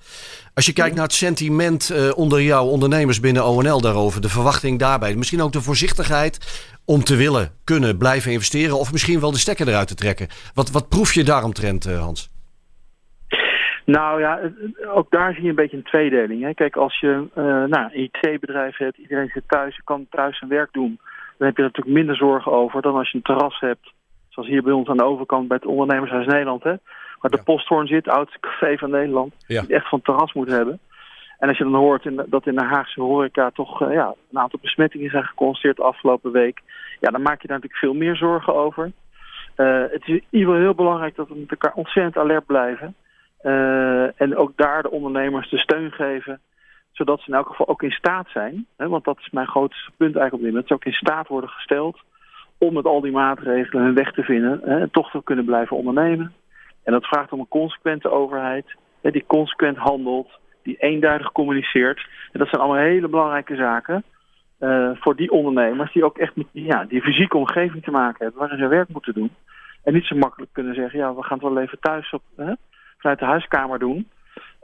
Als 0.55 0.67
je 0.67 0.73
kijkt 0.73 0.95
naar 0.95 1.05
het 1.05 1.13
sentiment 1.13 2.13
onder 2.15 2.43
jouw 2.43 2.65
ondernemers 2.65 3.21
binnen 3.21 3.45
ONL 3.45 3.81
daarover, 3.81 4.21
de 4.21 4.29
verwachting 4.29 4.79
daarbij, 4.79 5.15
misschien 5.15 5.43
ook 5.43 5.53
de 5.53 5.61
voorzichtigheid 5.61 6.39
om 6.85 7.05
te 7.05 7.17
willen 7.17 7.51
kunnen 7.65 7.99
blijven 7.99 8.33
investeren 8.33 8.79
of 8.79 8.93
misschien 8.93 9.21
wel 9.21 9.33
de 9.33 9.39
stekker 9.39 9.69
eruit 9.69 9.89
te 9.89 9.95
trekken. 9.95 10.29
Wat, 10.55 10.71
wat 10.71 10.89
proef 10.89 11.13
je 11.13 11.25
daaromtrent, 11.25 11.85
Hans? 11.85 12.31
Nou 13.85 14.21
ja, 14.21 14.41
ook 14.95 15.11
daar 15.11 15.33
zie 15.33 15.43
je 15.43 15.49
een 15.49 15.55
beetje 15.55 15.77
een 15.77 15.83
tweedeling. 15.83 16.43
Hè. 16.43 16.55
Kijk, 16.55 16.77
als 16.77 17.01
je 17.01 17.29
uh, 17.37 17.45
nou, 17.45 17.91
een 17.93 18.11
IT-bedrijf 18.13 18.77
hebt, 18.77 18.99
iedereen 18.99 19.29
zit 19.29 19.43
thuis, 19.47 19.81
kan 19.85 20.07
thuis 20.11 20.39
zijn 20.39 20.51
werk 20.51 20.73
doen. 20.73 21.01
Dan 21.43 21.51
heb 21.51 21.61
je 21.61 21.67
er 21.67 21.73
natuurlijk 21.75 21.97
minder 21.97 22.17
zorgen 22.17 22.53
over 22.53 22.83
dan 22.83 22.95
als 22.95 23.11
je 23.11 23.17
een 23.17 23.23
terras 23.23 23.61
hebt. 23.61 23.93
Zoals 24.29 24.49
hier 24.49 24.63
bij 24.63 24.73
ons 24.73 24.89
aan 24.89 24.97
de 24.97 25.05
overkant 25.05 25.49
bij 25.49 25.57
het 25.57 25.67
Ondernemershuis 25.67 26.27
Nederland. 26.27 26.63
Hè, 26.63 26.75
waar 27.21 27.31
de 27.31 27.37
ja. 27.37 27.43
posthoorn 27.43 27.87
zit, 27.87 28.09
oudste 28.09 28.41
café 28.41 28.77
van 28.79 28.91
Nederland. 28.91 29.35
Ja. 29.47 29.61
Die 29.61 29.75
echt 29.75 29.89
van 29.89 30.03
terras 30.03 30.33
moet 30.33 30.51
hebben. 30.51 30.79
En 31.39 31.49
als 31.49 31.59
je 31.59 31.65
dan 31.65 31.75
hoort 31.75 32.05
in, 32.05 32.23
dat 32.27 32.47
in 32.47 32.55
de 32.55 32.65
Haagse 32.65 33.01
horeca 33.01 33.51
toch 33.51 33.83
uh, 33.83 33.93
ja, 33.93 34.15
een 34.31 34.39
aantal 34.39 34.59
besmettingen 34.63 35.11
zijn 35.11 35.25
geconstateerd 35.25 35.77
de 35.77 35.83
afgelopen 35.83 36.33
week. 36.33 36.61
Ja, 37.01 37.11
dan 37.11 37.23
maak 37.23 37.43
je 37.43 37.49
daar 37.49 37.57
natuurlijk 37.57 37.85
veel 37.85 37.95
meer 37.95 38.17
zorgen 38.17 38.55
over. 38.55 38.93
Uh, 39.57 39.83
het 39.91 40.03
is 40.03 40.09
in 40.09 40.25
ieder 40.31 40.49
geval 40.49 40.63
heel 40.63 40.75
belangrijk 40.75 41.17
dat 41.17 41.29
we 41.29 41.35
met 41.35 41.51
elkaar 41.51 41.73
ontzettend 41.75 42.17
alert 42.17 42.47
blijven. 42.47 42.95
Uh, 43.43 44.21
en 44.21 44.37
ook 44.37 44.53
daar 44.57 44.83
de 44.83 44.91
ondernemers 44.91 45.51
de 45.51 45.59
steun 45.59 45.91
geven. 45.93 46.41
Zodat 47.05 47.21
ze 47.21 47.29
in 47.29 47.35
elk 47.35 47.49
geval 47.49 47.69
ook 47.69 47.83
in 47.83 47.91
staat 47.91 48.29
zijn. 48.29 48.67
Hè, 48.77 48.89
want 48.89 49.05
dat 49.05 49.19
is 49.19 49.31
mijn 49.31 49.47
grootste 49.47 49.91
punt 49.97 50.17
eigenlijk 50.17 50.33
op 50.33 50.41
dit 50.41 50.49
moment. 50.49 50.69
Dat 50.69 50.79
ze 50.79 50.85
ook 50.85 50.93
in 50.93 51.07
staat 51.07 51.29
worden 51.29 51.51
gesteld 51.51 52.01
om 52.59 52.75
met 52.75 52.85
al 52.85 53.01
die 53.01 53.13
maatregelen 53.13 53.85
hun 53.85 53.95
weg 53.95 54.13
te 54.13 54.23
vinden. 54.23 54.61
Hè, 54.65 54.81
en 54.81 54.91
toch 54.91 55.11
te 55.11 55.23
kunnen 55.25 55.45
blijven 55.45 55.77
ondernemen. 55.77 56.33
En 56.85 56.93
dat 56.93 57.07
vraagt 57.07 57.33
om 57.33 57.41
een 57.41 57.49
consequente 57.49 58.11
overheid. 58.11 58.77
Hè, 59.01 59.11
die 59.11 59.25
consequent 59.27 59.77
handelt. 59.77 60.31
Die 60.63 60.77
eenduidig 60.77 61.33
communiceert. 61.33 62.09
En 62.33 62.39
dat 62.39 62.49
zijn 62.49 62.61
allemaal 62.61 62.83
hele 62.83 63.09
belangrijke 63.09 63.57
zaken. 63.57 64.05
Uh, 64.61 64.91
voor 64.95 65.17
die 65.17 65.31
ondernemers 65.31 65.93
die 65.93 66.05
ook 66.05 66.19
echt 66.19 66.37
met 66.37 66.47
ja, 66.53 66.85
die 66.85 67.03
fysieke 67.03 67.37
omgeving 67.37 67.85
te 67.85 67.91
maken 67.91 68.19
hebben. 68.19 68.41
Waarin 68.41 68.59
ze 68.59 68.67
werk 68.67 68.89
moeten 68.89 69.15
doen. 69.15 69.31
En 69.85 69.93
niet 69.93 70.05
zo 70.05 70.17
makkelijk 70.17 70.53
kunnen 70.53 70.75
zeggen, 70.75 70.99
ja, 70.99 71.15
we 71.15 71.23
gaan 71.23 71.39
het 71.39 71.49
wel 71.49 71.63
even 71.63 71.79
thuis 71.81 72.13
op... 72.13 72.23
Vanuit 72.99 73.19
de 73.19 73.25
huiskamer 73.25 73.79
doen. 73.79 74.09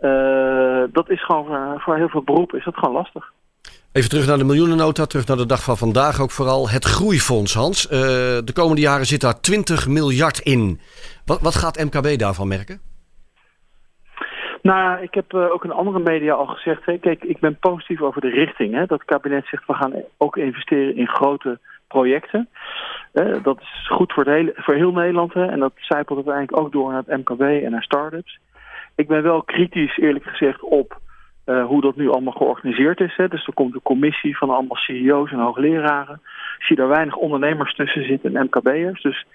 Uh, 0.01 0.83
dat 0.93 1.11
is 1.11 1.25
gewoon 1.25 1.45
voor, 1.47 1.81
voor, 1.81 1.97
heel 1.97 2.09
veel 2.09 2.23
beroepen 2.23 2.59
is 2.59 2.65
dat 2.65 2.75
gewoon 2.75 2.95
lastig. 2.95 3.33
Even 3.93 4.11
terug 4.11 4.27
naar 4.27 4.39
de 4.39 4.45
miljoenennota, 4.45 5.07
terug 5.07 5.27
naar 5.27 5.37
de 5.37 5.47
dag 5.47 5.63
van 5.63 5.77
vandaag 5.77 6.21
ook 6.21 6.31
vooral. 6.31 6.69
Het 6.69 6.85
groeifonds, 6.85 7.55
Hans. 7.55 7.85
Uh, 7.85 7.99
de 8.45 8.53
komende 8.55 8.81
jaren 8.81 9.07
zit 9.07 9.21
daar 9.21 9.41
20 9.41 9.89
miljard 9.89 10.39
in. 10.39 10.81
Wat, 11.25 11.41
wat 11.41 11.55
gaat 11.55 11.85
MKB 11.85 12.19
daarvan 12.19 12.49
merken? 12.49 12.81
Nou, 14.63 15.03
ik 15.03 15.15
heb 15.15 15.33
uh, 15.33 15.53
ook 15.53 15.65
in 15.65 15.73
andere 15.73 15.99
media 15.99 16.35
al 16.35 16.47
gezegd. 16.47 16.87
Hè, 16.87 16.99
kijk, 16.99 17.25
ik 17.25 17.39
ben 17.41 17.59
positief 17.59 18.01
over 18.01 18.21
de 18.21 18.31
richting. 18.31 18.75
Hè, 18.75 18.87
dat 18.87 18.99
het 18.99 19.09
kabinet 19.09 19.47
zegt 19.47 19.67
we 19.67 19.75
gaan 19.75 19.95
ook 20.17 20.37
investeren 20.37 20.97
in 20.97 21.09
grote 21.09 21.59
projecten. 21.89 22.49
Uh, 23.13 23.43
dat 23.43 23.61
is 23.61 23.89
goed 23.89 24.13
voor, 24.13 24.25
het 24.25 24.35
hele, 24.35 24.53
voor 24.57 24.75
heel 24.75 24.93
Nederland. 24.93 25.33
Hè, 25.33 25.47
en 25.47 25.59
dat 25.59 25.73
zijpelt 25.77 26.27
uiteindelijk 26.27 26.65
ook 26.65 26.73
door 26.73 26.93
naar 26.93 27.03
het 27.07 27.17
MKB 27.17 27.41
en 27.41 27.71
naar 27.71 27.83
start-ups. 27.83 28.39
Ik 28.99 29.09
ben 29.09 29.23
wel 29.23 29.43
kritisch, 29.43 29.97
eerlijk 29.97 30.25
gezegd, 30.25 30.63
op 30.63 31.01
uh, 31.47 31.67
hoe 31.67 31.81
dat 31.81 31.97
nu 31.97 32.09
allemaal 32.11 32.33
georganiseerd 32.33 33.01
is. 33.01 33.17
Hè. 33.17 33.29
Dus 33.29 33.47
er 33.47 33.55
komt 33.55 33.75
een 33.75 33.83
commissie 33.83 34.37
van 34.37 34.51
allemaal 34.51 34.77
CEO's 34.77 35.31
en 35.31 35.39
hoogleraren. 35.39 36.21
Ik 36.59 36.65
zie 36.65 36.77
daar 36.77 36.89
weinig 36.89 37.17
ondernemers 37.17 37.75
tussen 37.75 38.05
zitten 38.05 38.37
en 38.37 38.45
MKB'ers. 38.45 39.03
Dus 39.03 39.27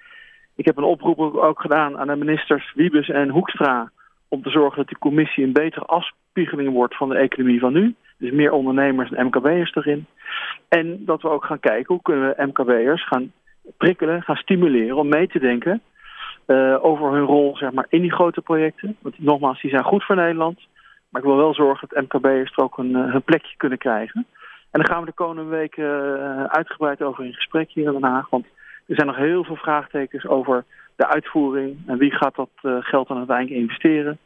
ik 0.56 0.66
heb 0.66 0.78
een 0.78 0.84
oproep 0.84 1.20
ook 1.20 1.62
gedaan 1.62 1.98
aan 1.98 2.08
de 2.08 2.16
ministers 2.16 2.74
Wiebes 2.76 3.10
en 3.10 3.30
Hoekstra... 3.30 3.92
om 4.28 4.42
te 4.42 4.50
zorgen 4.50 4.78
dat 4.78 4.88
die 4.88 4.98
commissie 4.98 5.44
een 5.44 5.54
betere 5.54 5.86
afspiegeling 5.86 6.74
wordt 6.74 6.98
van 6.98 7.10
de 7.10 7.18
economie 7.18 7.60
van 7.60 7.74
nu. 7.74 7.96
Dus 8.18 8.32
meer 8.32 8.52
ondernemers 8.52 9.12
en 9.12 9.26
MKB'ers 9.26 9.76
erin. 9.76 10.06
En 10.70 11.06
dat 11.06 11.22
we 11.22 11.30
ook 11.30 11.46
gaan 11.46 11.60
kijken 11.60 11.94
hoe 11.94 12.02
kunnen 12.02 12.36
we 12.36 12.46
MKB'ers 12.46 13.08
gaan 13.08 13.32
prikkelen, 13.78 14.22
gaan 14.22 14.36
stimuleren 14.36 14.98
om 14.98 15.10
mee 15.10 15.28
te 15.28 15.40
denken 15.40 15.82
uh, 16.48 16.84
over 16.86 17.12
hun 17.12 17.26
rol 17.26 17.58
zeg 17.58 17.72
maar, 17.72 17.86
in 17.90 18.02
die 18.02 18.14
grote 18.14 18.42
projecten. 18.42 18.98
Want 19.02 19.20
nogmaals, 19.20 19.62
die 19.62 19.70
zijn 19.70 19.84
goed 19.84 20.04
voor 20.04 20.16
Nederland. 20.16 20.60
Maar 21.10 21.22
ik 21.22 21.28
wil 21.28 21.38
wel 21.38 21.54
zorgen 21.54 21.88
dat 21.92 22.04
MKB'ers 22.04 22.52
er 22.56 22.64
ook 22.64 22.78
een, 22.78 22.96
hun 22.96 23.24
plekje 23.24 23.58
kunnen 23.58 23.78
krijgen. 23.78 24.26
En 24.72 24.80
daar 24.80 24.88
gaan 24.90 25.00
we 25.00 25.06
de 25.06 25.24
komende 25.24 25.44
weken 25.44 25.84
uh, 25.84 26.44
uitgebreid 26.44 27.02
over 27.02 27.26
in 27.26 27.34
gesprek 27.34 27.72
hier 27.72 27.86
in 27.86 27.92
Den 27.92 28.12
Haag. 28.12 28.30
Want 28.30 28.46
er 28.88 28.96
zijn 28.96 29.08
nog 29.08 29.16
heel 29.16 29.44
veel 29.44 29.56
vraagtekens 29.56 30.26
over 30.28 30.66
de 30.96 31.08
uitvoering. 31.08 31.78
En 31.88 31.98
wie 31.98 32.12
gaat 32.12 32.36
dat 32.36 32.50
uh, 32.62 32.78
geld 32.80 33.08
dan 33.08 33.18
uiteindelijk 33.18 33.60
investeren 33.60 34.18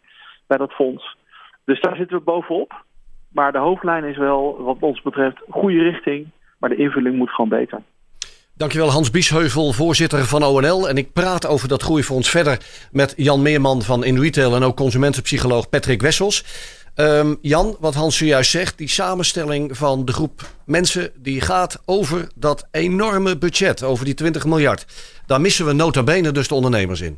bij 0.47 0.57
dat 0.57 0.73
fonds. 0.73 1.17
Dus 1.65 1.81
daar 1.81 1.95
zitten 1.95 2.17
we 2.17 2.23
bovenop. 2.23 2.83
Maar 3.31 3.51
de 3.51 3.57
hoofdlijn 3.57 4.03
is 4.03 4.17
wel, 4.17 4.63
wat 4.63 4.77
ons 4.79 5.01
betreft, 5.01 5.41
goede 5.49 5.81
richting. 5.81 6.27
Maar 6.57 6.69
de 6.69 6.75
invulling 6.75 7.15
moet 7.15 7.29
gewoon 7.29 7.49
beter. 7.49 7.81
Dankjewel 8.57 8.91
Hans 8.91 9.11
Biesheuvel, 9.11 9.73
voorzitter 9.73 10.25
van 10.25 10.43
ONL. 10.43 10.89
En 10.89 10.97
ik 10.97 11.13
praat 11.13 11.45
over 11.45 11.67
dat 11.67 11.83
groeifonds 11.83 12.29
verder 12.29 12.59
met 12.91 13.13
Jan 13.17 13.41
Meerman 13.41 13.81
van 13.81 14.03
In 14.03 14.19
Retail 14.19 14.55
en 14.55 14.63
ook 14.63 14.75
consumentenpsycholoog 14.75 15.69
Patrick 15.69 16.01
Wessels. 16.01 16.43
Um, 16.95 17.37
Jan, 17.41 17.77
wat 17.79 17.93
Hans 17.93 18.17
zojuist 18.17 18.51
zegt, 18.51 18.77
die 18.77 18.89
samenstelling 18.89 19.77
van 19.77 20.05
de 20.05 20.13
groep 20.13 20.49
mensen 20.65 21.11
die 21.15 21.41
gaat 21.41 21.79
over 21.85 22.27
dat 22.35 22.67
enorme 22.71 23.37
budget, 23.37 23.83
over 23.83 24.05
die 24.05 24.13
20 24.13 24.45
miljard. 24.45 24.85
Daar 25.25 25.41
missen 25.41 25.65
we 25.65 25.73
nota 25.73 26.03
bene 26.03 26.31
dus 26.31 26.47
de 26.47 26.55
ondernemers 26.55 27.01
in. 27.01 27.17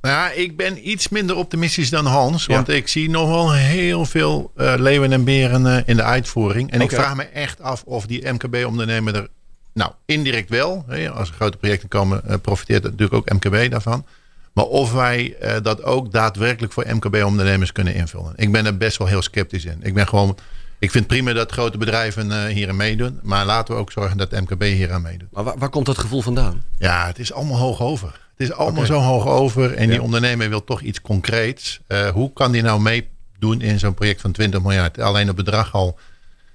Nou 0.00 0.14
ja, 0.14 0.30
ik 0.30 0.56
ben 0.56 0.90
iets 0.90 1.08
minder 1.08 1.36
optimistisch 1.36 1.90
dan 1.90 2.06
Hans. 2.06 2.46
Want 2.46 2.66
ja. 2.66 2.74
ik 2.74 2.88
zie 2.88 3.10
nog 3.10 3.28
wel 3.28 3.52
heel 3.52 4.04
veel 4.04 4.52
uh, 4.56 4.74
leeuwen 4.76 5.12
en 5.12 5.24
beren 5.24 5.66
uh, 5.66 5.76
in 5.86 5.96
de 5.96 6.02
uitvoering. 6.02 6.70
En 6.70 6.82
okay. 6.82 6.98
ik 6.98 7.04
vraag 7.04 7.16
me 7.16 7.24
echt 7.24 7.60
af 7.60 7.82
of 7.86 8.06
die 8.06 8.32
MKB-ondernemer 8.32 9.14
er 9.14 9.28
nou, 9.72 9.92
indirect 10.04 10.48
wel. 10.48 10.84
Als 11.14 11.28
er 11.28 11.34
grote 11.34 11.56
projecten 11.56 11.88
komen, 11.88 12.22
uh, 12.28 12.34
profiteert 12.42 12.82
natuurlijk 12.82 13.14
ook 13.14 13.32
MKB 13.32 13.70
daarvan. 13.70 14.04
Maar 14.52 14.64
of 14.64 14.92
wij 14.92 15.36
uh, 15.42 15.56
dat 15.62 15.82
ook 15.82 16.12
daadwerkelijk 16.12 16.72
voor 16.72 16.84
MKB-ondernemers 16.88 17.72
kunnen 17.72 17.94
invullen. 17.94 18.32
Ik 18.36 18.52
ben 18.52 18.66
er 18.66 18.76
best 18.76 18.96
wel 18.96 19.06
heel 19.06 19.22
sceptisch 19.22 19.64
in. 19.64 19.78
Ik 19.82 19.94
ben 19.94 20.08
gewoon. 20.08 20.38
Ik 20.78 20.90
vind 20.90 21.06
prima 21.06 21.32
dat 21.32 21.52
grote 21.52 21.78
bedrijven 21.78 22.26
uh, 22.26 22.44
hierin 22.44 22.76
meedoen. 22.76 23.20
Maar 23.22 23.46
laten 23.46 23.74
we 23.74 23.80
ook 23.80 23.92
zorgen 23.92 24.16
dat 24.16 24.30
MKB 24.30 24.62
hieraan 24.62 25.02
meedoet. 25.02 25.28
Maar 25.32 25.44
waar, 25.44 25.58
waar, 25.58 25.68
komt 25.68 25.86
dat 25.86 25.98
gevoel 25.98 26.22
vandaan? 26.22 26.62
Ja, 26.78 27.06
het 27.06 27.18
is 27.18 27.32
allemaal 27.32 27.58
hoog 27.58 27.80
over. 27.80 28.08
Het 28.08 28.48
is 28.48 28.52
allemaal 28.52 28.84
okay. 28.84 28.96
zo 28.96 29.02
hoog 29.02 29.26
over. 29.26 29.74
En 29.74 29.84
ja. 29.84 29.90
die 29.90 30.02
ondernemer 30.02 30.48
wil 30.48 30.64
toch 30.64 30.80
iets 30.80 31.00
concreets. 31.00 31.80
Uh, 31.88 32.08
hoe 32.08 32.32
kan 32.32 32.52
die 32.52 32.62
nou 32.62 32.80
meedoen 32.80 33.60
in 33.60 33.78
zo'n 33.78 33.94
project 33.94 34.20
van 34.20 34.32
20 34.32 34.62
miljard? 34.62 35.00
Alleen 35.00 35.26
het 35.26 35.36
bedrag 35.36 35.72
al 35.74 35.98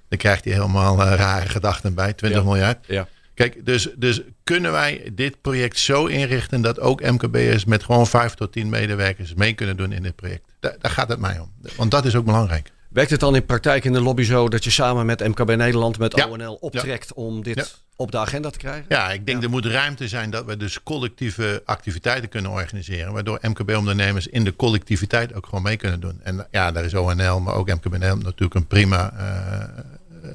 dan 0.07 0.17
krijgt 0.17 0.43
hij 0.43 0.53
helemaal 0.53 0.99
uh, 0.99 1.13
rare 1.15 1.49
gedachten 1.49 1.93
bij. 1.93 2.13
20 2.13 2.39
ja. 2.39 2.45
miljard. 2.45 2.85
Ja. 2.87 3.07
Kijk, 3.33 3.65
dus, 3.65 3.89
dus 3.95 4.21
kunnen 4.43 4.71
wij 4.71 5.11
dit 5.13 5.41
project 5.41 5.79
zo 5.79 6.05
inrichten 6.05 6.61
dat 6.61 6.79
ook 6.79 7.01
MKB'ers 7.01 7.65
met 7.65 7.83
gewoon 7.83 8.07
5 8.07 8.33
tot 8.33 8.51
10 8.51 8.69
medewerkers 8.69 9.33
mee 9.33 9.53
kunnen 9.53 9.77
doen 9.77 9.91
in 9.91 10.03
dit 10.03 10.15
project? 10.15 10.53
Daar, 10.59 10.75
daar 10.79 10.91
gaat 10.91 11.09
het 11.09 11.19
mij 11.19 11.39
om. 11.39 11.51
Want 11.75 11.91
dat 11.91 12.05
is 12.05 12.15
ook 12.15 12.25
belangrijk. 12.25 12.71
Werkt 12.89 13.11
het 13.11 13.19
dan 13.19 13.35
in 13.35 13.45
praktijk 13.45 13.85
in 13.85 13.93
de 13.93 14.01
lobby 14.01 14.23
zo 14.23 14.49
dat 14.49 14.63
je 14.63 14.69
samen 14.69 15.05
met 15.05 15.27
MKB 15.27 15.55
Nederland, 15.55 15.97
met 15.97 16.15
ja. 16.15 16.27
ONL 16.27 16.53
optrekt 16.53 17.11
ja. 17.15 17.21
om 17.21 17.43
dit. 17.43 17.85
Op 17.97 18.11
de 18.11 18.17
agenda 18.17 18.49
te 18.49 18.57
krijgen? 18.57 18.85
Ja, 18.89 19.11
ik 19.11 19.25
denk 19.25 19.43
er 19.43 19.49
moet 19.49 19.65
ruimte 19.65 20.07
zijn 20.07 20.29
dat 20.29 20.45
we 20.45 20.57
dus 20.57 20.83
collectieve 20.83 21.61
activiteiten 21.65 22.29
kunnen 22.29 22.51
organiseren. 22.51 23.13
Waardoor 23.13 23.39
MKB-ondernemers 23.41 24.27
in 24.27 24.43
de 24.43 24.55
collectiviteit 24.55 25.33
ook 25.33 25.45
gewoon 25.45 25.63
mee 25.63 25.77
kunnen 25.77 25.99
doen. 25.99 26.19
En 26.23 26.47
ja, 26.51 26.71
daar 26.71 26.85
is 26.85 26.93
ONL, 26.93 27.39
maar 27.39 27.53
ook 27.53 27.67
MKB 27.67 27.91
Nederland 27.91 28.23
natuurlijk 28.23 28.55
een 28.55 28.67
prima 28.67 29.13
uh, 29.13 29.63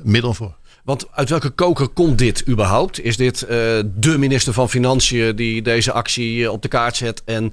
middel 0.03 0.35
voor. 0.35 0.55
Want 0.85 1.07
uit 1.13 1.29
welke 1.29 1.51
koker 1.51 1.89
komt 1.89 2.19
dit 2.19 2.49
überhaupt? 2.49 3.01
Is 3.01 3.17
dit 3.17 3.43
uh, 3.43 3.49
de 3.95 4.17
minister 4.19 4.53
van 4.53 4.69
Financiën 4.69 5.37
die 5.37 5.63
deze 5.63 5.93
actie 5.93 6.51
op 6.51 6.63
de 6.63 6.69
kaart 6.69 6.97
zet 6.97 7.23
en 7.25 7.53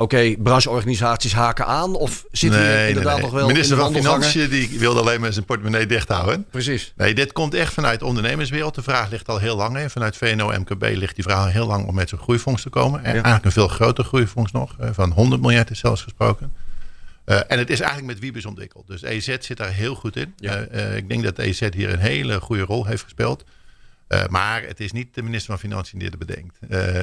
Oké, 0.00 0.16
okay, 0.16 0.36
brancheorganisaties 0.36 1.32
haken 1.32 1.66
aan? 1.66 1.94
Of 1.94 2.24
zit 2.30 2.50
nee, 2.50 2.60
hier 2.60 2.88
inderdaad 2.88 3.04
nee, 3.04 3.22
nee. 3.22 3.22
nog 3.22 3.40
wel 3.40 3.46
Minister 3.46 3.76
van 3.76 3.92
Financiën 3.92 4.48
die 4.48 4.78
wilde 4.78 5.00
alleen 5.00 5.20
maar 5.20 5.32
zijn 5.32 5.44
portemonnee 5.44 5.86
dicht 5.86 6.08
houden. 6.08 6.46
Precies. 6.50 6.92
Nee, 6.96 7.14
dit 7.14 7.32
komt 7.32 7.54
echt 7.54 7.72
vanuit 7.72 7.98
de 7.98 8.04
ondernemerswereld. 8.04 8.74
De 8.74 8.82
vraag 8.82 9.10
ligt 9.10 9.28
al 9.28 9.38
heel 9.38 9.56
lang. 9.56 9.78
in. 9.78 9.90
Vanuit 9.90 10.16
VNO-MKB 10.16 10.82
ligt 10.82 11.14
die 11.14 11.24
vraag 11.24 11.38
al 11.38 11.46
heel 11.46 11.66
lang 11.66 11.86
om 11.86 11.94
met 11.94 12.08
zo'n 12.08 12.18
groeifonds 12.18 12.62
te 12.62 12.68
komen. 12.68 12.98
En 12.98 13.06
ja. 13.06 13.12
eigenlijk 13.12 13.44
een 13.44 13.52
veel 13.52 13.68
groter 13.68 14.04
groeifonds 14.04 14.52
nog. 14.52 14.76
Van 14.80 15.10
100 15.10 15.40
miljard 15.40 15.70
is 15.70 15.78
zelfs 15.78 16.02
gesproken. 16.02 16.52
Uh, 17.26 17.40
en 17.48 17.58
het 17.58 17.70
is 17.70 17.80
eigenlijk 17.80 18.12
met 18.12 18.18
Wiebes 18.18 18.46
ontwikkeld. 18.46 18.86
Dus 18.86 19.02
EZ 19.02 19.36
zit 19.40 19.56
daar 19.56 19.72
heel 19.72 19.94
goed 19.94 20.16
in. 20.16 20.34
Ja. 20.36 20.66
Uh, 20.72 20.96
ik 20.96 21.08
denk 21.08 21.22
dat 21.22 21.38
EZ 21.38 21.68
hier 21.70 21.92
een 21.92 21.98
hele 21.98 22.40
goede 22.40 22.62
rol 22.62 22.86
heeft 22.86 23.02
gespeeld. 23.02 23.44
Maar 24.28 24.62
het 24.62 24.80
is 24.80 24.92
niet 24.92 25.14
de 25.14 25.22
minister 25.22 25.50
van 25.50 25.58
Financiën 25.58 25.98
die 25.98 26.10
dit 26.10 26.18
bedenkt. 26.18 26.58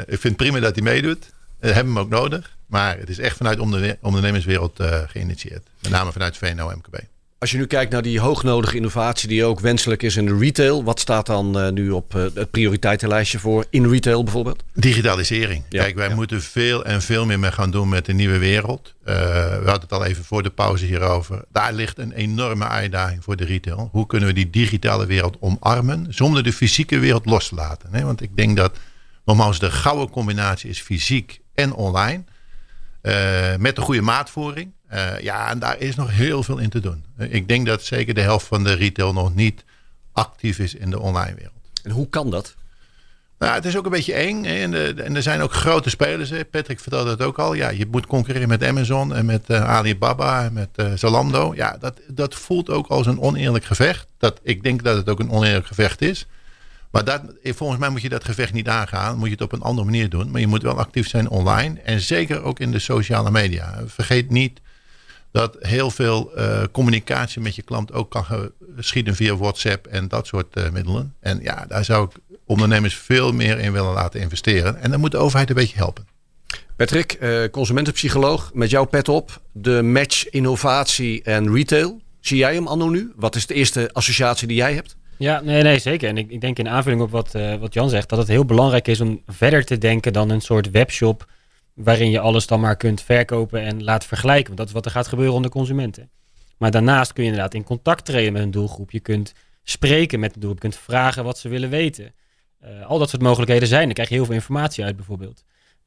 ik 0.08 0.20
vind 0.20 0.24
het 0.24 0.36
prima 0.36 0.60
dat 0.60 0.76
hij 0.76 0.84
meedoet. 0.84 1.34
We 1.60 1.72
hebben 1.72 1.93
hem 1.93 2.04
ook 2.04 2.10
nodig. 2.10 2.55
Maar 2.68 2.97
het 2.97 3.09
is 3.09 3.20
echt 3.20 3.38
vanuit 3.38 3.57
de 3.57 3.97
ondernemerswereld 4.01 4.80
uh, 4.80 5.01
geïnitieerd. 5.07 5.68
Met 5.82 5.91
name 5.91 6.11
vanuit 6.11 6.38
VNO-MKB. 6.38 6.95
Als 7.39 7.51
je 7.53 7.57
nu 7.57 7.66
kijkt 7.66 7.91
naar 7.91 8.01
die 8.01 8.20
hoognodige 8.20 8.76
innovatie 8.76 9.28
die 9.28 9.43
ook 9.43 9.59
wenselijk 9.59 10.03
is 10.03 10.16
in 10.16 10.26
de 10.26 10.38
retail, 10.38 10.84
wat 10.84 10.99
staat 10.99 11.26
dan 11.26 11.66
uh, 11.66 11.72
nu 11.72 11.89
op 11.89 12.16
uh, 12.16 12.26
het 12.34 12.51
prioriteitenlijstje 12.51 13.39
voor 13.39 13.66
in 13.70 13.89
retail 13.89 14.24
bijvoorbeeld? 14.24 14.63
Digitalisering. 14.74 15.63
Ja, 15.70 15.82
Kijk, 15.82 15.95
wij 15.95 16.09
ja. 16.09 16.16
moeten 16.16 16.41
veel 16.41 16.86
en 16.86 17.01
veel 17.01 17.26
meer 17.26 17.39
mee 17.39 17.51
gaan 17.51 17.72
doen 17.72 17.89
met 17.89 18.05
de 18.05 18.13
nieuwe 18.13 18.38
wereld. 18.38 18.93
We 19.03 19.11
hadden 19.66 19.82
het 19.82 19.91
al 19.91 20.05
even 20.05 20.24
voor 20.24 20.43
de 20.43 20.49
pauze 20.49 20.86
hierover. 20.86 21.41
Daar 21.51 21.74
ligt 21.74 21.97
een 21.97 22.11
enorme 22.11 22.68
uitdaging 22.68 23.24
voor 23.24 23.36
de 23.36 23.45
retail. 23.45 23.89
Hoe 23.91 24.05
kunnen 24.05 24.28
we 24.28 24.36
die 24.36 24.49
digitale 24.49 25.05
wereld 25.05 25.38
omarmen 25.39 26.05
zonder 26.09 26.43
de 26.43 26.53
fysieke 26.53 26.99
wereld 26.99 27.26
los 27.26 27.47
te 27.47 27.55
laten? 27.55 27.89
Hè? 27.91 28.03
Want 28.03 28.22
ik 28.22 28.36
denk 28.36 28.57
dat 28.57 28.78
nogmaals 29.26 29.59
de 29.59 29.72
gouden 29.72 30.09
combinatie 30.09 30.70
is 30.70 30.82
fysiek 30.82 31.39
en 31.53 31.74
online. 31.74 32.24
Met 33.60 33.76
de 33.76 33.82
goede 33.82 34.01
maatvoering. 34.01 34.72
Uh, 34.93 35.20
ja, 35.20 35.49
en 35.49 35.60
daar 35.60 35.80
is 35.80 35.95
nog 35.95 36.12
heel 36.12 36.43
veel 36.43 36.58
in 36.58 36.70
te 36.70 36.80
doen. 36.80 37.06
Ik 37.18 37.47
denk 37.47 37.66
dat 37.66 37.84
zeker 37.84 38.14
de 38.14 38.22
helft 38.22 38.47
van 38.47 38.64
de 38.64 38.74
retail 38.74 39.14
nog 39.14 39.36
niet 39.36 39.64
actief 40.12 40.60
is 40.60 40.74
in 40.74 40.89
de 40.89 40.99
online 40.99 41.36
wereld. 41.36 41.53
En 41.84 41.91
hoe 41.91 42.10
kan 42.10 42.30
dat? 42.30 42.56
Nou, 43.39 43.53
het 43.53 43.66
is 43.66 43.78
ook 43.78 43.86
een 43.86 43.91
beetje 43.91 44.14
eng. 44.14 44.45
En, 44.45 44.72
de, 44.72 44.93
en, 45.03 45.16
er 45.16 45.22
zijn 45.22 45.41
ook 45.41 45.53
grote 45.53 45.89
spelers. 45.89 46.30
Hè. 46.30 46.45
Patrick 46.45 46.80
vertelde 46.80 47.10
het 47.10 47.22
ook 47.22 47.39
al. 47.39 47.53
Ja, 47.53 47.70
je 47.70 47.86
moet 47.91 48.06
concurreren 48.06 48.47
met 48.47 48.64
Amazon 48.64 49.16
en 49.16 49.26
met 49.26 49.43
uh, 49.47 49.70
Alibaba 49.70 50.43
en 50.43 50.53
met 50.53 50.70
uh, 50.76 50.91
Zalando. 50.95 51.53
Ja, 51.56 51.78
dat, 51.80 51.99
dat 52.08 52.36
voelt 52.36 52.70
ook 52.70 52.88
als 52.88 53.08
een 53.08 53.22
oneerlijk 53.22 53.66
gevecht. 53.66 54.08
Dat, 54.18 54.39
ik 54.43 54.64
denk 54.64 54.84
dat 54.84 54.95
het 54.95 55.10
ook 55.10 55.20
een 55.20 55.32
oneerlijk 55.32 55.68
gevecht 55.68 56.01
is. 56.01 56.28
Maar 56.92 57.04
dat, 57.04 57.22
volgens 57.44 57.80
mij 57.80 57.90
moet 57.90 58.02
je 58.02 58.10
dat 58.10 58.24
gevecht 58.24 58.54
niet 58.54 58.68
aangaan. 58.68 59.18
Moet 59.18 59.26
je 59.26 59.34
het 59.34 59.42
op 59.42 59.52
een 59.52 59.62
andere 59.62 59.86
manier 59.86 60.10
doen. 60.10 60.32
Maar 60.32 60.42
je 60.42 60.48
moet 60.48 60.62
wel 60.62 60.78
actief 60.78 61.08
zijn 61.08 61.30
online. 61.30 61.80
En 61.80 62.00
zeker 62.00 62.42
ook 62.42 62.60
in 62.60 62.72
de 62.72 62.80
sociale 62.80 63.32
media. 63.32 63.84
Vergeet 63.86 64.30
niet 64.30 64.62
dat 65.32 65.56
heel 65.60 65.92
veel 65.92 66.32
uh, 66.38 66.64
communicatie 66.72 67.42
met 67.42 67.56
je 67.56 67.62
klant 67.62 67.94
ook 67.94 68.12
kan 68.12 68.26
geschieden 68.76 69.16
via 69.16 69.36
WhatsApp 69.36 69.88
en 69.88 70.08
dat 70.08 70.28
soort 70.28 70.58
uh, 70.58 70.70
middelen. 70.70 71.14
En 71.20 71.40
ja, 71.42 71.66
daar 71.68 71.86
zou 71.86 72.10
ik 72.10 72.38
ondernemers 72.46 72.96
veel 72.96 73.32
meer 73.32 73.60
in 73.60 73.72
willen 73.72 73.94
laten 73.94 74.20
investeren. 74.20 74.82
En 74.82 74.92
dan 74.92 75.00
moet 75.00 75.12
de 75.12 75.18
overheid 75.18 75.50
een 75.50 75.56
beetje 75.56 75.78
helpen. 75.78 76.08
Patrick, 76.76 77.20
consumentenpsycholoog, 77.52 78.52
met 78.54 78.70
jouw 78.70 78.86
pet 78.86 79.10
op. 79.10 79.42
De 79.52 79.82
match 79.82 80.30
innovatie 80.30 81.24
en 81.24 81.54
retail. 81.54 82.02
Zie 82.20 82.38
jij 82.38 82.54
hem 82.54 82.68
anno 82.68 82.90
nu? 82.90 83.12
Wat 83.16 83.36
is 83.36 83.46
de 83.46 83.54
eerste 83.54 83.90
associatie 83.94 84.48
die 84.48 84.58
jij 84.58 84.74
hebt? 84.74 84.96
Ja, 85.18 85.41
nee, 85.41 85.63
nee 85.63 85.80
zeker. 85.80 86.09
En 86.09 86.18
ik, 86.18 86.30
ik 86.30 86.41
denk 86.41 86.59
in 86.59 86.70
aanvulling 86.70 87.01
op 87.01 87.11
wat, 87.11 87.32
wat 87.59 87.74
Jan 87.74 87.89
zegt, 87.89 88.09
dat 88.09 88.20
het 88.20 88.28
heel 88.28 88.45
belangrijk 88.45 88.88
is 88.88 89.01
om 89.01 89.22
verder 89.28 89.66
te 89.66 89.78
denken 89.78 90.13
dan 90.13 90.30
een 90.30 90.41
soort 90.41 90.72
webshop 90.72 91.28
waarin 91.74 92.09
je 92.09 92.20
alles 92.20 92.47
dan 92.47 92.59
maar 92.59 92.76
kunt 92.76 93.01
verkopen 93.01 93.61
en 93.61 93.84
laten 93.84 94.07
vergelijken. 94.07 94.45
Want 94.45 94.57
dat 94.57 94.68
is 94.68 94.74
wat 94.74 94.86
er 94.86 94.91
gaat 94.91 95.07
gebeuren 95.07 95.36
onder 95.36 95.51
consumenten. 95.51 96.09
Maar 96.57 96.72
daarnaast 96.72 97.13
kun 97.13 97.24
je 97.24 97.30
inderdaad 97.30 97.53
in 97.53 97.63
contact 97.63 98.05
treden 98.05 98.34
met 98.34 98.41
een 98.41 98.51
doelgroep. 98.51 98.91
Je 98.91 98.99
kunt 98.99 99.34
spreken 99.63 100.20
met 100.20 100.36
een 100.36 100.39
doelgroep. 100.39 100.63
Je 100.63 100.70
kunt 100.70 100.84
vragen 100.84 101.24
wat 101.24 101.38
ze 101.38 101.49
willen 101.49 101.70
weten. 101.70 102.13
Uh, 102.63 102.86
al 102.86 102.99
dat 102.99 103.09
soort 103.09 103.22
mogelijkheden 103.22 103.68
zijn. 103.68 103.86
Dan 103.86 103.93
krijg 103.93 104.09
je 104.09 104.16
heel 104.16 104.26
veel 104.26 104.34
informatie 104.34 104.84
uit 104.84 104.95
bijvoorbeeld. 104.95 105.43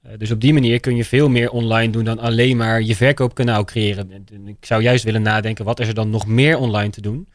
Uh, 0.06 0.12
dus 0.18 0.30
op 0.30 0.40
die 0.40 0.52
manier 0.52 0.80
kun 0.80 0.96
je 0.96 1.04
veel 1.04 1.28
meer 1.28 1.50
online 1.50 1.92
doen 1.92 2.04
dan 2.04 2.18
alleen 2.18 2.56
maar 2.56 2.82
je 2.82 2.96
verkoopkanaal 2.96 3.64
creëren. 3.64 4.26
Ik 4.46 4.64
zou 4.66 4.82
juist 4.82 5.04
willen 5.04 5.22
nadenken, 5.22 5.64
wat 5.64 5.80
is 5.80 5.88
er 5.88 5.94
dan 5.94 6.10
nog 6.10 6.26
meer 6.26 6.58
online 6.58 6.90
te 6.90 7.00
doen? 7.00 7.28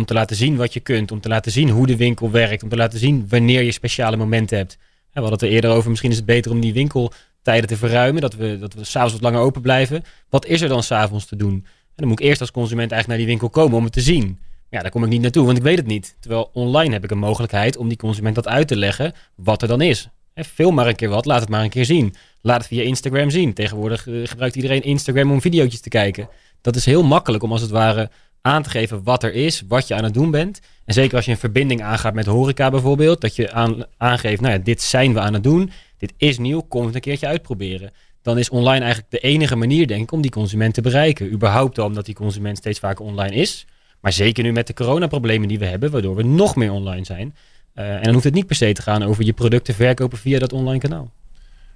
Om 0.00 0.06
te 0.06 0.14
laten 0.14 0.36
zien 0.36 0.56
wat 0.56 0.72
je 0.72 0.80
kunt. 0.80 1.12
Om 1.12 1.20
te 1.20 1.28
laten 1.28 1.52
zien 1.52 1.68
hoe 1.68 1.86
de 1.86 1.96
winkel 1.96 2.30
werkt. 2.30 2.62
Om 2.62 2.68
te 2.68 2.76
laten 2.76 2.98
zien 2.98 3.26
wanneer 3.28 3.62
je 3.62 3.72
speciale 3.72 4.16
momenten 4.16 4.56
hebt. 4.56 4.78
We 4.80 5.20
hadden 5.20 5.32
het 5.32 5.42
er 5.42 5.48
eerder 5.48 5.70
over, 5.70 5.90
misschien 5.90 6.10
is 6.10 6.16
het 6.16 6.26
beter 6.26 6.50
om 6.50 6.60
die 6.60 6.72
winkel 6.72 7.12
tijden 7.42 7.68
te 7.68 7.76
verruimen. 7.76 8.20
Dat 8.20 8.34
we, 8.34 8.58
dat 8.58 8.74
we 8.74 8.84
s'avonds 8.84 9.12
wat 9.12 9.22
langer 9.22 9.40
open 9.40 9.62
blijven. 9.62 10.02
Wat 10.28 10.46
is 10.46 10.60
er 10.60 10.68
dan 10.68 10.82
s'avonds 10.82 11.26
te 11.26 11.36
doen? 11.36 11.54
En 11.54 11.96
dan 11.96 12.08
moet 12.08 12.20
ik 12.20 12.26
eerst 12.26 12.40
als 12.40 12.50
consument 12.50 12.92
eigenlijk 12.92 13.08
naar 13.08 13.16
die 13.16 13.26
winkel 13.26 13.62
komen 13.62 13.78
om 13.78 13.84
het 13.84 13.92
te 13.92 14.00
zien. 14.00 14.38
Ja, 14.70 14.80
daar 14.80 14.90
kom 14.90 15.02
ik 15.02 15.08
niet 15.08 15.20
naartoe, 15.20 15.44
want 15.44 15.56
ik 15.56 15.62
weet 15.62 15.76
het 15.76 15.86
niet. 15.86 16.16
Terwijl 16.20 16.50
online 16.52 16.92
heb 16.92 17.04
ik 17.04 17.10
een 17.10 17.18
mogelijkheid 17.18 17.76
om 17.76 17.88
die 17.88 17.96
consument 17.96 18.34
dat 18.34 18.48
uit 18.48 18.68
te 18.68 18.76
leggen 18.76 19.12
wat 19.34 19.62
er 19.62 19.68
dan 19.68 19.80
is. 19.80 20.08
Film 20.34 20.74
maar 20.74 20.86
een 20.86 20.96
keer 20.96 21.08
wat, 21.08 21.24
laat 21.24 21.40
het 21.40 21.48
maar 21.48 21.62
een 21.62 21.70
keer 21.70 21.84
zien. 21.84 22.14
Laat 22.40 22.58
het 22.58 22.66
via 22.66 22.82
Instagram 22.82 23.30
zien. 23.30 23.52
Tegenwoordig 23.52 24.06
uh, 24.06 24.26
gebruikt 24.26 24.56
iedereen 24.56 24.82
Instagram 24.82 25.30
om 25.30 25.40
video's 25.40 25.80
te 25.80 25.88
kijken. 25.88 26.28
Dat 26.60 26.76
is 26.76 26.84
heel 26.84 27.02
makkelijk 27.02 27.42
om 27.42 27.52
als 27.52 27.60
het 27.60 27.70
ware 27.70 28.10
aan 28.42 28.62
te 28.62 28.70
geven 28.70 29.02
wat 29.02 29.22
er 29.22 29.32
is, 29.32 29.62
wat 29.68 29.88
je 29.88 29.94
aan 29.94 30.04
het 30.04 30.14
doen 30.14 30.30
bent. 30.30 30.60
En 30.84 30.94
zeker 30.94 31.16
als 31.16 31.24
je 31.24 31.30
een 31.30 31.36
verbinding 31.36 31.82
aangaat 31.82 32.14
met 32.14 32.26
horeca 32.26 32.70
bijvoorbeeld, 32.70 33.20
dat 33.20 33.36
je 33.36 33.52
aan, 33.52 33.84
aangeeft, 33.96 34.40
nou 34.40 34.52
ja, 34.52 34.58
dit 34.58 34.82
zijn 34.82 35.12
we 35.12 35.20
aan 35.20 35.34
het 35.34 35.42
doen 35.42 35.70
dit 36.00 36.12
is 36.16 36.38
nieuw, 36.38 36.60
kom 36.60 36.86
het 36.86 36.94
een 36.94 37.00
keertje 37.00 37.26
uitproberen. 37.26 37.90
Dan 38.22 38.38
is 38.38 38.48
online 38.48 38.84
eigenlijk 38.84 39.10
de 39.10 39.18
enige 39.18 39.56
manier, 39.56 39.86
denk 39.86 40.02
ik, 40.02 40.12
om 40.12 40.20
die 40.20 40.30
consument 40.30 40.74
te 40.74 40.80
bereiken. 40.80 41.32
Überhaupt 41.32 41.78
al 41.78 41.86
omdat 41.86 42.06
die 42.06 42.14
consument 42.14 42.56
steeds 42.56 42.78
vaker 42.78 43.04
online 43.04 43.34
is. 43.34 43.66
Maar 44.00 44.12
zeker 44.12 44.44
nu 44.44 44.52
met 44.52 44.66
de 44.66 44.74
coronaproblemen 44.74 45.48
die 45.48 45.58
we 45.58 45.64
hebben, 45.64 45.90
waardoor 45.90 46.16
we 46.16 46.22
nog 46.22 46.56
meer 46.56 46.72
online 46.72 47.04
zijn. 47.04 47.34
Uh, 47.74 47.94
en 47.94 48.02
dan 48.02 48.12
hoeft 48.12 48.24
het 48.24 48.34
niet 48.34 48.46
per 48.46 48.56
se 48.56 48.72
te 48.72 48.82
gaan 48.82 49.02
over 49.02 49.24
je 49.24 49.32
producten 49.32 49.74
verkopen 49.74 50.18
via 50.18 50.38
dat 50.38 50.52
online 50.52 50.78
kanaal. 50.78 51.10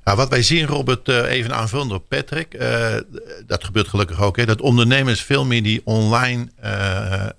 Nou, 0.05 0.17
wat 0.17 0.29
wij 0.29 0.43
zien, 0.43 0.67
Robert, 0.67 1.09
uh, 1.09 1.31
even 1.31 1.55
aanvullend 1.55 1.93
op 1.93 2.09
Patrick. 2.09 2.55
Uh, 2.55 2.95
dat 3.47 3.65
gebeurt 3.65 3.89
gelukkig 3.89 4.21
ook. 4.21 4.37
Hè, 4.37 4.47
dat 4.47 4.61
ondernemers 4.61 5.23
veel 5.23 5.45
meer 5.45 5.63
die 5.63 5.81
online 5.85 6.49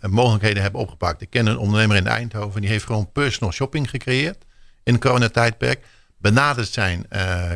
mogelijkheden 0.01 0.61
hebben 0.61 0.82
opgepakt. 0.82 1.22
Ik 1.22 1.30
ken 1.30 1.45
een 1.45 1.57
ondernemer 1.57 1.95
in 1.95 2.07
Eindhoven. 2.07 2.61
Die 2.61 2.70
heeft 2.70 2.86
gewoon 2.86 3.11
personal 3.11 3.51
shopping 3.53 3.89
gecreëerd 3.89 4.38
in 4.84 4.93
het 4.93 5.01
coronatijdperk 5.01 5.86
benaderd 6.18 6.68
zijn 6.68 7.07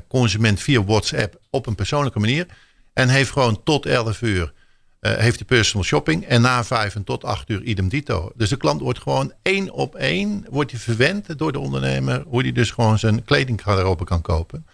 consument 0.08 0.62
via 0.62 0.84
WhatsApp 0.84 1.40
op 1.50 1.68
een 1.68 1.76
persoonlijke 1.76 2.20
manier. 2.20 2.46
En 2.94 3.10
heeft 3.10 3.32
gewoon 3.32 3.64
tot 3.64 3.86
11 3.86 4.22
uur 4.22 4.54
heeft 5.00 5.38
die 5.38 5.46
personal 5.46 5.86
shopping. 5.86 6.26
En 6.26 6.42
na 6.42 6.64
5 6.64 6.96
en 6.96 7.04
tot 7.04 7.24
8 7.24 7.50
uur 7.50 7.62
idem 7.62 7.90
dito. 7.90 8.32
Dus 8.36 8.50
de 8.50 8.58
klant 8.58 8.82
wordt 8.82 9.00
gewoon 9.00 9.34
één 9.42 9.72
op 9.72 9.96
één 9.96 10.46
wordt 10.50 10.72
hij 10.72 10.80
verwend 10.80 11.38
door 11.38 11.52
de 11.52 11.60
ondernemer. 11.60 12.24
Hoe 12.28 12.42
hij 12.42 12.52
dus 12.52 12.72
gewoon 12.72 13.00
zijn 13.00 13.24
kledinggarderobe 13.24 14.04
kan 14.04 14.22
kopen. 14.22 14.66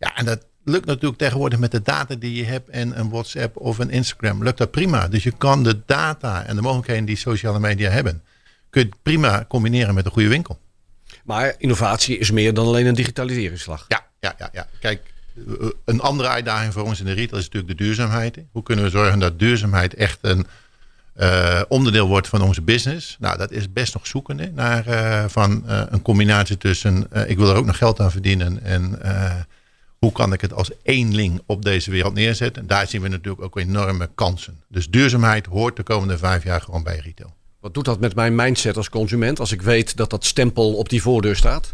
Ja, 0.00 0.16
en 0.16 0.24
dat 0.24 0.46
lukt 0.64 0.86
natuurlijk 0.86 1.18
tegenwoordig 1.18 1.58
met 1.58 1.70
de 1.70 1.82
data 1.82 2.14
die 2.14 2.34
je 2.34 2.44
hebt. 2.44 2.68
En 2.68 2.98
een 2.98 3.10
WhatsApp 3.10 3.56
of 3.56 3.78
een 3.78 3.90
Instagram. 3.90 4.42
Lukt 4.42 4.58
dat 4.58 4.70
prima. 4.70 5.08
Dus 5.08 5.22
je 5.22 5.30
kan 5.30 5.62
de 5.62 5.80
data 5.86 6.44
en 6.44 6.56
de 6.56 6.62
mogelijkheden 6.62 7.04
die 7.04 7.16
sociale 7.16 7.60
media 7.60 7.90
hebben. 7.90 8.22
Kun 8.70 8.82
je 8.82 8.88
prima 9.02 9.44
combineren 9.48 9.94
met 9.94 10.04
een 10.04 10.10
goede 10.10 10.28
winkel. 10.28 10.58
Maar 11.24 11.54
innovatie 11.58 12.18
is 12.18 12.30
meer 12.30 12.54
dan 12.54 12.66
alleen 12.66 12.86
een 12.86 12.94
digitaliseringsslag. 12.94 13.84
Ja, 13.88 14.06
ja, 14.20 14.34
ja, 14.38 14.48
ja. 14.52 14.66
Kijk, 14.80 15.12
een 15.84 16.00
andere 16.00 16.28
uitdaging 16.28 16.72
voor 16.72 16.82
ons 16.82 17.00
in 17.00 17.06
de 17.06 17.12
retail 17.12 17.38
is 17.38 17.44
natuurlijk 17.44 17.78
de 17.78 17.84
duurzaamheid. 17.84 18.38
Hoe 18.52 18.62
kunnen 18.62 18.84
we 18.84 18.90
zorgen 18.90 19.18
dat 19.18 19.38
duurzaamheid 19.38 19.94
echt 19.94 20.18
een 20.20 20.46
uh, 21.16 21.62
onderdeel 21.68 22.08
wordt 22.08 22.28
van 22.28 22.42
onze 22.42 22.62
business? 22.62 23.16
Nou, 23.20 23.38
dat 23.38 23.50
is 23.50 23.72
best 23.72 23.94
nog 23.94 24.06
zoekende 24.06 24.50
naar 24.54 24.88
uh, 24.88 25.24
van 25.28 25.64
uh, 25.66 25.82
een 25.88 26.02
combinatie 26.02 26.58
tussen 26.58 27.06
ik 27.26 27.36
wil 27.36 27.50
er 27.50 27.56
ook 27.56 27.66
nog 27.66 27.76
geld 27.76 28.00
aan 28.00 28.10
verdienen 28.10 28.62
en 28.62 28.98
hoe 30.00 30.12
kan 30.12 30.32
ik 30.32 30.40
het 30.40 30.52
als 30.52 30.70
eenling 30.82 31.40
op 31.46 31.64
deze 31.64 31.90
wereld 31.90 32.14
neerzetten? 32.14 32.66
Daar 32.66 32.86
zien 32.86 33.02
we 33.02 33.08
natuurlijk 33.08 33.42
ook 33.42 33.58
enorme 33.58 34.10
kansen. 34.14 34.62
Dus 34.68 34.88
duurzaamheid 34.88 35.46
hoort 35.46 35.76
de 35.76 35.82
komende 35.82 36.18
vijf 36.18 36.44
jaar 36.44 36.60
gewoon 36.60 36.82
bij 36.82 37.00
retail. 37.04 37.34
Wat 37.60 37.74
doet 37.74 37.84
dat 37.84 38.00
met 38.00 38.14
mijn 38.14 38.34
mindset 38.34 38.76
als 38.76 38.88
consument 38.88 39.40
als 39.40 39.52
ik 39.52 39.62
weet 39.62 39.96
dat 39.96 40.10
dat 40.10 40.24
stempel 40.24 40.74
op 40.74 40.88
die 40.88 41.02
voordeur 41.02 41.36
staat? 41.36 41.72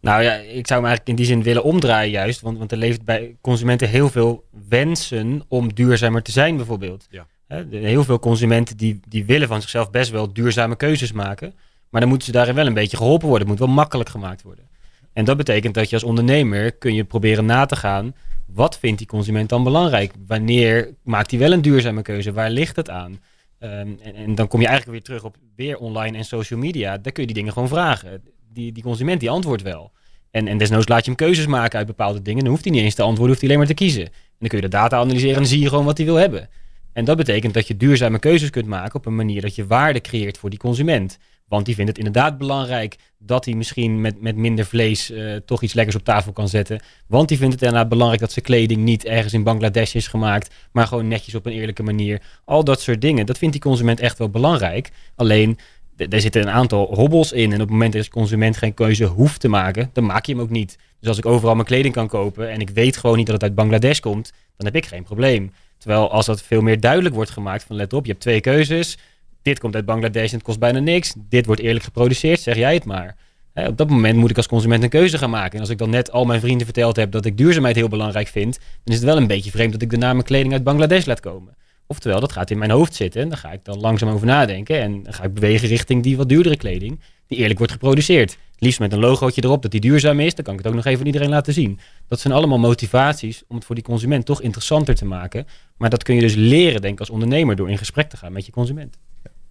Nou 0.00 0.22
ja, 0.22 0.34
ik 0.34 0.66
zou 0.66 0.80
hem 0.80 0.88
eigenlijk 0.88 1.08
in 1.08 1.14
die 1.14 1.24
zin 1.24 1.42
willen 1.42 1.64
omdraaien 1.64 2.10
juist. 2.10 2.40
Want, 2.40 2.58
want 2.58 2.72
er 2.72 2.78
leeft 2.78 3.04
bij 3.04 3.36
consumenten 3.40 3.88
heel 3.88 4.08
veel 4.08 4.44
wensen 4.68 5.42
om 5.48 5.74
duurzamer 5.74 6.22
te 6.22 6.32
zijn 6.32 6.56
bijvoorbeeld. 6.56 7.06
Ja. 7.10 7.26
Heel 7.70 8.04
veel 8.04 8.18
consumenten 8.18 8.76
die, 8.76 9.00
die 9.08 9.24
willen 9.24 9.48
van 9.48 9.60
zichzelf 9.60 9.90
best 9.90 10.10
wel 10.10 10.32
duurzame 10.32 10.76
keuzes 10.76 11.12
maken. 11.12 11.54
Maar 11.88 12.00
dan 12.00 12.10
moeten 12.10 12.26
ze 12.26 12.32
daarin 12.32 12.54
wel 12.54 12.66
een 12.66 12.74
beetje 12.74 12.96
geholpen 12.96 13.28
worden. 13.28 13.48
Het 13.48 13.58
moet 13.58 13.66
wel 13.66 13.76
makkelijk 13.76 14.08
gemaakt 14.08 14.42
worden. 14.42 14.68
En 15.12 15.24
dat 15.24 15.36
betekent 15.36 15.74
dat 15.74 15.88
je 15.88 15.94
als 15.94 16.04
ondernemer 16.04 16.72
kun 16.72 16.94
je 16.94 17.04
proberen 17.04 17.44
na 17.44 17.66
te 17.66 17.76
gaan. 17.76 18.14
Wat 18.46 18.78
vindt 18.78 18.98
die 18.98 19.06
consument 19.06 19.48
dan 19.48 19.64
belangrijk? 19.64 20.12
Wanneer 20.26 20.94
maakt 21.02 21.30
hij 21.30 21.40
wel 21.40 21.52
een 21.52 21.62
duurzame 21.62 22.02
keuze? 22.02 22.32
Waar 22.32 22.50
ligt 22.50 22.76
het 22.76 22.90
aan? 22.90 23.20
En, 23.58 23.98
en, 24.14 24.34
dan 24.34 24.48
kom 24.48 24.60
je 24.60 24.66
eigenlijk 24.66 24.96
weer 24.98 25.06
terug 25.06 25.24
op 25.24 25.36
weer 25.56 25.78
online 25.78 26.16
en 26.16 26.24
social 26.24 26.60
media. 26.60 26.98
Daar 26.98 27.12
kun 27.12 27.22
je 27.22 27.28
die 27.28 27.36
dingen 27.36 27.52
gewoon 27.52 27.68
vragen. 27.68 28.22
Die, 28.52 28.72
die 28.72 28.82
consument 28.82 29.20
die 29.20 29.30
antwoordt 29.30 29.62
wel. 29.62 29.92
En, 30.30 30.48
en 30.48 30.58
desnoods 30.58 30.88
laat 30.88 31.00
je 31.04 31.06
hem 31.06 31.16
keuzes 31.16 31.46
maken 31.46 31.78
uit 31.78 31.86
bepaalde 31.86 32.22
dingen. 32.22 32.42
Dan 32.42 32.52
hoeft 32.52 32.64
hij 32.64 32.72
niet 32.72 32.82
eens 32.82 32.94
te 32.94 33.02
antwoorden, 33.02 33.28
hoeft 33.28 33.40
hij 33.40 33.48
alleen 33.48 33.60
maar 33.60 33.76
te 33.76 33.84
kiezen. 33.84 34.04
En 34.04 34.38
dan 34.38 34.48
kun 34.48 34.58
je 34.58 34.64
de 34.64 34.76
data 34.76 34.96
analyseren 34.96 35.34
en 35.34 35.40
dan 35.40 35.46
zie 35.46 35.60
je 35.60 35.68
gewoon 35.68 35.84
wat 35.84 35.96
hij 35.96 36.06
wil 36.06 36.14
hebben. 36.14 36.48
En 36.92 37.04
dat 37.04 37.16
betekent 37.16 37.54
dat 37.54 37.66
je 37.68 37.76
duurzame 37.76 38.18
keuzes 38.18 38.50
kunt 38.50 38.66
maken 38.66 38.94
op 38.94 39.06
een 39.06 39.16
manier 39.16 39.40
dat 39.40 39.54
je 39.54 39.66
waarde 39.66 40.00
creëert 40.00 40.38
voor 40.38 40.50
die 40.50 40.58
consument. 40.58 41.18
Want 41.48 41.66
die 41.66 41.74
vindt 41.74 41.90
het 41.90 41.98
inderdaad 41.98 42.38
belangrijk 42.38 42.96
dat 43.18 43.44
hij 43.44 43.54
misschien 43.54 44.00
met, 44.00 44.20
met 44.20 44.36
minder 44.36 44.66
vlees 44.66 45.10
uh, 45.10 45.36
toch 45.36 45.62
iets 45.62 45.72
lekkers 45.72 45.96
op 45.96 46.04
tafel 46.04 46.32
kan 46.32 46.48
zetten. 46.48 46.80
Want 47.06 47.28
die 47.28 47.38
vindt 47.38 47.52
het 47.52 47.62
inderdaad 47.62 47.88
belangrijk 47.88 48.20
dat 48.20 48.32
zijn 48.32 48.44
kleding 48.44 48.80
niet 48.80 49.04
ergens 49.04 49.32
in 49.32 49.42
Bangladesh 49.42 49.94
is 49.94 50.06
gemaakt, 50.06 50.54
maar 50.72 50.86
gewoon 50.86 51.08
netjes 51.08 51.34
op 51.34 51.46
een 51.46 51.52
eerlijke 51.52 51.82
manier. 51.82 52.22
Al 52.44 52.64
dat 52.64 52.80
soort 52.80 53.00
dingen, 53.00 53.26
dat 53.26 53.38
vindt 53.38 53.54
die 53.54 53.62
consument 53.62 54.00
echt 54.00 54.18
wel 54.18 54.28
belangrijk. 54.28 54.90
Alleen, 55.16 55.58
er 55.96 56.20
zitten 56.20 56.42
een 56.42 56.50
aantal 56.50 56.94
hobbels 56.94 57.32
in. 57.32 57.48
En 57.48 57.54
op 57.54 57.60
het 57.60 57.70
moment 57.70 57.92
dat 57.92 58.04
de 58.04 58.10
consument 58.10 58.56
geen 58.56 58.74
keuze 58.74 59.04
hoeft 59.04 59.40
te 59.40 59.48
maken, 59.48 59.90
dan 59.92 60.04
maak 60.04 60.26
je 60.26 60.32
hem 60.32 60.40
ook 60.40 60.50
niet. 60.50 60.78
Dus 61.00 61.08
als 61.08 61.18
ik 61.18 61.26
overal 61.26 61.54
mijn 61.54 61.66
kleding 61.66 61.94
kan 61.94 62.08
kopen 62.08 62.50
en 62.50 62.60
ik 62.60 62.70
weet 62.70 62.96
gewoon 62.96 63.16
niet 63.16 63.26
dat 63.26 63.34
het 63.34 63.44
uit 63.44 63.54
Bangladesh 63.54 63.98
komt, 63.98 64.32
dan 64.56 64.66
heb 64.66 64.76
ik 64.76 64.86
geen 64.86 65.02
probleem. 65.02 65.52
Terwijl 65.78 66.10
als 66.10 66.26
dat 66.26 66.42
veel 66.42 66.60
meer 66.60 66.80
duidelijk 66.80 67.14
wordt 67.14 67.30
gemaakt 67.30 67.64
van 67.64 67.76
let 67.76 67.92
op, 67.92 68.04
je 68.04 68.10
hebt 68.10 68.22
twee 68.22 68.40
keuzes 68.40 68.98
dit 69.42 69.58
komt 69.58 69.74
uit 69.74 69.84
Bangladesh 69.84 70.30
en 70.30 70.36
het 70.36 70.42
kost 70.42 70.58
bijna 70.58 70.78
niks. 70.78 71.14
Dit 71.28 71.46
wordt 71.46 71.60
eerlijk 71.60 71.84
geproduceerd, 71.84 72.40
zeg 72.40 72.56
jij 72.56 72.74
het 72.74 72.84
maar. 72.84 73.16
op 73.54 73.76
dat 73.76 73.90
moment 73.90 74.18
moet 74.18 74.30
ik 74.30 74.36
als 74.36 74.46
consument 74.46 74.82
een 74.82 74.88
keuze 74.88 75.18
gaan 75.18 75.30
maken. 75.30 75.52
En 75.52 75.60
als 75.60 75.68
ik 75.68 75.78
dan 75.78 75.90
net 75.90 76.12
al 76.12 76.24
mijn 76.24 76.40
vrienden 76.40 76.66
verteld 76.66 76.96
heb 76.96 77.12
dat 77.12 77.24
ik 77.24 77.36
duurzaamheid 77.36 77.76
heel 77.76 77.88
belangrijk 77.88 78.28
vind, 78.28 78.58
dan 78.84 78.94
is 78.94 78.94
het 78.94 79.04
wel 79.04 79.16
een 79.16 79.26
beetje 79.26 79.50
vreemd 79.50 79.72
dat 79.72 79.82
ik 79.82 79.90
daarna 79.90 80.12
mijn 80.12 80.24
kleding 80.24 80.52
uit 80.52 80.64
Bangladesh 80.64 81.04
laat 81.04 81.20
komen. 81.20 81.56
Oftewel, 81.86 82.20
dat 82.20 82.32
gaat 82.32 82.50
in 82.50 82.58
mijn 82.58 82.70
hoofd 82.70 82.94
zitten 82.94 83.20
en 83.20 83.28
daar 83.28 83.38
ga 83.38 83.52
ik 83.52 83.64
dan 83.64 83.80
langzaam 83.80 84.08
over 84.08 84.26
nadenken 84.26 84.80
en 84.80 85.02
dan 85.02 85.12
ga 85.12 85.24
ik 85.24 85.34
bewegen 85.34 85.68
richting 85.68 86.02
die 86.02 86.16
wat 86.16 86.28
duurdere 86.28 86.56
kleding 86.56 87.00
die 87.26 87.38
eerlijk 87.38 87.58
wordt 87.58 87.72
geproduceerd. 87.72 88.38
Liefst 88.58 88.80
met 88.80 88.92
een 88.92 88.98
logootje 88.98 89.44
erop 89.44 89.62
dat 89.62 89.70
die 89.70 89.80
duurzaam 89.80 90.20
is, 90.20 90.34
dan 90.34 90.44
kan 90.44 90.52
ik 90.54 90.58
het 90.58 90.68
ook 90.68 90.74
nog 90.74 90.84
even 90.84 91.00
aan 91.00 91.06
iedereen 91.06 91.28
laten 91.28 91.52
zien. 91.52 91.78
Dat 92.08 92.20
zijn 92.20 92.32
allemaal 92.32 92.58
motivaties 92.58 93.42
om 93.48 93.56
het 93.56 93.64
voor 93.64 93.74
die 93.74 93.84
consument 93.84 94.26
toch 94.26 94.42
interessanter 94.42 94.94
te 94.94 95.04
maken. 95.04 95.46
Maar 95.76 95.90
dat 95.90 96.02
kun 96.02 96.14
je 96.14 96.20
dus 96.20 96.34
leren, 96.34 96.80
denk 96.80 96.94
ik, 96.94 97.00
als 97.00 97.10
ondernemer 97.10 97.56
door 97.56 97.70
in 97.70 97.78
gesprek 97.78 98.08
te 98.08 98.16
gaan 98.16 98.32
met 98.32 98.46
je 98.46 98.52
consument. 98.52 98.98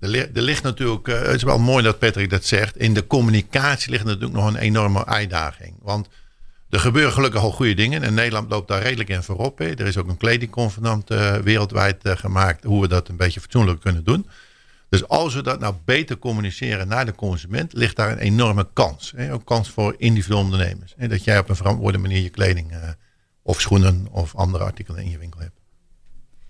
Er 0.02 0.41
ligt 0.41 0.64
natuurlijk, 0.64 1.08
uh, 1.08 1.22
het 1.22 1.36
is 1.36 1.43
wel 1.43 1.60
mooi 1.60 1.84
dat 1.84 1.99
Patrick 1.99 2.30
dat 2.30 2.45
zegt, 2.45 2.78
in 2.78 2.93
de 2.93 3.08
communicatie 3.08 3.91
ligt 3.91 4.04
natuurlijk 4.04 4.34
nog 4.34 4.47
een 4.47 4.56
enorme 4.56 5.06
uitdaging. 5.06 5.76
Want 5.82 6.08
er 6.70 6.80
gebeuren 6.80 7.14
gelukkig 7.14 7.41
al 7.41 7.52
goede 7.52 7.74
dingen 7.74 8.04
en 8.04 8.14
Nederland 8.14 8.49
loopt 8.49 8.68
daar 8.68 8.82
redelijk 8.82 9.10
in 9.10 9.24
voorop. 9.24 9.58
Hè. 9.58 9.66
Er 9.66 9.88
is 9.88 9.97
ook 9.97 10.08
een 10.08 10.18
kledingconvenant 10.18 11.12
uh, 11.12 11.36
wereldwijd 11.36 12.06
uh, 12.06 12.16
gemaakt 12.16 12.64
hoe 12.64 12.82
we 12.82 12.88
dat 12.88 13.08
een 13.08 13.16
beetje 13.16 13.39
fatsoenlijk 13.39 13.80
kunnen 13.80 14.04
doen. 14.04 14.28
Dus 14.89 15.08
als 15.08 15.34
we 15.34 15.43
dat 15.43 15.60
nou 15.60 15.76
beter 15.86 16.18
communiceren 16.18 16.88
naar 16.88 17.06
de 17.06 17.16
consument, 17.16 17.74
ligt 17.74 17.95
daar 17.95 18.12
een 18.12 18.18
enorme 18.18 18.68
kans. 18.74 19.14
Hè? 19.16 19.34
Ook 19.34 19.45
kans 19.45 19.70
voor 19.70 19.95
individuele 19.97 20.43
ondernemers. 20.43 20.93
Hè? 20.97 21.08
Dat 21.08 21.24
jij 21.24 21.39
op 21.39 21.49
een 21.49 21.56
verantwoorde 21.56 21.97
manier 21.97 22.22
je 22.22 22.30
kleding 22.30 22.74
of 23.41 23.62
schoenen 23.62 24.08
of 24.12 24.36
andere 24.36 24.64
artikelen 24.64 25.04
in 25.04 25.10
je 25.10 25.18
winkel 25.18 25.39
hebt. 25.39 25.60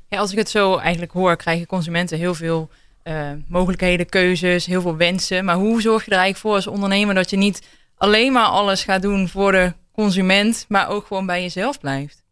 Ja, 0.07 0.17
als 0.17 0.31
ik 0.31 0.37
het 0.37 0.49
zo 0.49 0.77
eigenlijk 0.77 1.11
hoor, 1.11 1.35
krijgen 1.35 1.67
consumenten 1.67 2.17
heel 2.17 2.35
veel 2.35 2.69
uh, 3.03 3.31
mogelijkheden, 3.47 4.09
keuzes, 4.09 4.65
heel 4.65 4.81
veel 4.81 4.97
wensen. 4.97 5.45
Maar 5.45 5.55
hoe 5.55 5.81
zorg 5.81 6.05
je 6.05 6.11
er 6.11 6.17
eigenlijk 6.17 6.45
voor 6.45 6.55
als 6.55 6.67
ondernemer 6.67 7.15
dat 7.15 7.29
je 7.29 7.37
niet 7.37 7.61
alleen 7.95 8.31
maar 8.31 8.45
alles 8.45 8.83
gaat 8.83 9.01
doen 9.01 9.27
voor 9.27 9.51
de 9.51 9.73
consument, 9.91 10.65
maar 10.67 10.89
ook 10.89 11.05
gewoon 11.05 11.25
bij 11.25 11.41
jezelf 11.41 11.79
blijft? 11.79 12.23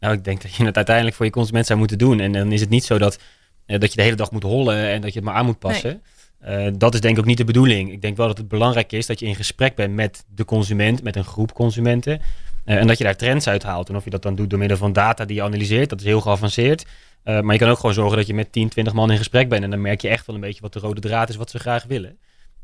Nou, 0.00 0.14
ik 0.14 0.24
denk 0.24 0.42
dat 0.42 0.54
je 0.54 0.64
het 0.64 0.76
uiteindelijk 0.76 1.16
voor 1.16 1.26
je 1.26 1.32
consument 1.32 1.66
zou 1.66 1.78
moeten 1.78 1.98
doen. 1.98 2.20
En 2.20 2.32
dan 2.32 2.52
is 2.52 2.60
het 2.60 2.70
niet 2.70 2.84
zo 2.84 2.98
dat, 2.98 3.18
uh, 3.66 3.78
dat 3.78 3.90
je 3.90 3.96
de 3.96 4.02
hele 4.02 4.16
dag 4.16 4.30
moet 4.30 4.42
hollen 4.42 4.88
en 4.88 5.00
dat 5.00 5.12
je 5.12 5.18
het 5.18 5.28
maar 5.28 5.36
aan 5.36 5.46
moet 5.46 5.58
passen. 5.58 6.02
Nee. 6.40 6.66
Uh, 6.66 6.72
dat 6.78 6.94
is 6.94 7.00
denk 7.00 7.14
ik 7.14 7.20
ook 7.20 7.26
niet 7.26 7.36
de 7.36 7.44
bedoeling. 7.44 7.92
Ik 7.92 8.02
denk 8.02 8.16
wel 8.16 8.26
dat 8.26 8.38
het 8.38 8.48
belangrijk 8.48 8.92
is 8.92 9.06
dat 9.06 9.20
je 9.20 9.26
in 9.26 9.34
gesprek 9.34 9.74
bent 9.74 9.94
met 9.94 10.24
de 10.34 10.44
consument, 10.44 11.02
met 11.02 11.16
een 11.16 11.24
groep 11.24 11.52
consumenten. 11.52 12.20
en 12.64 12.86
dat 12.86 12.98
je 12.98 13.04
daar 13.04 13.16
trends 13.16 13.48
uit 13.48 13.62
haalt. 13.62 13.88
En 13.88 13.96
of 13.96 14.04
je 14.04 14.10
dat 14.10 14.22
dan 14.22 14.34
doet 14.34 14.50
door 14.50 14.58
middel 14.58 14.76
van 14.76 14.92
data 14.92 15.24
die 15.24 15.36
je 15.36 15.42
analyseert, 15.42 15.90
dat 15.90 16.00
is 16.00 16.06
heel 16.06 16.20
geavanceerd. 16.20 16.84
Uh, 17.24 17.40
maar 17.40 17.52
je 17.52 17.60
kan 17.60 17.70
ook 17.70 17.78
gewoon 17.78 17.94
zorgen 17.94 18.16
dat 18.16 18.26
je 18.26 18.34
met 18.34 18.52
10, 18.52 18.68
20 18.68 18.92
man 18.92 19.10
in 19.10 19.16
gesprek 19.16 19.48
bent. 19.48 19.62
En 19.62 19.70
dan 19.70 19.80
merk 19.80 20.00
je 20.00 20.08
echt 20.08 20.26
wel 20.26 20.34
een 20.34 20.40
beetje 20.40 20.60
wat 20.60 20.72
de 20.72 20.78
rode 20.78 21.00
draad 21.00 21.28
is, 21.28 21.36
wat 21.36 21.50
ze 21.50 21.58
graag 21.58 21.84
willen. 21.84 22.18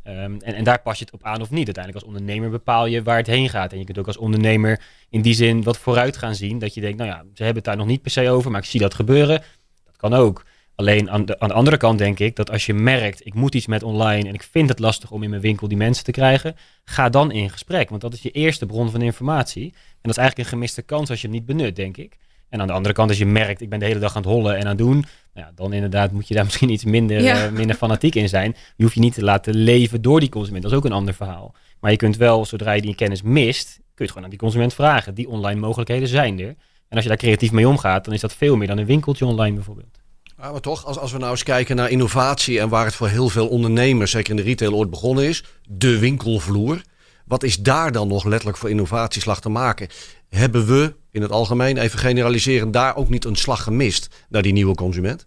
Um, 0.04 0.14
en, 0.40 0.54
en, 0.54 0.64
daar 0.64 0.80
pas 0.82 0.98
je 0.98 1.04
het 1.04 1.14
op 1.14 1.24
aan 1.24 1.40
of 1.40 1.50
niet. 1.50 1.64
Uiteindelijk 1.64 2.04
als 2.04 2.14
ondernemer 2.14 2.50
bepaal 2.50 2.86
je 2.86 3.02
waar 3.02 3.16
het 3.16 3.26
heen 3.26 3.48
gaat. 3.48 3.72
En 3.72 3.78
je 3.78 3.84
kunt 3.84 3.98
ook 3.98 4.06
als 4.06 4.16
ondernemer 4.16 4.80
in 5.08 5.22
die 5.22 5.34
zin 5.34 5.62
wat 5.62 5.78
vooruit 5.78 6.16
gaan 6.16 6.34
zien. 6.34 6.58
Dat 6.58 6.74
je 6.74 6.80
denkt, 6.80 6.98
nou 6.98 7.10
ja, 7.10 7.16
ze 7.16 7.44
hebben 7.44 7.54
het 7.54 7.64
daar 7.64 7.76
nog 7.76 7.86
niet 7.86 8.02
per 8.02 8.10
se 8.10 8.30
over, 8.30 8.50
maar 8.50 8.60
ik 8.60 8.66
zie 8.66 8.80
dat 8.80 8.94
gebeuren. 8.94 9.42
Dat 9.84 9.96
kan 9.96 10.14
ook. 10.14 10.44
Alleen 10.74 11.10
aan 11.10 11.24
de, 11.24 11.38
aan 11.38 11.48
de 11.48 11.54
andere 11.54 11.76
kant 11.76 11.98
denk 11.98 12.18
ik 12.18 12.36
dat 12.36 12.50
als 12.50 12.66
je 12.66 12.74
merkt, 12.74 13.26
ik 13.26 13.34
moet 13.34 13.54
iets 13.54 13.66
met 13.66 13.82
online 13.82 14.28
en 14.28 14.34
ik 14.34 14.42
vind 14.42 14.68
het 14.68 14.78
lastig 14.78 15.10
om 15.10 15.22
in 15.22 15.30
mijn 15.30 15.42
winkel 15.42 15.68
die 15.68 15.76
mensen 15.76 16.04
te 16.04 16.10
krijgen, 16.10 16.56
ga 16.84 17.08
dan 17.08 17.30
in 17.30 17.50
gesprek. 17.50 17.88
Want 17.88 18.00
dat 18.00 18.12
is 18.12 18.22
je 18.22 18.30
eerste 18.30 18.66
bron 18.66 18.90
van 18.90 19.02
informatie. 19.02 19.64
En 19.64 20.02
dat 20.02 20.10
is 20.10 20.16
eigenlijk 20.16 20.38
een 20.48 20.54
gemiste 20.54 20.82
kans 20.82 21.10
als 21.10 21.20
je 21.20 21.26
hem 21.26 21.36
niet 21.36 21.46
benut, 21.46 21.76
denk 21.76 21.96
ik. 21.96 22.16
En 22.48 22.60
aan 22.60 22.66
de 22.66 22.72
andere 22.72 22.94
kant, 22.94 23.08
als 23.08 23.18
je 23.18 23.26
merkt, 23.26 23.60
ik 23.60 23.68
ben 23.68 23.78
de 23.78 23.84
hele 23.84 24.00
dag 24.00 24.16
aan 24.16 24.22
het 24.22 24.30
hollen 24.30 24.56
en 24.56 24.62
aan 24.62 24.68
het 24.68 24.78
doen, 24.78 25.04
nou 25.34 25.46
ja, 25.46 25.52
dan 25.54 25.72
inderdaad 25.72 26.12
moet 26.12 26.28
je 26.28 26.34
daar 26.34 26.44
misschien 26.50 26.70
iets 26.70 26.84
minder, 26.84 27.20
uh, 27.20 27.50
minder 27.50 27.76
fanatiek 27.76 28.14
in 28.14 28.28
zijn. 28.28 28.56
Je 28.76 28.82
hoeft 28.82 28.94
je 28.94 29.00
niet 29.00 29.14
te 29.14 29.22
laten 29.22 29.54
leven 29.54 30.02
door 30.02 30.20
die 30.20 30.28
consument. 30.28 30.62
Dat 30.62 30.72
is 30.72 30.78
ook 30.78 30.84
een 30.84 30.92
ander 30.92 31.14
verhaal. 31.14 31.54
Maar 31.80 31.90
je 31.90 31.96
kunt 31.96 32.16
wel, 32.16 32.44
zodra 32.44 32.72
je 32.72 32.82
die 32.82 32.94
kennis 32.94 33.22
mist, 33.22 33.66
kun 33.66 33.82
je 33.94 34.02
het 34.02 34.08
gewoon 34.08 34.24
aan 34.24 34.30
die 34.30 34.38
consument 34.38 34.74
vragen. 34.74 35.14
Die 35.14 35.28
online 35.28 35.60
mogelijkheden 35.60 36.08
zijn 36.08 36.40
er. 36.40 36.54
En 36.88 36.94
als 36.94 37.02
je 37.02 37.08
daar 37.08 37.18
creatief 37.18 37.52
mee 37.52 37.68
omgaat, 37.68 38.04
dan 38.04 38.14
is 38.14 38.20
dat 38.20 38.34
veel 38.34 38.56
meer 38.56 38.68
dan 38.68 38.78
een 38.78 38.86
winkeltje 38.86 39.26
online 39.26 39.54
bijvoorbeeld. 39.54 39.98
Ja, 40.38 40.50
maar 40.52 40.60
toch, 40.60 40.84
als, 40.84 40.98
als 40.98 41.12
we 41.12 41.18
nou 41.18 41.30
eens 41.30 41.42
kijken 41.42 41.76
naar 41.76 41.90
innovatie 41.90 42.60
en 42.60 42.68
waar 42.68 42.84
het 42.84 42.94
voor 42.94 43.08
heel 43.08 43.28
veel 43.28 43.48
ondernemers, 43.48 44.10
zeker 44.10 44.30
in 44.30 44.36
de 44.36 44.42
retail, 44.42 44.74
ooit 44.74 44.90
begonnen 44.90 45.24
is, 45.24 45.44
de 45.68 45.98
winkelvloer. 45.98 46.82
Wat 47.24 47.42
is 47.42 47.56
daar 47.56 47.92
dan 47.92 48.08
nog 48.08 48.24
letterlijk 48.24 48.58
voor 48.58 48.70
innovatieslag 48.70 49.40
te 49.40 49.48
maken? 49.48 49.88
Hebben 50.28 50.66
we 50.66 50.94
in 51.10 51.22
het 51.22 51.30
algemeen, 51.30 51.76
even 51.76 51.98
generaliseren, 51.98 52.70
daar 52.70 52.96
ook 52.96 53.08
niet 53.08 53.24
een 53.24 53.36
slag 53.36 53.62
gemist 53.62 54.08
naar 54.28 54.42
die 54.42 54.52
nieuwe 54.52 54.74
consument? 54.74 55.26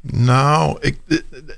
Nou, 0.00 0.78
ik, 0.80 0.98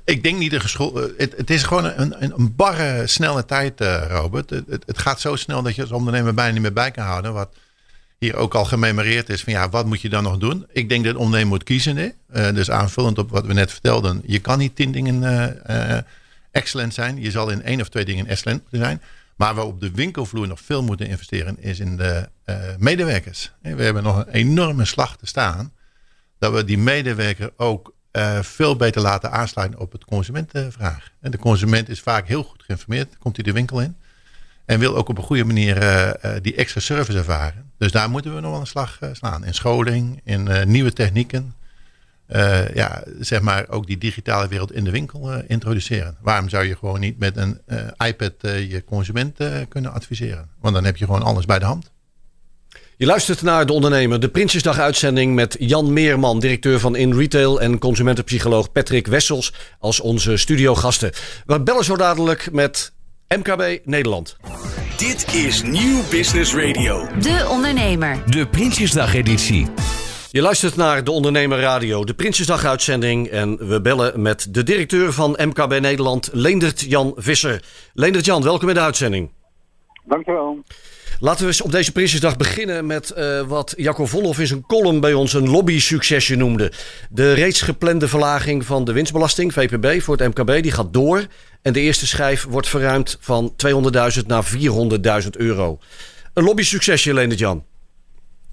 ik 0.05 0.23
denk 0.23 0.37
niet 0.37 0.59
geschol. 0.59 0.95
Het, 1.17 1.33
het 1.37 1.49
is 1.49 1.63
gewoon 1.63 1.85
een, 1.85 2.15
een, 2.19 2.55
barre, 2.55 3.07
snelle 3.07 3.45
tijd, 3.45 3.81
uh, 3.81 4.03
Robert. 4.09 4.49
Het, 4.49 4.83
het, 4.85 4.97
gaat 4.97 5.21
zo 5.21 5.35
snel 5.35 5.61
dat 5.61 5.75
je 5.75 5.81
als 5.81 5.91
ondernemer 5.91 6.33
bijna 6.33 6.53
niet 6.53 6.61
meer 6.61 6.73
bij 6.73 6.91
kan 6.91 7.05
houden. 7.05 7.33
Wat 7.33 7.55
hier 8.17 8.35
ook 8.35 8.55
al 8.55 8.65
gememoreerd 8.65 9.29
is 9.29 9.43
van 9.43 9.53
ja, 9.53 9.69
wat 9.69 9.85
moet 9.85 10.01
je 10.01 10.09
dan 10.09 10.23
nog 10.23 10.37
doen? 10.37 10.65
Ik 10.71 10.89
denk 10.89 11.03
dat 11.03 11.13
een 11.13 11.19
ondernemer 11.19 11.49
moet 11.49 11.63
kiezen. 11.63 11.97
Uh, 11.97 12.13
dus 12.53 12.71
aanvullend 12.71 13.17
op 13.17 13.29
wat 13.29 13.45
we 13.45 13.53
net 13.53 13.71
vertelden. 13.71 14.21
Je 14.25 14.39
kan 14.39 14.57
niet 14.57 14.75
tien 14.75 14.91
dingen 14.91 15.23
uh, 15.69 15.97
excellent 16.51 16.93
zijn. 16.93 17.21
Je 17.21 17.31
zal 17.31 17.49
in 17.49 17.63
één 17.63 17.81
of 17.81 17.89
twee 17.89 18.05
dingen 18.05 18.27
excellent 18.27 18.63
zijn. 18.71 19.01
Maar 19.35 19.55
waar 19.55 19.65
we 19.65 19.71
op 19.71 19.79
de 19.79 19.91
winkelvloer 19.91 20.47
nog 20.47 20.59
veel 20.61 20.83
moeten 20.83 21.07
investeren 21.07 21.61
is 21.61 21.79
in 21.79 21.97
de 21.97 22.29
uh, 22.45 22.55
medewerkers. 22.77 23.51
We 23.61 23.83
hebben 23.83 24.03
nog 24.03 24.17
een 24.17 24.27
enorme 24.27 24.85
slag 24.85 25.17
te 25.17 25.25
staan. 25.25 25.73
Dat 26.39 26.53
we 26.53 26.63
die 26.63 26.77
medewerker 26.77 27.51
ook 27.57 27.93
uh, 28.11 28.39
veel 28.41 28.75
beter 28.75 29.01
laten 29.01 29.31
aansluiten 29.31 29.79
op 29.79 29.91
het 29.91 30.05
consumentenvraag. 30.05 31.11
En 31.21 31.31
de 31.31 31.37
consument 31.37 31.89
is 31.89 32.01
vaak 32.01 32.27
heel 32.27 32.43
goed 32.43 32.63
geïnformeerd. 32.63 33.17
Komt 33.17 33.35
hij 33.35 33.45
de 33.45 33.51
winkel 33.51 33.81
in. 33.81 33.95
En 34.65 34.79
wil 34.79 34.95
ook 34.95 35.09
op 35.09 35.17
een 35.17 35.23
goede 35.23 35.43
manier 35.43 35.83
uh, 35.83 36.31
die 36.41 36.55
extra 36.55 36.79
service 36.79 37.17
ervaren. 37.17 37.71
Dus 37.77 37.91
daar 37.91 38.09
moeten 38.09 38.35
we 38.35 38.41
nog 38.41 38.51
wel 38.51 38.59
een 38.59 38.67
slag 38.67 38.99
slaan. 39.11 39.45
In 39.45 39.53
scholing, 39.53 40.21
in 40.23 40.69
nieuwe 40.69 40.93
technieken. 40.93 41.53
Uh, 42.35 42.73
ja, 42.73 43.03
zeg 43.19 43.41
maar 43.41 43.65
ook 43.69 43.87
die 43.87 43.97
digitale 43.97 44.47
wereld 44.47 44.71
in 44.71 44.83
de 44.83 44.91
winkel 44.91 45.33
uh, 45.33 45.37
introduceren. 45.47 46.17
Waarom 46.21 46.49
zou 46.49 46.65
je 46.65 46.75
gewoon 46.75 46.99
niet 46.99 47.19
met 47.19 47.37
een 47.37 47.61
uh, 47.67 48.07
iPad 48.07 48.33
je 48.41 48.83
consument 48.85 49.37
kunnen 49.69 49.93
adviseren? 49.93 50.49
Want 50.61 50.73
dan 50.73 50.83
heb 50.83 50.97
je 50.97 51.05
gewoon 51.05 51.23
alles 51.23 51.45
bij 51.45 51.59
de 51.59 51.65
hand. 51.65 51.91
Je 52.97 53.05
luistert 53.05 53.41
naar 53.41 53.65
De 53.65 53.73
Ondernemer, 53.73 54.19
de 54.19 54.29
Prinsjesdag 54.29 54.79
uitzending 54.79 55.35
met 55.35 55.55
Jan 55.59 55.93
Meerman, 55.93 56.39
directeur 56.39 56.79
van 56.79 56.95
In 56.95 57.13
Retail 57.13 57.61
en 57.61 57.79
consumentenpsycholoog 57.79 58.71
Patrick 58.71 59.07
Wessels 59.07 59.53
als 59.79 59.99
onze 59.99 60.37
studiogasten. 60.37 61.11
We 61.45 61.61
bellen 61.61 61.83
zo 61.83 61.97
dadelijk 61.97 62.51
met 62.51 62.93
MKB 63.27 63.79
Nederland. 63.85 64.37
Dit 64.97 65.33
is 65.33 65.61
Nieuw 65.61 66.01
Business 66.09 66.55
Radio. 66.55 67.07
De 67.19 67.47
Ondernemer, 67.49 68.31
de 68.31 68.47
Prinsjesdag 68.47 69.13
editie. 69.13 69.67
Je 70.33 70.41
luistert 70.41 70.75
naar 70.75 71.03
de 71.03 71.11
Ondernemer 71.11 71.59
Radio, 71.59 72.03
de 72.03 72.13
Prinsjesdag-uitzending. 72.13 73.27
En 73.27 73.67
we 73.67 73.81
bellen 73.81 74.21
met 74.21 74.47
de 74.49 74.63
directeur 74.63 75.13
van 75.13 75.37
MKB 75.41 75.79
Nederland, 75.79 76.29
Leendert 76.33 76.81
Jan 76.81 77.13
Visser. 77.15 77.63
Leendert 77.93 78.25
Jan, 78.25 78.43
welkom 78.43 78.67
in 78.69 78.73
de 78.73 78.81
uitzending. 78.81 79.31
Dankjewel. 80.03 80.63
Laten 81.19 81.41
we 81.41 81.47
eens 81.47 81.61
op 81.61 81.71
deze 81.71 81.91
Prinsjesdag 81.91 82.37
beginnen 82.37 82.85
met 82.85 83.13
uh, 83.17 83.41
wat 83.41 83.73
Jacco 83.77 84.05
Volhoff 84.05 84.39
in 84.39 84.47
zijn 84.47 84.65
column 84.65 84.99
bij 84.99 85.13
ons 85.13 85.33
een 85.33 85.49
lobby-succesje 85.49 86.35
noemde. 86.35 86.71
De 87.09 87.33
reeds 87.33 87.61
geplande 87.61 88.07
verlaging 88.07 88.65
van 88.65 88.85
de 88.85 88.93
winstbelasting, 88.93 89.53
VPB, 89.53 90.01
voor 90.01 90.17
het 90.17 90.37
MKB, 90.37 90.61
die 90.63 90.71
gaat 90.71 90.93
door. 90.93 91.25
En 91.61 91.73
de 91.73 91.79
eerste 91.79 92.07
schijf 92.07 92.45
wordt 92.49 92.67
verruimd 92.67 93.17
van 93.19 93.53
200.000 94.19 94.25
naar 94.25 94.45
400.000 95.23 95.29
euro. 95.29 95.79
Een 96.33 96.43
lobby-succesje, 96.43 97.13
Leendert 97.13 97.39
Jan. 97.39 97.63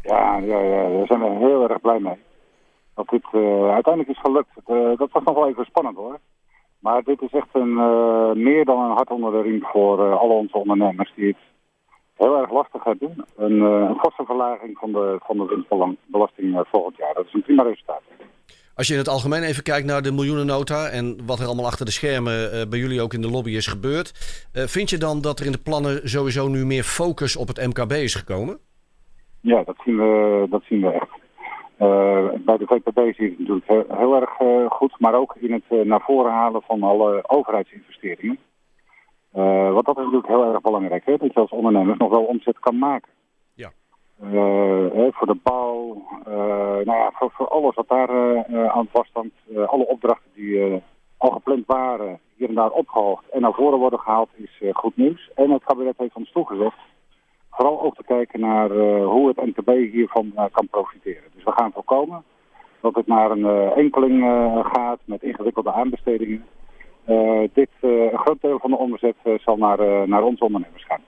Ja, 0.09 0.39
ja, 0.39 0.59
ja, 0.59 0.89
daar 0.89 1.07
zijn 1.07 1.21
we 1.21 1.47
heel 1.47 1.69
erg 1.69 1.81
blij 1.81 2.01
mee. 2.01 2.19
Dat 2.95 3.09
dit 3.09 3.25
uh, 3.33 3.73
uiteindelijk 3.73 4.17
is 4.17 4.21
gelukt. 4.21 4.51
Uh, 4.67 4.97
dat 4.97 5.11
was 5.13 5.23
nog 5.25 5.35
wel 5.35 5.49
even 5.49 5.65
spannend 5.65 5.97
hoor. 5.97 6.19
Maar 6.79 7.03
dit 7.03 7.23
is 7.23 7.33
echt 7.33 7.49
een, 7.53 7.71
uh, 7.71 8.33
meer 8.33 8.65
dan 8.65 8.79
een 8.79 8.97
hart 8.97 9.11
onder 9.11 9.33
de 9.33 9.43
riem 9.43 9.63
voor 9.63 10.19
alle 10.19 10.33
onze 10.33 10.57
ondernemers 10.57 11.13
die 11.15 11.27
het 11.27 11.37
heel 12.15 12.39
erg 12.41 12.51
lastig 12.51 12.85
hebben. 12.85 13.25
Een, 13.37 13.61
een 13.61 13.99
forse 13.99 14.25
verlaging 14.25 14.79
van 14.79 14.93
de, 14.93 15.17
van 15.23 15.37
de 15.37 15.45
winstbelasting 15.45 16.65
volgend 16.71 16.97
jaar. 16.97 17.15
Dat 17.15 17.27
is 17.27 17.33
een 17.33 17.43
prima 17.43 17.63
resultaat. 17.63 18.03
Als 18.75 18.87
je 18.87 18.93
in 18.93 18.99
het 18.99 19.09
algemeen 19.09 19.43
even 19.43 19.63
kijkt 19.63 19.87
naar 19.87 20.03
de 20.03 20.13
miljoenennota 20.13 20.89
en 20.89 21.27
wat 21.27 21.39
er 21.39 21.47
allemaal 21.47 21.67
achter 21.67 21.85
de 21.85 21.93
schermen 21.93 22.69
bij 22.71 22.79
jullie 22.79 23.01
ook 23.01 23.15
in 23.15 23.21
de 23.21 23.31
lobby 23.31 23.51
is 23.51 23.67
gebeurd. 23.67 24.13
vind 24.53 24.91
je 24.91 24.99
dan 24.99 25.21
dat 25.21 25.41
er 25.41 25.47
in 25.47 25.53
de 25.53 25.63
plannen 25.63 26.09
sowieso 26.09 26.49
nu 26.49 26.67
meer 26.67 26.83
focus 26.83 27.37
op 27.37 27.49
het 27.49 27.67
MKB 27.67 27.93
is 27.93 28.15
gekomen? 28.15 28.61
Ja, 29.41 29.63
dat 29.63 29.77
zien 29.85 29.97
we, 29.97 30.47
dat 30.51 30.63
zien 30.63 30.81
we 30.81 30.91
echt. 30.91 31.27
Uh, 31.81 32.29
bij 32.39 32.57
de 32.57 32.67
VPB 32.67 33.15
zie 33.15 33.25
je 33.25 33.31
het 33.31 33.39
natuurlijk 33.39 33.67
heel, 33.67 33.85
heel 33.89 34.15
erg 34.21 34.41
uh, 34.41 34.71
goed, 34.71 34.95
maar 34.99 35.15
ook 35.15 35.35
in 35.35 35.53
het 35.53 35.63
uh, 35.71 35.85
naar 35.85 36.01
voren 36.01 36.33
halen 36.33 36.63
van 36.63 36.83
alle 36.83 37.29
overheidsinvesteringen. 37.29 38.39
want 39.73 39.85
dat 39.87 39.97
is 39.97 40.05
natuurlijk 40.05 40.27
heel 40.27 40.45
erg 40.45 40.61
belangrijk, 40.61 41.07
hè, 41.07 41.17
dat 41.17 41.33
je 41.33 41.41
als 41.41 41.51
ondernemer 41.51 41.97
nog 41.99 42.11
wel 42.11 42.25
omzet 42.25 42.59
kan 42.59 42.79
maken. 42.79 43.13
Ja. 43.55 43.71
Hè, 44.93 45.09
voor 45.13 45.27
de 45.27 45.39
bouw, 45.43 46.03
nou 46.85 46.99
ja, 46.99 47.11
voor, 47.15 47.31
voor 47.31 47.49
alles 47.49 47.75
wat 47.75 47.89
daar 47.89 48.11
aan 48.69 48.89
vasthangt, 48.93 49.35
alle 49.67 49.87
opdrachten 49.87 50.31
die 50.35 50.83
al 51.17 51.31
gepland 51.31 51.67
waren 51.67 52.21
hier 52.37 52.49
en 52.49 52.55
daar 52.55 52.71
opgehoogd 52.71 53.29
en 53.29 53.41
naar 53.41 53.53
voren 53.53 53.79
worden 53.79 53.99
gehaald 53.99 54.29
is 54.35 54.63
goed 54.73 54.97
nieuws. 54.97 55.31
En 55.35 55.51
het 55.51 55.65
kabinet 55.65 55.99
heeft 55.99 56.15
ons 56.15 56.33
toegezegd 56.33 56.79
vooral 57.59 57.83
ook 57.83 57.97
te 57.97 58.05
kijken 58.07 58.41
naar 58.41 58.71
hoe 59.03 59.29
het 59.29 59.47
NKB 59.47 59.71
hiervan 59.93 60.33
kan 60.53 60.69
profiteren. 60.71 61.31
Dus 61.35 61.45
we 61.45 61.53
gaan 61.53 61.73
voorkomen 61.73 62.23
dat 62.81 62.95
het 62.95 63.07
naar 63.07 63.31
een 63.31 63.73
enkeling 63.77 64.23
gaat 64.73 64.99
met 65.05 65.23
ingewikkelde 65.23 65.73
aanbestedingen. 65.73 66.45
dit, 67.53 67.69
een 67.81 68.19
groot 68.19 68.41
deel 68.41 68.59
van 68.59 68.71
de 68.71 68.77
omzet 68.77 69.17
zal 69.45 69.57
naar, 69.57 70.09
naar 70.09 70.23
onze 70.23 70.45
ondernemers 70.45 70.85
gaan. 70.85 71.01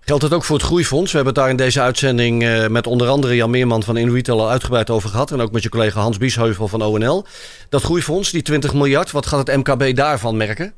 Geldt 0.00 0.22
het 0.22 0.34
ook 0.34 0.44
voor 0.44 0.56
het 0.56 0.64
Groeifonds? 0.64 1.10
We 1.10 1.16
hebben 1.16 1.34
het 1.34 1.42
daar 1.42 1.52
in 1.52 1.64
deze 1.64 1.80
uitzending 1.80 2.66
met 2.70 2.86
onder 2.86 3.08
andere 3.08 3.36
Jan 3.36 3.50
Meerman 3.50 3.82
van 3.82 3.96
InRetail 3.96 4.40
al 4.40 4.50
uitgebreid 4.50 4.90
over 4.90 5.08
gehad. 5.08 5.30
En 5.30 5.40
ook 5.40 5.52
met 5.52 5.62
je 5.62 5.68
collega 5.68 6.00
Hans 6.00 6.18
Biesheuvel 6.18 6.68
van 6.68 6.82
ONL. 6.82 7.24
Dat 7.68 7.82
Groeifonds, 7.82 8.30
die 8.30 8.42
20 8.42 8.74
miljard, 8.74 9.10
wat 9.10 9.26
gaat 9.26 9.46
het 9.46 9.56
MKB 9.56 9.96
daarvan 9.96 10.36
merken? 10.36 10.74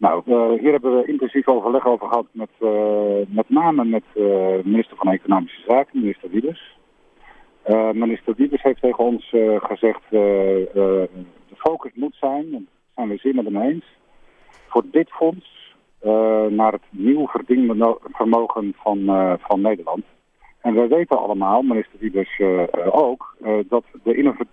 Nou, 0.00 0.22
uh, 0.26 0.60
hier 0.60 0.72
hebben 0.72 0.96
we 0.96 1.06
intensief 1.06 1.48
overleg 1.48 1.86
over 1.86 2.08
gehad 2.08 2.26
met 2.32 2.48
uh, 2.60 3.26
met 3.28 3.48
name 3.48 3.84
met 3.84 4.02
de 4.12 4.60
minister 4.64 4.96
van 4.96 5.12
Economische 5.12 5.62
Zaken, 5.66 6.00
minister 6.00 6.30
Wiebes. 6.30 6.78
minister 7.92 8.34
Wiebes 8.36 8.62
heeft 8.62 8.80
tegen 8.80 9.04
ons 9.04 9.34
gezegd, 9.58 10.00
de 10.10 11.08
focus 11.56 11.90
moet 11.94 12.16
zijn, 12.20 12.50
daar 12.50 12.60
zijn 12.94 13.08
we 13.08 13.16
zeer 13.16 13.34
met 13.34 13.44
hem 13.44 13.60
eens, 13.60 13.84
voor 14.68 14.84
dit 14.90 15.10
fonds 15.10 15.74
uh, 16.02 16.46
naar 16.46 16.72
het 16.72 16.82
nieuw 16.90 17.26
verdienvermogen 17.26 18.74
van, 18.76 18.98
uh, 18.98 19.32
van 19.38 19.60
Nederland. 19.60 20.04
En 20.60 20.74
wij 20.74 20.88
weten 20.88 21.18
allemaal, 21.18 21.62
minister 21.62 21.98
Wiebes 21.98 22.38
uh, 22.38 22.62
ook, 22.90 23.36
dat 23.68 23.84
de, 24.02 24.46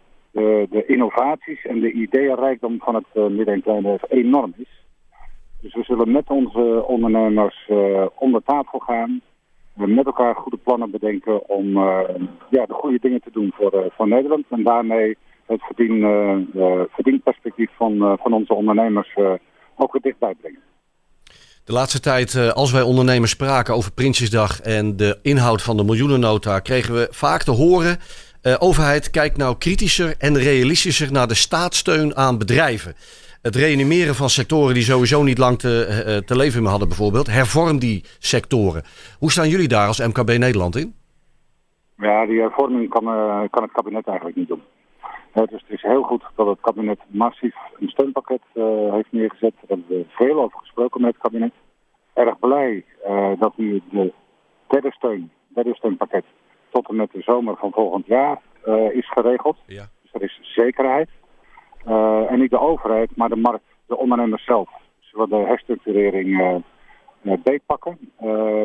de, 0.70 0.86
innovaties 0.86 1.66
en 1.66 1.80
de 1.80 1.92
ideeënrijkdom 1.92 2.80
van 2.80 2.96
het 2.96 3.32
midden- 3.32 3.54
en 3.54 3.62
kleinbedrijf 3.62 4.12
enorm 4.12 4.54
is. 4.58 4.86
Dus 5.68 5.88
we 5.88 5.96
zullen 5.96 6.12
met 6.12 6.30
onze 6.30 6.84
ondernemers 6.88 7.70
onder 8.16 8.42
tafel 8.46 8.80
gaan, 8.80 9.22
met 9.74 10.06
elkaar 10.06 10.36
goede 10.36 10.58
plannen 10.58 10.92
bedenken 10.92 11.50
om 11.50 11.74
ja, 12.50 12.66
de 12.66 12.74
goede 12.74 13.00
dingen 13.02 13.22
te 13.22 13.32
doen 13.32 13.54
voor, 13.56 13.92
voor 13.96 14.08
Nederland. 14.08 14.46
En 14.50 14.64
daarmee 14.64 15.18
het 15.46 15.62
verdien, 15.64 16.02
verdienperspectief 16.90 17.70
van, 17.78 18.18
van 18.22 18.34
onze 18.34 18.54
ondernemers 18.54 19.16
ook 19.76 19.92
weer 19.92 20.02
dichtbij 20.02 20.36
brengen. 20.42 20.62
De 21.68 21.74
laatste 21.74 22.00
tijd, 22.00 22.36
eh, 22.36 22.50
als 22.50 22.72
wij 22.72 22.82
ondernemers 22.82 23.32
spraken 23.32 23.74
over 23.74 23.92
Prinsjesdag 23.92 24.62
en 24.62 24.98
de 24.98 25.20
inhoud 25.22 25.62
van 25.62 25.78
de 25.78 25.84
miljoenennota, 25.84 26.60
kregen 26.60 26.94
we 26.94 27.08
vaak 27.12 27.44
te 27.44 27.52
horen. 27.52 27.98
Overheid 28.60 29.10
kijkt 29.10 29.38
nou 29.38 29.58
kritischer 29.58 30.16
en 30.18 30.38
realistischer 30.38 31.12
naar 31.12 31.28
de 31.28 31.34
staatssteun 31.34 32.16
aan 32.16 32.38
bedrijven. 32.38 32.96
Het 33.48 33.56
reanimeren 33.56 34.16
van 34.16 34.30
sectoren 34.30 34.74
die 34.74 34.84
sowieso 34.84 35.24
niet 35.24 35.38
lang 35.38 35.60
te, 35.60 35.74
uh, 35.88 36.18
te 36.18 36.36
leven 36.38 36.62
meer 36.62 36.70
hadden, 36.70 36.88
bijvoorbeeld. 36.88 37.28
Hervorm 37.28 37.80
die 37.80 38.04
sectoren. 38.20 38.84
Hoe 39.20 39.32
staan 39.32 39.50
jullie 39.50 39.68
daar 39.68 39.88
als 39.88 40.08
MKB 40.08 40.28
Nederland 40.38 40.76
in? 40.76 40.96
Ja, 41.98 42.26
die 42.26 42.40
hervorming 42.40 42.90
kan, 42.90 43.04
kan 43.50 43.64
het 43.64 43.72
kabinet 43.72 44.08
eigenlijk 44.08 44.38
niet 44.38 44.48
doen. 44.48 44.64
dus 45.34 45.62
het 45.62 45.78
is 45.78 45.82
heel 45.82 46.04
goed 46.04 46.24
dat 46.36 46.48
het 46.48 46.62
kabinet 46.62 47.00
massief 47.08 47.56
een 47.80 47.90
steunpakket 47.90 48.42
heeft 48.92 49.12
neergezet. 49.12 49.54
Daar 49.54 49.78
hebben 49.78 49.86
we 49.88 50.06
veel 50.10 50.42
over 50.42 50.60
gesproken 50.60 51.02
met 51.02 51.14
het 51.14 51.22
kabinet 51.22 51.54
erg 52.14 52.40
blij 52.40 52.86
uh, 53.08 53.32
dat 53.40 53.58
nu 53.58 53.82
de 53.92 54.14
derde 54.68 54.92
steun, 54.92 55.32
derde 55.48 55.76
steunpakket 55.76 56.26
tot 56.70 56.90
en 56.90 56.96
met 56.96 57.12
de 57.12 57.22
zomer 57.22 57.56
van 57.58 57.72
volgend 57.72 58.06
jaar 58.06 58.42
uh, 58.66 58.96
is 58.96 59.10
geregeld. 59.12 59.58
Ja. 59.66 59.86
Dus 60.02 60.14
er 60.14 60.24
is 60.24 60.40
zekerheid. 60.42 61.10
Uh, 61.88 62.32
en 62.32 62.40
niet 62.40 62.52
de 62.52 62.60
overheid, 62.60 63.16
maar 63.16 63.30
de 63.30 63.36
markt, 63.36 63.64
de 63.86 63.98
ondernemers 63.98 64.46
zelf. 64.46 64.70
Zullen 65.00 65.30
de 65.30 65.36
herstructurering 65.36 66.62
beetpakken. 67.22 67.98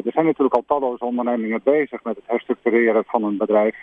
er 0.05 0.13
zijn 0.13 0.25
natuurlijk 0.25 0.55
al 0.55 0.65
talloze 0.67 1.05
ondernemingen 1.05 1.61
bezig 1.65 2.03
met 2.03 2.17
het 2.17 2.25
herstructureren 2.27 3.05
van 3.07 3.25
een 3.25 3.37
bedrijf. 3.37 3.77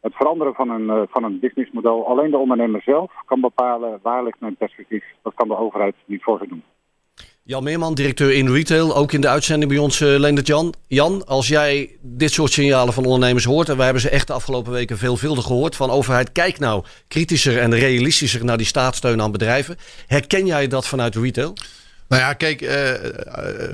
Het 0.00 0.14
veranderen 0.14 0.54
van 0.54 0.70
een, 0.70 1.08
van 1.10 1.24
een 1.24 1.38
businessmodel. 1.38 2.06
Alleen 2.06 2.30
de 2.30 2.38
ondernemer 2.38 2.82
zelf 2.82 3.12
kan 3.24 3.40
bepalen 3.40 3.98
waar 4.02 4.24
ligt 4.24 4.40
mijn 4.40 4.56
perspectief. 4.56 5.04
Dat 5.22 5.34
kan 5.34 5.48
de 5.48 5.56
overheid 5.56 5.94
niet 6.04 6.22
voor 6.22 6.38
ze 6.38 6.48
doen. 6.48 6.62
Jan 7.44 7.62
Meerman, 7.62 7.94
directeur 7.94 8.32
in 8.32 8.52
retail, 8.52 8.96
ook 8.96 9.12
in 9.12 9.20
de 9.20 9.28
uitzending 9.28 9.70
bij 9.70 9.80
ons, 9.80 10.00
uh, 10.00 10.18
Leendert 10.18 10.46
Jan. 10.46 10.74
Jan, 10.86 11.26
als 11.26 11.48
jij 11.48 11.96
dit 12.02 12.32
soort 12.32 12.52
signalen 12.52 12.94
van 12.94 13.04
ondernemers 13.04 13.44
hoort, 13.44 13.68
en 13.68 13.76
wij 13.76 13.84
hebben 13.84 14.02
ze 14.02 14.08
echt 14.08 14.26
de 14.26 14.32
afgelopen 14.32 14.72
weken 14.72 14.98
veelvuldig 14.98 15.44
gehoord, 15.44 15.76
van 15.76 15.90
overheid, 15.90 16.32
kijk 16.32 16.58
nou 16.58 16.84
kritischer 17.08 17.58
en 17.58 17.74
realistischer 17.74 18.44
naar 18.44 18.56
die 18.56 18.66
staatssteun 18.66 19.22
aan 19.22 19.32
bedrijven. 19.32 19.76
Herken 20.06 20.46
jij 20.46 20.68
dat 20.68 20.86
vanuit 20.86 21.16
retail? 21.16 21.54
Nou 22.08 22.22
ja, 22.22 22.32
kijk, 22.32 22.60
uh, 22.62 22.90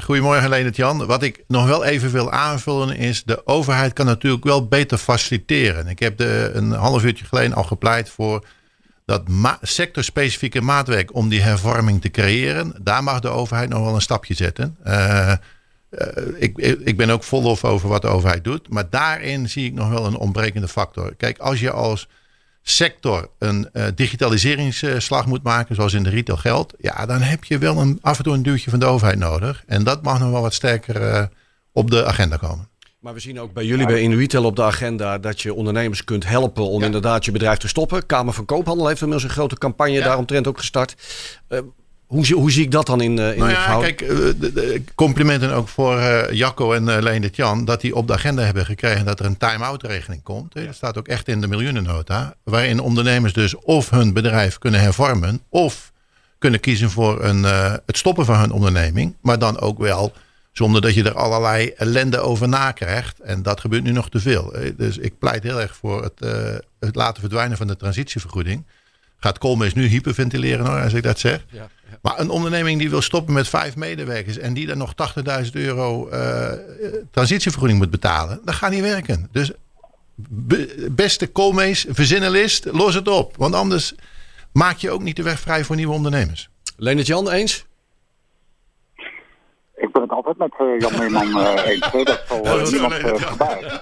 goedemorgen 0.03 0.49
Leendert 0.49 0.77
Jan. 0.77 1.07
Wat 1.07 1.23
ik 1.23 1.45
nog 1.47 1.67
wel 1.67 1.85
even 1.85 2.11
wil 2.11 2.31
aanvullen 2.31 2.97
is, 2.97 3.25
de 3.25 3.47
overheid 3.47 3.93
kan 3.93 4.07
natuurlijk 4.07 4.45
wel 4.45 4.67
beter 4.67 4.99
faciliteren. 4.99 5.87
Ik 5.87 5.99
heb 5.99 6.17
de, 6.17 6.51
een 6.53 6.71
half 6.71 7.05
uurtje 7.05 7.25
geleden 7.25 7.57
al 7.57 7.64
gepleit 7.64 8.09
voor 8.09 8.45
dat 9.07 9.23
sectorspecifieke 9.63 10.61
maatwerk 10.61 11.15
om 11.15 11.29
die 11.29 11.43
hervorming 11.43 12.01
te 12.01 12.11
creëren, 12.11 12.75
daar 12.81 13.03
mag 13.03 13.21
de 13.21 13.29
overheid 13.29 13.69
nog 13.69 13.85
wel 13.85 13.95
een 13.95 14.01
stapje 14.01 14.35
zetten. 14.35 14.77
Uh, 14.87 15.33
ik, 16.37 16.59
ik 16.85 16.97
ben 16.97 17.11
ook 17.11 17.23
vol 17.23 17.45
over 17.45 17.89
wat 17.89 18.03
de 18.03 18.09
overheid 18.09 18.45
doet, 18.45 18.69
maar 18.69 18.91
daarin 18.91 19.49
zie 19.49 19.67
ik 19.67 19.73
nog 19.73 19.89
wel 19.89 20.07
een 20.07 20.17
ontbrekende 20.17 20.69
factor. 20.69 21.15
Kijk, 21.15 21.39
als 21.39 21.61
je 21.61 21.71
als 21.71 22.09
sector 22.63 23.31
een 23.39 23.69
uh, 23.73 23.85
digitaliseringsslag 23.95 25.27
moet 25.27 25.43
maken, 25.43 25.75
zoals 25.75 25.93
in 25.93 26.03
de 26.03 26.11
retail 26.11 26.39
geldt, 26.39 26.75
ja, 26.79 27.07
dan 27.07 27.21
heb 27.21 27.45
je 27.45 27.59
wel 27.59 27.79
een, 27.79 27.99
af 28.03 28.19
en 28.19 28.25
toe 28.25 28.35
een 28.35 28.43
duwtje 28.43 28.71
van 28.71 28.79
de 28.79 28.87
overheid 28.87 29.19
nodig. 29.19 29.63
En 29.67 29.85
dat 29.85 30.03
mag 30.03 30.19
nog 30.19 30.31
wel 30.31 30.43
wat 30.43 30.55
sterker 30.55 31.29
op 31.73 31.91
de 31.91 32.07
agenda 32.07 32.37
komen. 32.37 32.69
Maar 33.07 33.15
we 33.15 33.21
zien 33.21 33.41
ook 33.41 33.53
bij 33.53 33.65
jullie 33.65 33.87
bij 33.87 34.01
InRetail 34.01 34.45
op 34.45 34.57
de 34.57 34.63
agenda 34.63 35.19
dat 35.19 35.41
je 35.41 35.55
ondernemers 35.55 36.05
kunt 36.05 36.27
helpen 36.27 36.69
om 36.69 36.83
inderdaad 36.83 37.25
je 37.25 37.31
bedrijf 37.31 37.59
te 37.59 37.69
stoppen. 37.69 38.07
Kamer 38.07 38.35
van 38.35 38.45
Koophandel 38.45 38.87
heeft 38.87 39.01
inmiddels 39.01 39.29
een 39.29 39.37
grote 39.37 39.59
campagne 39.59 39.93
ja. 39.93 40.05
daaromtrent 40.05 40.47
ook 40.47 40.59
gestart. 40.59 40.95
Uh, 41.49 41.59
hoe, 42.07 42.33
hoe, 42.33 42.51
zie 42.51 42.65
ik 42.65 42.71
dat 42.71 42.87
dan 42.87 43.01
in, 43.01 43.17
uh, 43.17 43.33
in 43.33 43.39
nou 43.39 43.51
ja, 43.51 43.79
kijk, 43.79 44.01
uh, 44.01 44.09
de, 44.09 44.53
de 44.53 44.83
complimenten 44.95 45.53
ook 45.53 45.69
voor 45.69 46.01
Jacco 46.33 46.73
en 46.73 46.83
uh, 46.83 46.97
Leendert 47.01 47.37
Jan. 47.37 47.65
Dat 47.65 47.81
die 47.81 47.95
op 47.95 48.07
de 48.07 48.13
agenda 48.13 48.43
hebben 48.43 48.65
gekregen 48.65 49.05
dat 49.05 49.21
er 49.21 49.27
een 49.27 49.37
time-out 49.37 49.83
regeling 49.83 50.23
komt. 50.23 50.55
Ja. 50.55 50.65
Dat 50.65 50.75
staat 50.75 50.99
ook 50.99 51.09
echt 51.09 51.29
in 51.29 51.41
de 51.41 51.47
miljoenennota. 51.47 52.35
Waarin 52.43 52.81
ondernemers 52.81 53.33
dus 53.33 53.57
of 53.57 53.91
hun 53.91 54.13
bedrijf 54.13 54.59
kunnen 54.59 54.81
hervormen. 54.81 55.41
Of 55.49 55.93
kunnen 56.39 56.61
kiezen 56.61 56.91
voor 56.91 57.25
een, 57.25 57.43
het 57.87 57.97
stoppen 57.97 58.25
van 58.25 58.39
hun 58.39 58.51
onderneming. 58.51 59.17
Maar 59.21 59.39
dan 59.39 59.61
ook 59.61 59.79
wel 59.79 60.13
zonder 60.57 60.81
dat 60.81 60.95
je 60.95 61.03
er 61.03 61.15
allerlei 61.15 61.69
ellende 61.69 62.19
over 62.19 62.49
nakrijgt. 62.49 63.21
En 63.21 63.43
dat 63.43 63.61
gebeurt 63.61 63.83
nu 63.83 63.93
nog 63.93 64.09
te 64.09 64.21
veel. 64.21 64.55
Dus 64.77 64.99
ik 64.99 65.19
pleit 65.19 65.43
heel 65.43 65.61
erg 65.61 65.77
voor 65.77 66.03
het, 66.03 66.13
uh, 66.19 66.55
het 66.81 66.95
laten 66.95 67.21
verdwijnen 67.21 67.57
van 67.57 67.67
de 67.67 67.77
transitievergoeding. 67.77 68.67
Gaat 69.19 69.39
Koolmees 69.39 69.75
nu 69.75 69.87
hyperventileren 69.87 70.67
hoor, 70.67 70.81
als 70.81 70.93
ik 70.93 71.03
dat 71.03 71.19
zeg. 71.19 71.45
Ja, 71.51 71.69
ja. 71.91 71.99
Maar 72.03 72.21
een 72.21 72.31
onderneming 72.31 72.79
die 72.79 72.91
wil 72.91 73.03
stoppen 73.03 73.35
met 73.35 73.49
vijf 73.49 73.77
medewerkers... 73.77 74.39
en 74.39 74.55
die 74.55 74.67
dan 74.67 74.79
nog 74.79 74.95
80.000 75.45 75.51
euro 75.53 76.11
uh, 76.11 76.53
transitievergoeding 77.11 77.79
moet 77.79 77.91
betalen... 77.91 78.41
dat 78.45 78.55
gaat 78.55 78.71
niet 78.71 78.81
werken. 78.81 79.29
Dus 79.33 79.51
beste 80.91 81.27
Koolmees, 81.27 81.87
verzinnenlist, 81.89 82.65
los 82.73 82.95
het 82.95 83.09
op. 83.09 83.37
Want 83.37 83.55
anders 83.55 83.95
maak 84.53 84.77
je 84.77 84.91
ook 84.91 85.03
niet 85.03 85.17
de 85.17 85.23
weg 85.23 85.41
vrij 85.41 85.65
voor 85.65 85.77
nieuwe 85.77 85.95
ondernemers. 85.95 86.49
Leonard 86.77 87.07
Jan, 87.07 87.31
eens? 87.31 87.65
Ik 89.77 89.93
ben 89.93 90.03
het 90.03 90.11
altijd 90.11 90.37
met 90.37 90.55
uh, 90.61 90.79
Jan 90.79 90.99
Meerman 90.99 91.43
uh, 91.43 91.66
eens. 91.70 91.93
Dat 91.93 92.24
zal 92.27 92.45
uh, 92.45 92.64
niemand 92.70 92.95
verbazen. 92.95 93.81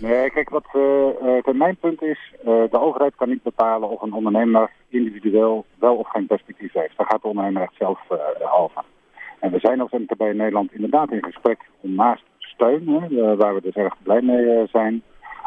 Nee, 0.00 0.30
kijk, 0.30 0.48
wat 0.48 0.66
uh, 0.72 1.54
mijn 1.54 1.76
punt 1.76 2.02
is, 2.02 2.34
de 2.44 2.80
overheid 2.80 3.14
kan 3.16 3.28
niet 3.28 3.42
bepalen 3.42 3.88
of 3.88 4.02
een 4.02 4.12
ondernemer 4.12 4.70
individueel 4.88 5.64
wel 5.78 5.96
of 5.96 6.08
geen 6.08 6.26
perspectief 6.26 6.72
heeft. 6.72 6.96
Daar 6.96 7.06
gaat 7.06 7.22
de 7.22 7.28
ondernemer 7.28 7.62
echt 7.62 7.74
zelf 7.78 7.98
over. 8.56 8.82
En 9.40 9.50
we 9.50 9.58
zijn 9.58 9.80
als 9.80 9.90
MKB 9.90 10.20
in 10.20 10.36
Nederland 10.36 10.72
inderdaad 10.72 11.10
in 11.10 11.24
gesprek 11.24 11.58
om 11.80 11.94
naast 11.94 12.22
steun, 12.38 13.08
waar 13.36 13.54
we 13.54 13.60
dus 13.60 13.74
erg 13.74 13.94
blij 14.02 14.22
mee 14.22 14.66
zijn, 14.66 15.02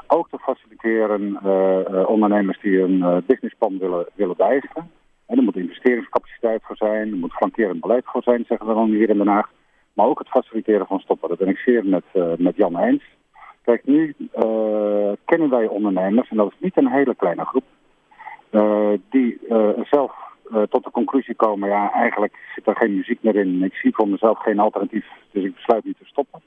ook 0.07 0.29
te 0.29 0.37
faciliteren 0.37 1.39
ondernemers 2.07 2.61
die 2.61 2.81
een 2.81 3.23
businessplan 3.27 3.77
willen, 3.77 4.05
willen 4.15 4.37
wijzigen. 4.37 4.91
En 5.25 5.37
er 5.37 5.43
moet 5.43 5.55
investeringscapaciteit 5.55 6.61
voor 6.63 6.75
zijn, 6.75 7.11
er 7.11 7.17
moet 7.17 7.33
flankerend 7.33 7.81
beleid 7.81 8.03
voor 8.05 8.23
zijn, 8.23 8.45
zeggen 8.47 8.67
we 8.67 8.73
dan 8.73 8.89
hier 8.89 9.09
in 9.09 9.17
Den 9.17 9.27
Haag. 9.27 9.49
Maar 9.95 10.05
ook 10.05 10.19
het 10.19 10.29
faciliteren 10.29 10.85
van 10.85 10.99
stoppen. 10.99 11.29
Dat 11.29 11.37
ben 11.37 11.47
ik 11.47 11.57
zeer 11.57 11.85
met, 11.85 12.03
uh, 12.13 12.33
met 12.37 12.55
Jan 12.55 12.77
eens. 12.77 13.03
Kijk, 13.61 13.85
nu 13.85 14.15
uh, 14.19 15.11
kennen 15.25 15.49
wij 15.49 15.67
ondernemers, 15.67 16.29
en 16.29 16.37
dat 16.37 16.47
is 16.47 16.59
niet 16.59 16.77
een 16.77 16.91
hele 16.91 17.15
kleine 17.15 17.45
groep, 17.45 17.63
uh, 18.51 18.89
die 19.09 19.39
zelf 19.83 20.23
tot 20.69 20.83
de 20.83 20.91
conclusie 20.91 21.35
komen, 21.35 21.69
ja, 21.69 21.91
eigenlijk 21.91 22.37
zit 22.55 22.67
er 22.67 22.75
geen 22.75 22.95
muziek 22.95 23.23
meer 23.23 23.35
in. 23.35 23.63
Ik 23.63 23.73
zie 23.73 23.95
voor 23.95 24.07
mezelf 24.07 24.39
geen 24.39 24.59
alternatief, 24.59 25.05
dus 25.31 25.43
ik 25.43 25.55
besluit 25.55 25.83
niet 25.83 25.97
te 25.97 26.05
stoppen. 26.05 26.41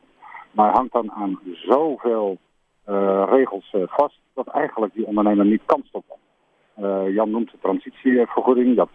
Maar 0.50 0.72
hangt 0.72 0.92
dan 0.92 1.12
aan 1.12 1.40
zoveel 1.52 2.38
regels 3.30 3.74
vast, 3.86 4.20
dat 4.34 4.46
eigenlijk 4.46 4.94
die 4.94 5.06
ondernemer 5.06 5.44
niet 5.44 5.62
kan 5.66 5.82
stoppen. 5.84 6.16
Jan 7.12 7.30
noemt 7.30 7.50
de 7.50 7.58
transitievergoeding, 7.60 8.76
dat, 8.76 8.90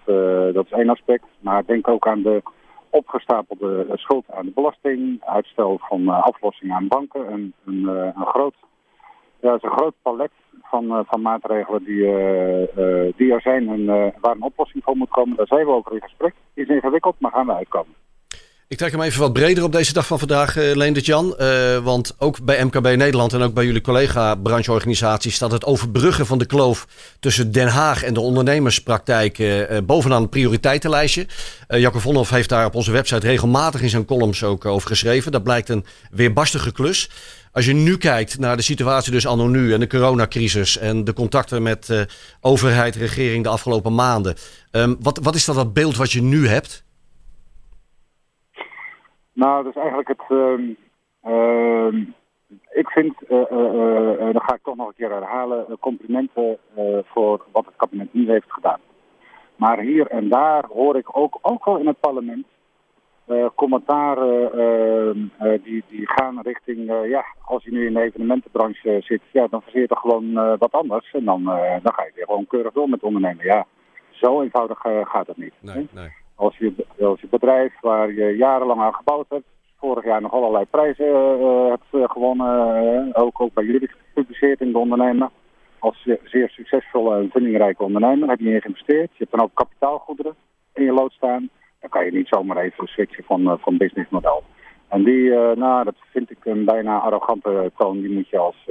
dat 0.53 0.65
is 0.65 0.71
één 0.71 0.89
aspect. 0.89 1.25
Maar 1.39 1.65
denk 1.65 1.87
ook 1.87 2.07
aan 2.07 2.21
de 2.21 2.41
opgestapelde 2.93 3.85
schuld 3.93 4.25
aan 4.31 4.45
de 4.45 4.51
belasting, 4.51 5.21
uitstel 5.25 5.79
van 5.81 6.07
aflossing 6.07 6.71
aan 6.71 6.87
banken. 6.87 7.33
Een, 7.33 7.53
een, 7.65 7.87
een, 7.87 8.25
groot, 8.25 8.55
ja, 9.39 9.53
is 9.53 9.63
een 9.63 9.77
groot 9.77 9.95
palet 10.01 10.31
van, 10.61 11.05
van 11.07 11.21
maatregelen 11.21 11.83
die, 11.83 12.01
die 13.15 13.33
er 13.33 13.41
zijn 13.41 13.69
en 13.69 13.85
waar 14.21 14.35
een 14.35 14.41
oplossing 14.41 14.83
voor 14.83 14.97
moet 14.97 15.09
komen. 15.09 15.37
Daar 15.37 15.47
zijn 15.47 15.65
we 15.65 15.71
over 15.71 15.93
in 15.93 16.01
gesprek. 16.01 16.33
Is 16.53 16.67
ingewikkeld, 16.67 17.15
maar 17.19 17.31
gaan 17.31 17.45
we 17.45 17.53
uitkomen. 17.53 18.02
Ik 18.73 18.79
trek 18.79 18.91
hem 18.91 19.01
even 19.01 19.19
wat 19.19 19.33
breder 19.33 19.63
op 19.63 19.71
deze 19.71 19.93
dag 19.93 20.07
van 20.07 20.19
vandaag, 20.19 20.57
uh, 20.57 20.75
Leendert 20.75 21.05
Jan. 21.05 21.35
Uh, 21.39 21.77
want 21.77 22.15
ook 22.17 22.43
bij 22.43 22.63
MKB 22.63 22.95
Nederland 22.95 23.33
en 23.33 23.41
ook 23.41 23.53
bij 23.53 23.65
jullie 23.65 23.81
collega-brancheorganisaties 23.81 25.35
staat 25.35 25.51
het 25.51 25.65
overbruggen 25.65 26.25
van 26.25 26.37
de 26.37 26.45
kloof 26.45 26.87
tussen 27.19 27.51
Den 27.51 27.67
Haag 27.67 28.03
en 28.03 28.13
de 28.13 28.19
ondernemerspraktijk 28.19 29.37
uh, 29.37 29.63
bovenaan 29.83 30.21
het 30.21 30.29
prioriteitenlijstje. 30.29 31.27
Uh, 31.67 31.79
Jacco 31.79 31.99
Vonhoff 31.99 32.29
heeft 32.29 32.49
daar 32.49 32.65
op 32.65 32.75
onze 32.75 32.91
website 32.91 33.27
regelmatig 33.27 33.81
in 33.81 33.89
zijn 33.89 34.05
columns 34.05 34.43
ook 34.43 34.65
over 34.65 34.87
geschreven. 34.87 35.31
Dat 35.31 35.43
blijkt 35.43 35.69
een 35.69 35.85
weerbarstige 36.11 36.71
klus. 36.71 37.09
Als 37.51 37.65
je 37.65 37.73
nu 37.73 37.97
kijkt 37.97 38.39
naar 38.39 38.57
de 38.57 38.63
situatie 38.63 39.11
dus 39.11 39.27
anno 39.27 39.47
nu 39.47 39.73
en 39.73 39.79
de 39.79 39.87
coronacrisis 39.87 40.77
en 40.77 41.03
de 41.03 41.13
contacten 41.13 41.63
met 41.63 42.07
overheid, 42.41 42.95
regering 42.95 43.43
de 43.43 43.49
afgelopen 43.49 43.95
maanden. 43.95 44.35
Um, 44.71 44.97
wat, 44.99 45.19
wat 45.21 45.35
is 45.35 45.45
dat, 45.45 45.55
dat 45.55 45.73
beeld 45.73 45.95
wat 45.95 46.11
je 46.11 46.21
nu 46.21 46.47
hebt? 46.47 46.82
Nou, 49.33 49.63
dat 49.63 49.75
is 49.75 49.81
eigenlijk 49.81 50.07
het. 50.07 50.21
Uh, 51.25 52.07
ik 52.71 52.89
vind, 52.89 53.13
uh, 53.29 53.39
uh, 53.51 54.33
dat 54.33 54.43
ga 54.43 54.53
ik 54.53 54.63
toch 54.63 54.75
nog 54.75 54.87
een 54.87 54.93
keer 54.93 55.11
herhalen, 55.11 55.65
complimenten 55.79 56.57
voor 57.03 57.45
wat 57.51 57.65
het 57.65 57.75
kabinet 57.75 58.13
nu 58.13 58.29
heeft 58.29 58.51
gedaan. 58.51 58.79
Maar 59.55 59.79
hier 59.79 60.07
en 60.07 60.29
daar 60.29 60.65
hoor 60.65 60.97
ik 60.97 61.17
ook, 61.17 61.39
ook 61.41 61.65
wel 61.65 61.77
in 61.77 61.87
het 61.87 61.99
parlement 61.99 62.45
commentaren 63.55 64.51
ehm, 64.53 65.61
die, 65.63 65.83
die 65.89 66.09
gaan 66.09 66.41
richting, 66.41 67.07
ja, 67.07 67.25
als 67.45 67.63
je 67.63 67.71
nu 67.71 67.85
in 67.85 67.93
de 67.93 68.01
evenementenbranche 68.01 69.01
zit, 69.01 69.21
ja, 69.31 69.47
dan 69.47 69.61
verzeer 69.61 69.81
je 69.81 69.95
gewoon 69.97 70.57
wat 70.57 70.71
anders. 70.71 71.11
En 71.11 71.25
dan, 71.25 71.43
dan 71.83 71.93
ga 71.93 72.03
je 72.03 72.11
weer 72.15 72.25
gewoon 72.25 72.47
keurig 72.47 72.73
door 72.73 72.89
met 72.89 73.03
ondernemen. 73.03 73.45
Ja, 73.45 73.65
zo 74.09 74.41
eenvoudig 74.41 74.79
gaat 75.03 75.27
het 75.27 75.37
niet. 75.37 75.53
Nee, 75.59 75.87
nee. 75.91 76.22
Als 76.43 76.57
je, 76.57 76.73
als 76.99 77.21
je 77.21 77.27
bedrijf 77.29 77.73
waar 77.81 78.11
je 78.13 78.35
jarenlang 78.37 78.81
aan 78.81 78.93
gebouwd 78.93 79.25
hebt, 79.29 79.47
vorig 79.77 80.03
jaar 80.03 80.21
nog 80.21 80.31
allerlei 80.31 80.65
prijzen 80.65 81.05
uh, 81.05 81.69
hebt 81.69 81.83
uh, 81.91 82.09
gewonnen, 82.09 83.15
ook, 83.15 83.41
ook 83.41 83.53
bij 83.53 83.63
jullie 83.63 83.89
gepubliceerd 83.89 84.61
in 84.61 84.71
de 84.71 84.77
ondernemer. 84.77 85.29
Als 85.79 86.07
zeer 86.23 86.49
succesvolle 86.49 87.15
en 87.15 87.29
vindingrijke 87.31 87.83
ondernemer 87.83 88.29
heb 88.29 88.39
je 88.39 88.53
in 88.53 88.61
geïnvesteerd. 88.61 89.09
Je 89.11 89.17
hebt 89.17 89.31
dan 89.31 89.41
ook 89.41 89.53
kapitaalgoederen 89.53 90.35
in 90.73 90.83
je 90.83 90.91
lood 90.91 91.11
staan. 91.11 91.49
Dan 91.79 91.89
kan 91.89 92.05
je 92.05 92.11
niet 92.11 92.27
zomaar 92.27 92.57
even 92.57 92.87
switchen 92.87 93.23
van, 93.23 93.59
van 93.59 93.77
businessmodel. 93.77 94.43
En 94.87 95.03
die, 95.03 95.29
nou, 95.55 95.83
dat 95.83 95.95
vind 96.11 96.31
ik 96.31 96.45
een 96.45 96.65
bijna 96.65 96.99
arrogante 96.99 97.71
toon. 97.77 98.01
Die 98.01 98.11
moet 98.11 98.29
je 98.29 98.37
als 98.37 98.67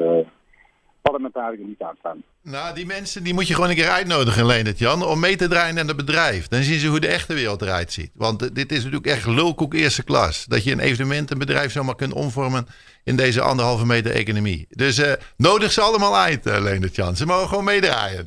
parlementariër 1.03 1.67
niet 1.67 1.83
aanstaan. 1.83 2.23
Nou, 2.43 2.75
die 2.75 2.87
mensen 2.87 3.23
die 3.23 3.35
moet 3.35 3.49
je 3.49 3.55
gewoon 3.55 3.69
een 3.69 3.77
keer 3.77 3.89
uitnodigen, 3.89 4.47
Leendert 4.47 4.79
Jan, 4.79 5.05
om 5.05 5.21
mee 5.21 5.37
te 5.37 5.49
draaien 5.49 5.79
in 5.79 5.89
het 5.89 5.97
bedrijf. 5.97 6.49
Dan 6.49 6.63
zien 6.63 6.79
ze 6.79 6.87
hoe 6.87 7.01
de 7.01 7.07
echte 7.07 7.35
wereld 7.35 7.63
eruit 7.63 7.93
ziet. 7.93 8.11
Want 8.15 8.55
dit 8.55 8.73
is 8.73 8.79
natuurlijk 8.79 9.07
echt 9.07 9.27
lulkoek 9.27 9.75
eerste 9.75 10.03
klas. 10.03 10.45
Dat 10.45 10.65
je 10.65 10.73
een 10.73 10.81
evenement, 10.81 11.31
een 11.31 11.39
bedrijf 11.39 11.73
zomaar 11.73 11.95
kunt 11.95 12.13
omvormen 12.13 12.67
in 13.05 13.17
deze 13.17 13.41
anderhalve 13.41 13.87
meter 13.87 14.11
economie. 14.11 14.67
Dus 14.71 14.99
uh, 14.99 15.13
nodig 15.37 15.73
ze 15.73 15.81
allemaal 15.81 16.17
uit, 16.17 16.47
uh, 16.47 16.61
Leendert 16.61 16.95
Jan. 16.95 17.17
Ze 17.17 17.27
mogen 17.27 17.49
gewoon 17.49 17.65
meedraaien. 17.65 18.27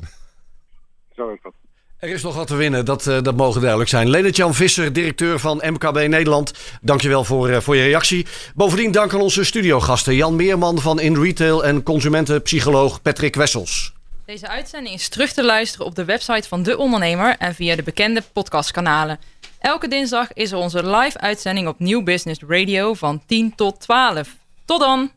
Zo 1.16 1.32
is 1.32 1.38
dat. 1.42 1.52
Er 1.98 2.08
is 2.08 2.22
nog 2.22 2.34
wat 2.34 2.46
te 2.46 2.56
winnen, 2.56 2.84
dat, 2.84 3.06
uh, 3.06 3.22
dat 3.22 3.36
mogen 3.36 3.60
duidelijk 3.60 3.90
zijn. 3.90 4.10
Leonard 4.10 4.36
Jan 4.36 4.54
Visser, 4.54 4.92
directeur 4.92 5.38
van 5.38 5.62
MKB 5.64 6.08
Nederland. 6.08 6.52
Dankjewel 6.80 7.24
voor, 7.24 7.50
uh, 7.50 7.60
voor 7.60 7.76
je 7.76 7.82
reactie. 7.82 8.26
Bovendien 8.54 8.90
dank 8.92 9.14
aan 9.14 9.20
onze 9.20 9.44
studiogasten 9.44 10.14
Jan 10.14 10.36
Meerman 10.36 10.78
van 10.78 11.00
In 11.00 11.22
Retail 11.22 11.64
en 11.64 11.82
consumentenpsycholoog 11.82 13.02
Patrick 13.02 13.34
Wessels. 13.34 13.92
Deze 14.26 14.48
uitzending 14.48 14.94
is 14.94 15.08
terug 15.08 15.32
te 15.32 15.44
luisteren 15.44 15.86
op 15.86 15.94
de 15.94 16.04
website 16.04 16.48
van 16.48 16.62
De 16.62 16.78
Ondernemer 16.78 17.36
en 17.38 17.54
via 17.54 17.76
de 17.76 17.82
bekende 17.82 18.22
podcastkanalen. 18.32 19.18
Elke 19.58 19.88
dinsdag 19.88 20.32
is 20.32 20.52
er 20.52 20.58
onze 20.58 20.86
live 20.86 21.18
uitzending 21.18 21.68
op 21.68 21.78
Nieuw 21.78 22.02
Business 22.02 22.40
Radio 22.48 22.94
van 22.94 23.22
10 23.26 23.54
tot 23.54 23.80
12. 23.80 24.36
Tot 24.64 24.80
dan! 24.80 25.10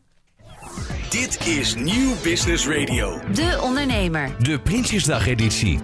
Dit 1.10 1.46
is 1.46 1.74
Nieuw 1.74 2.14
Business 2.22 2.66
Radio. 2.66 3.20
De 3.32 3.58
Ondernemer. 3.62 4.30
De 4.38 4.60
Prinsjesdag 4.60 5.26
editie. 5.26 5.78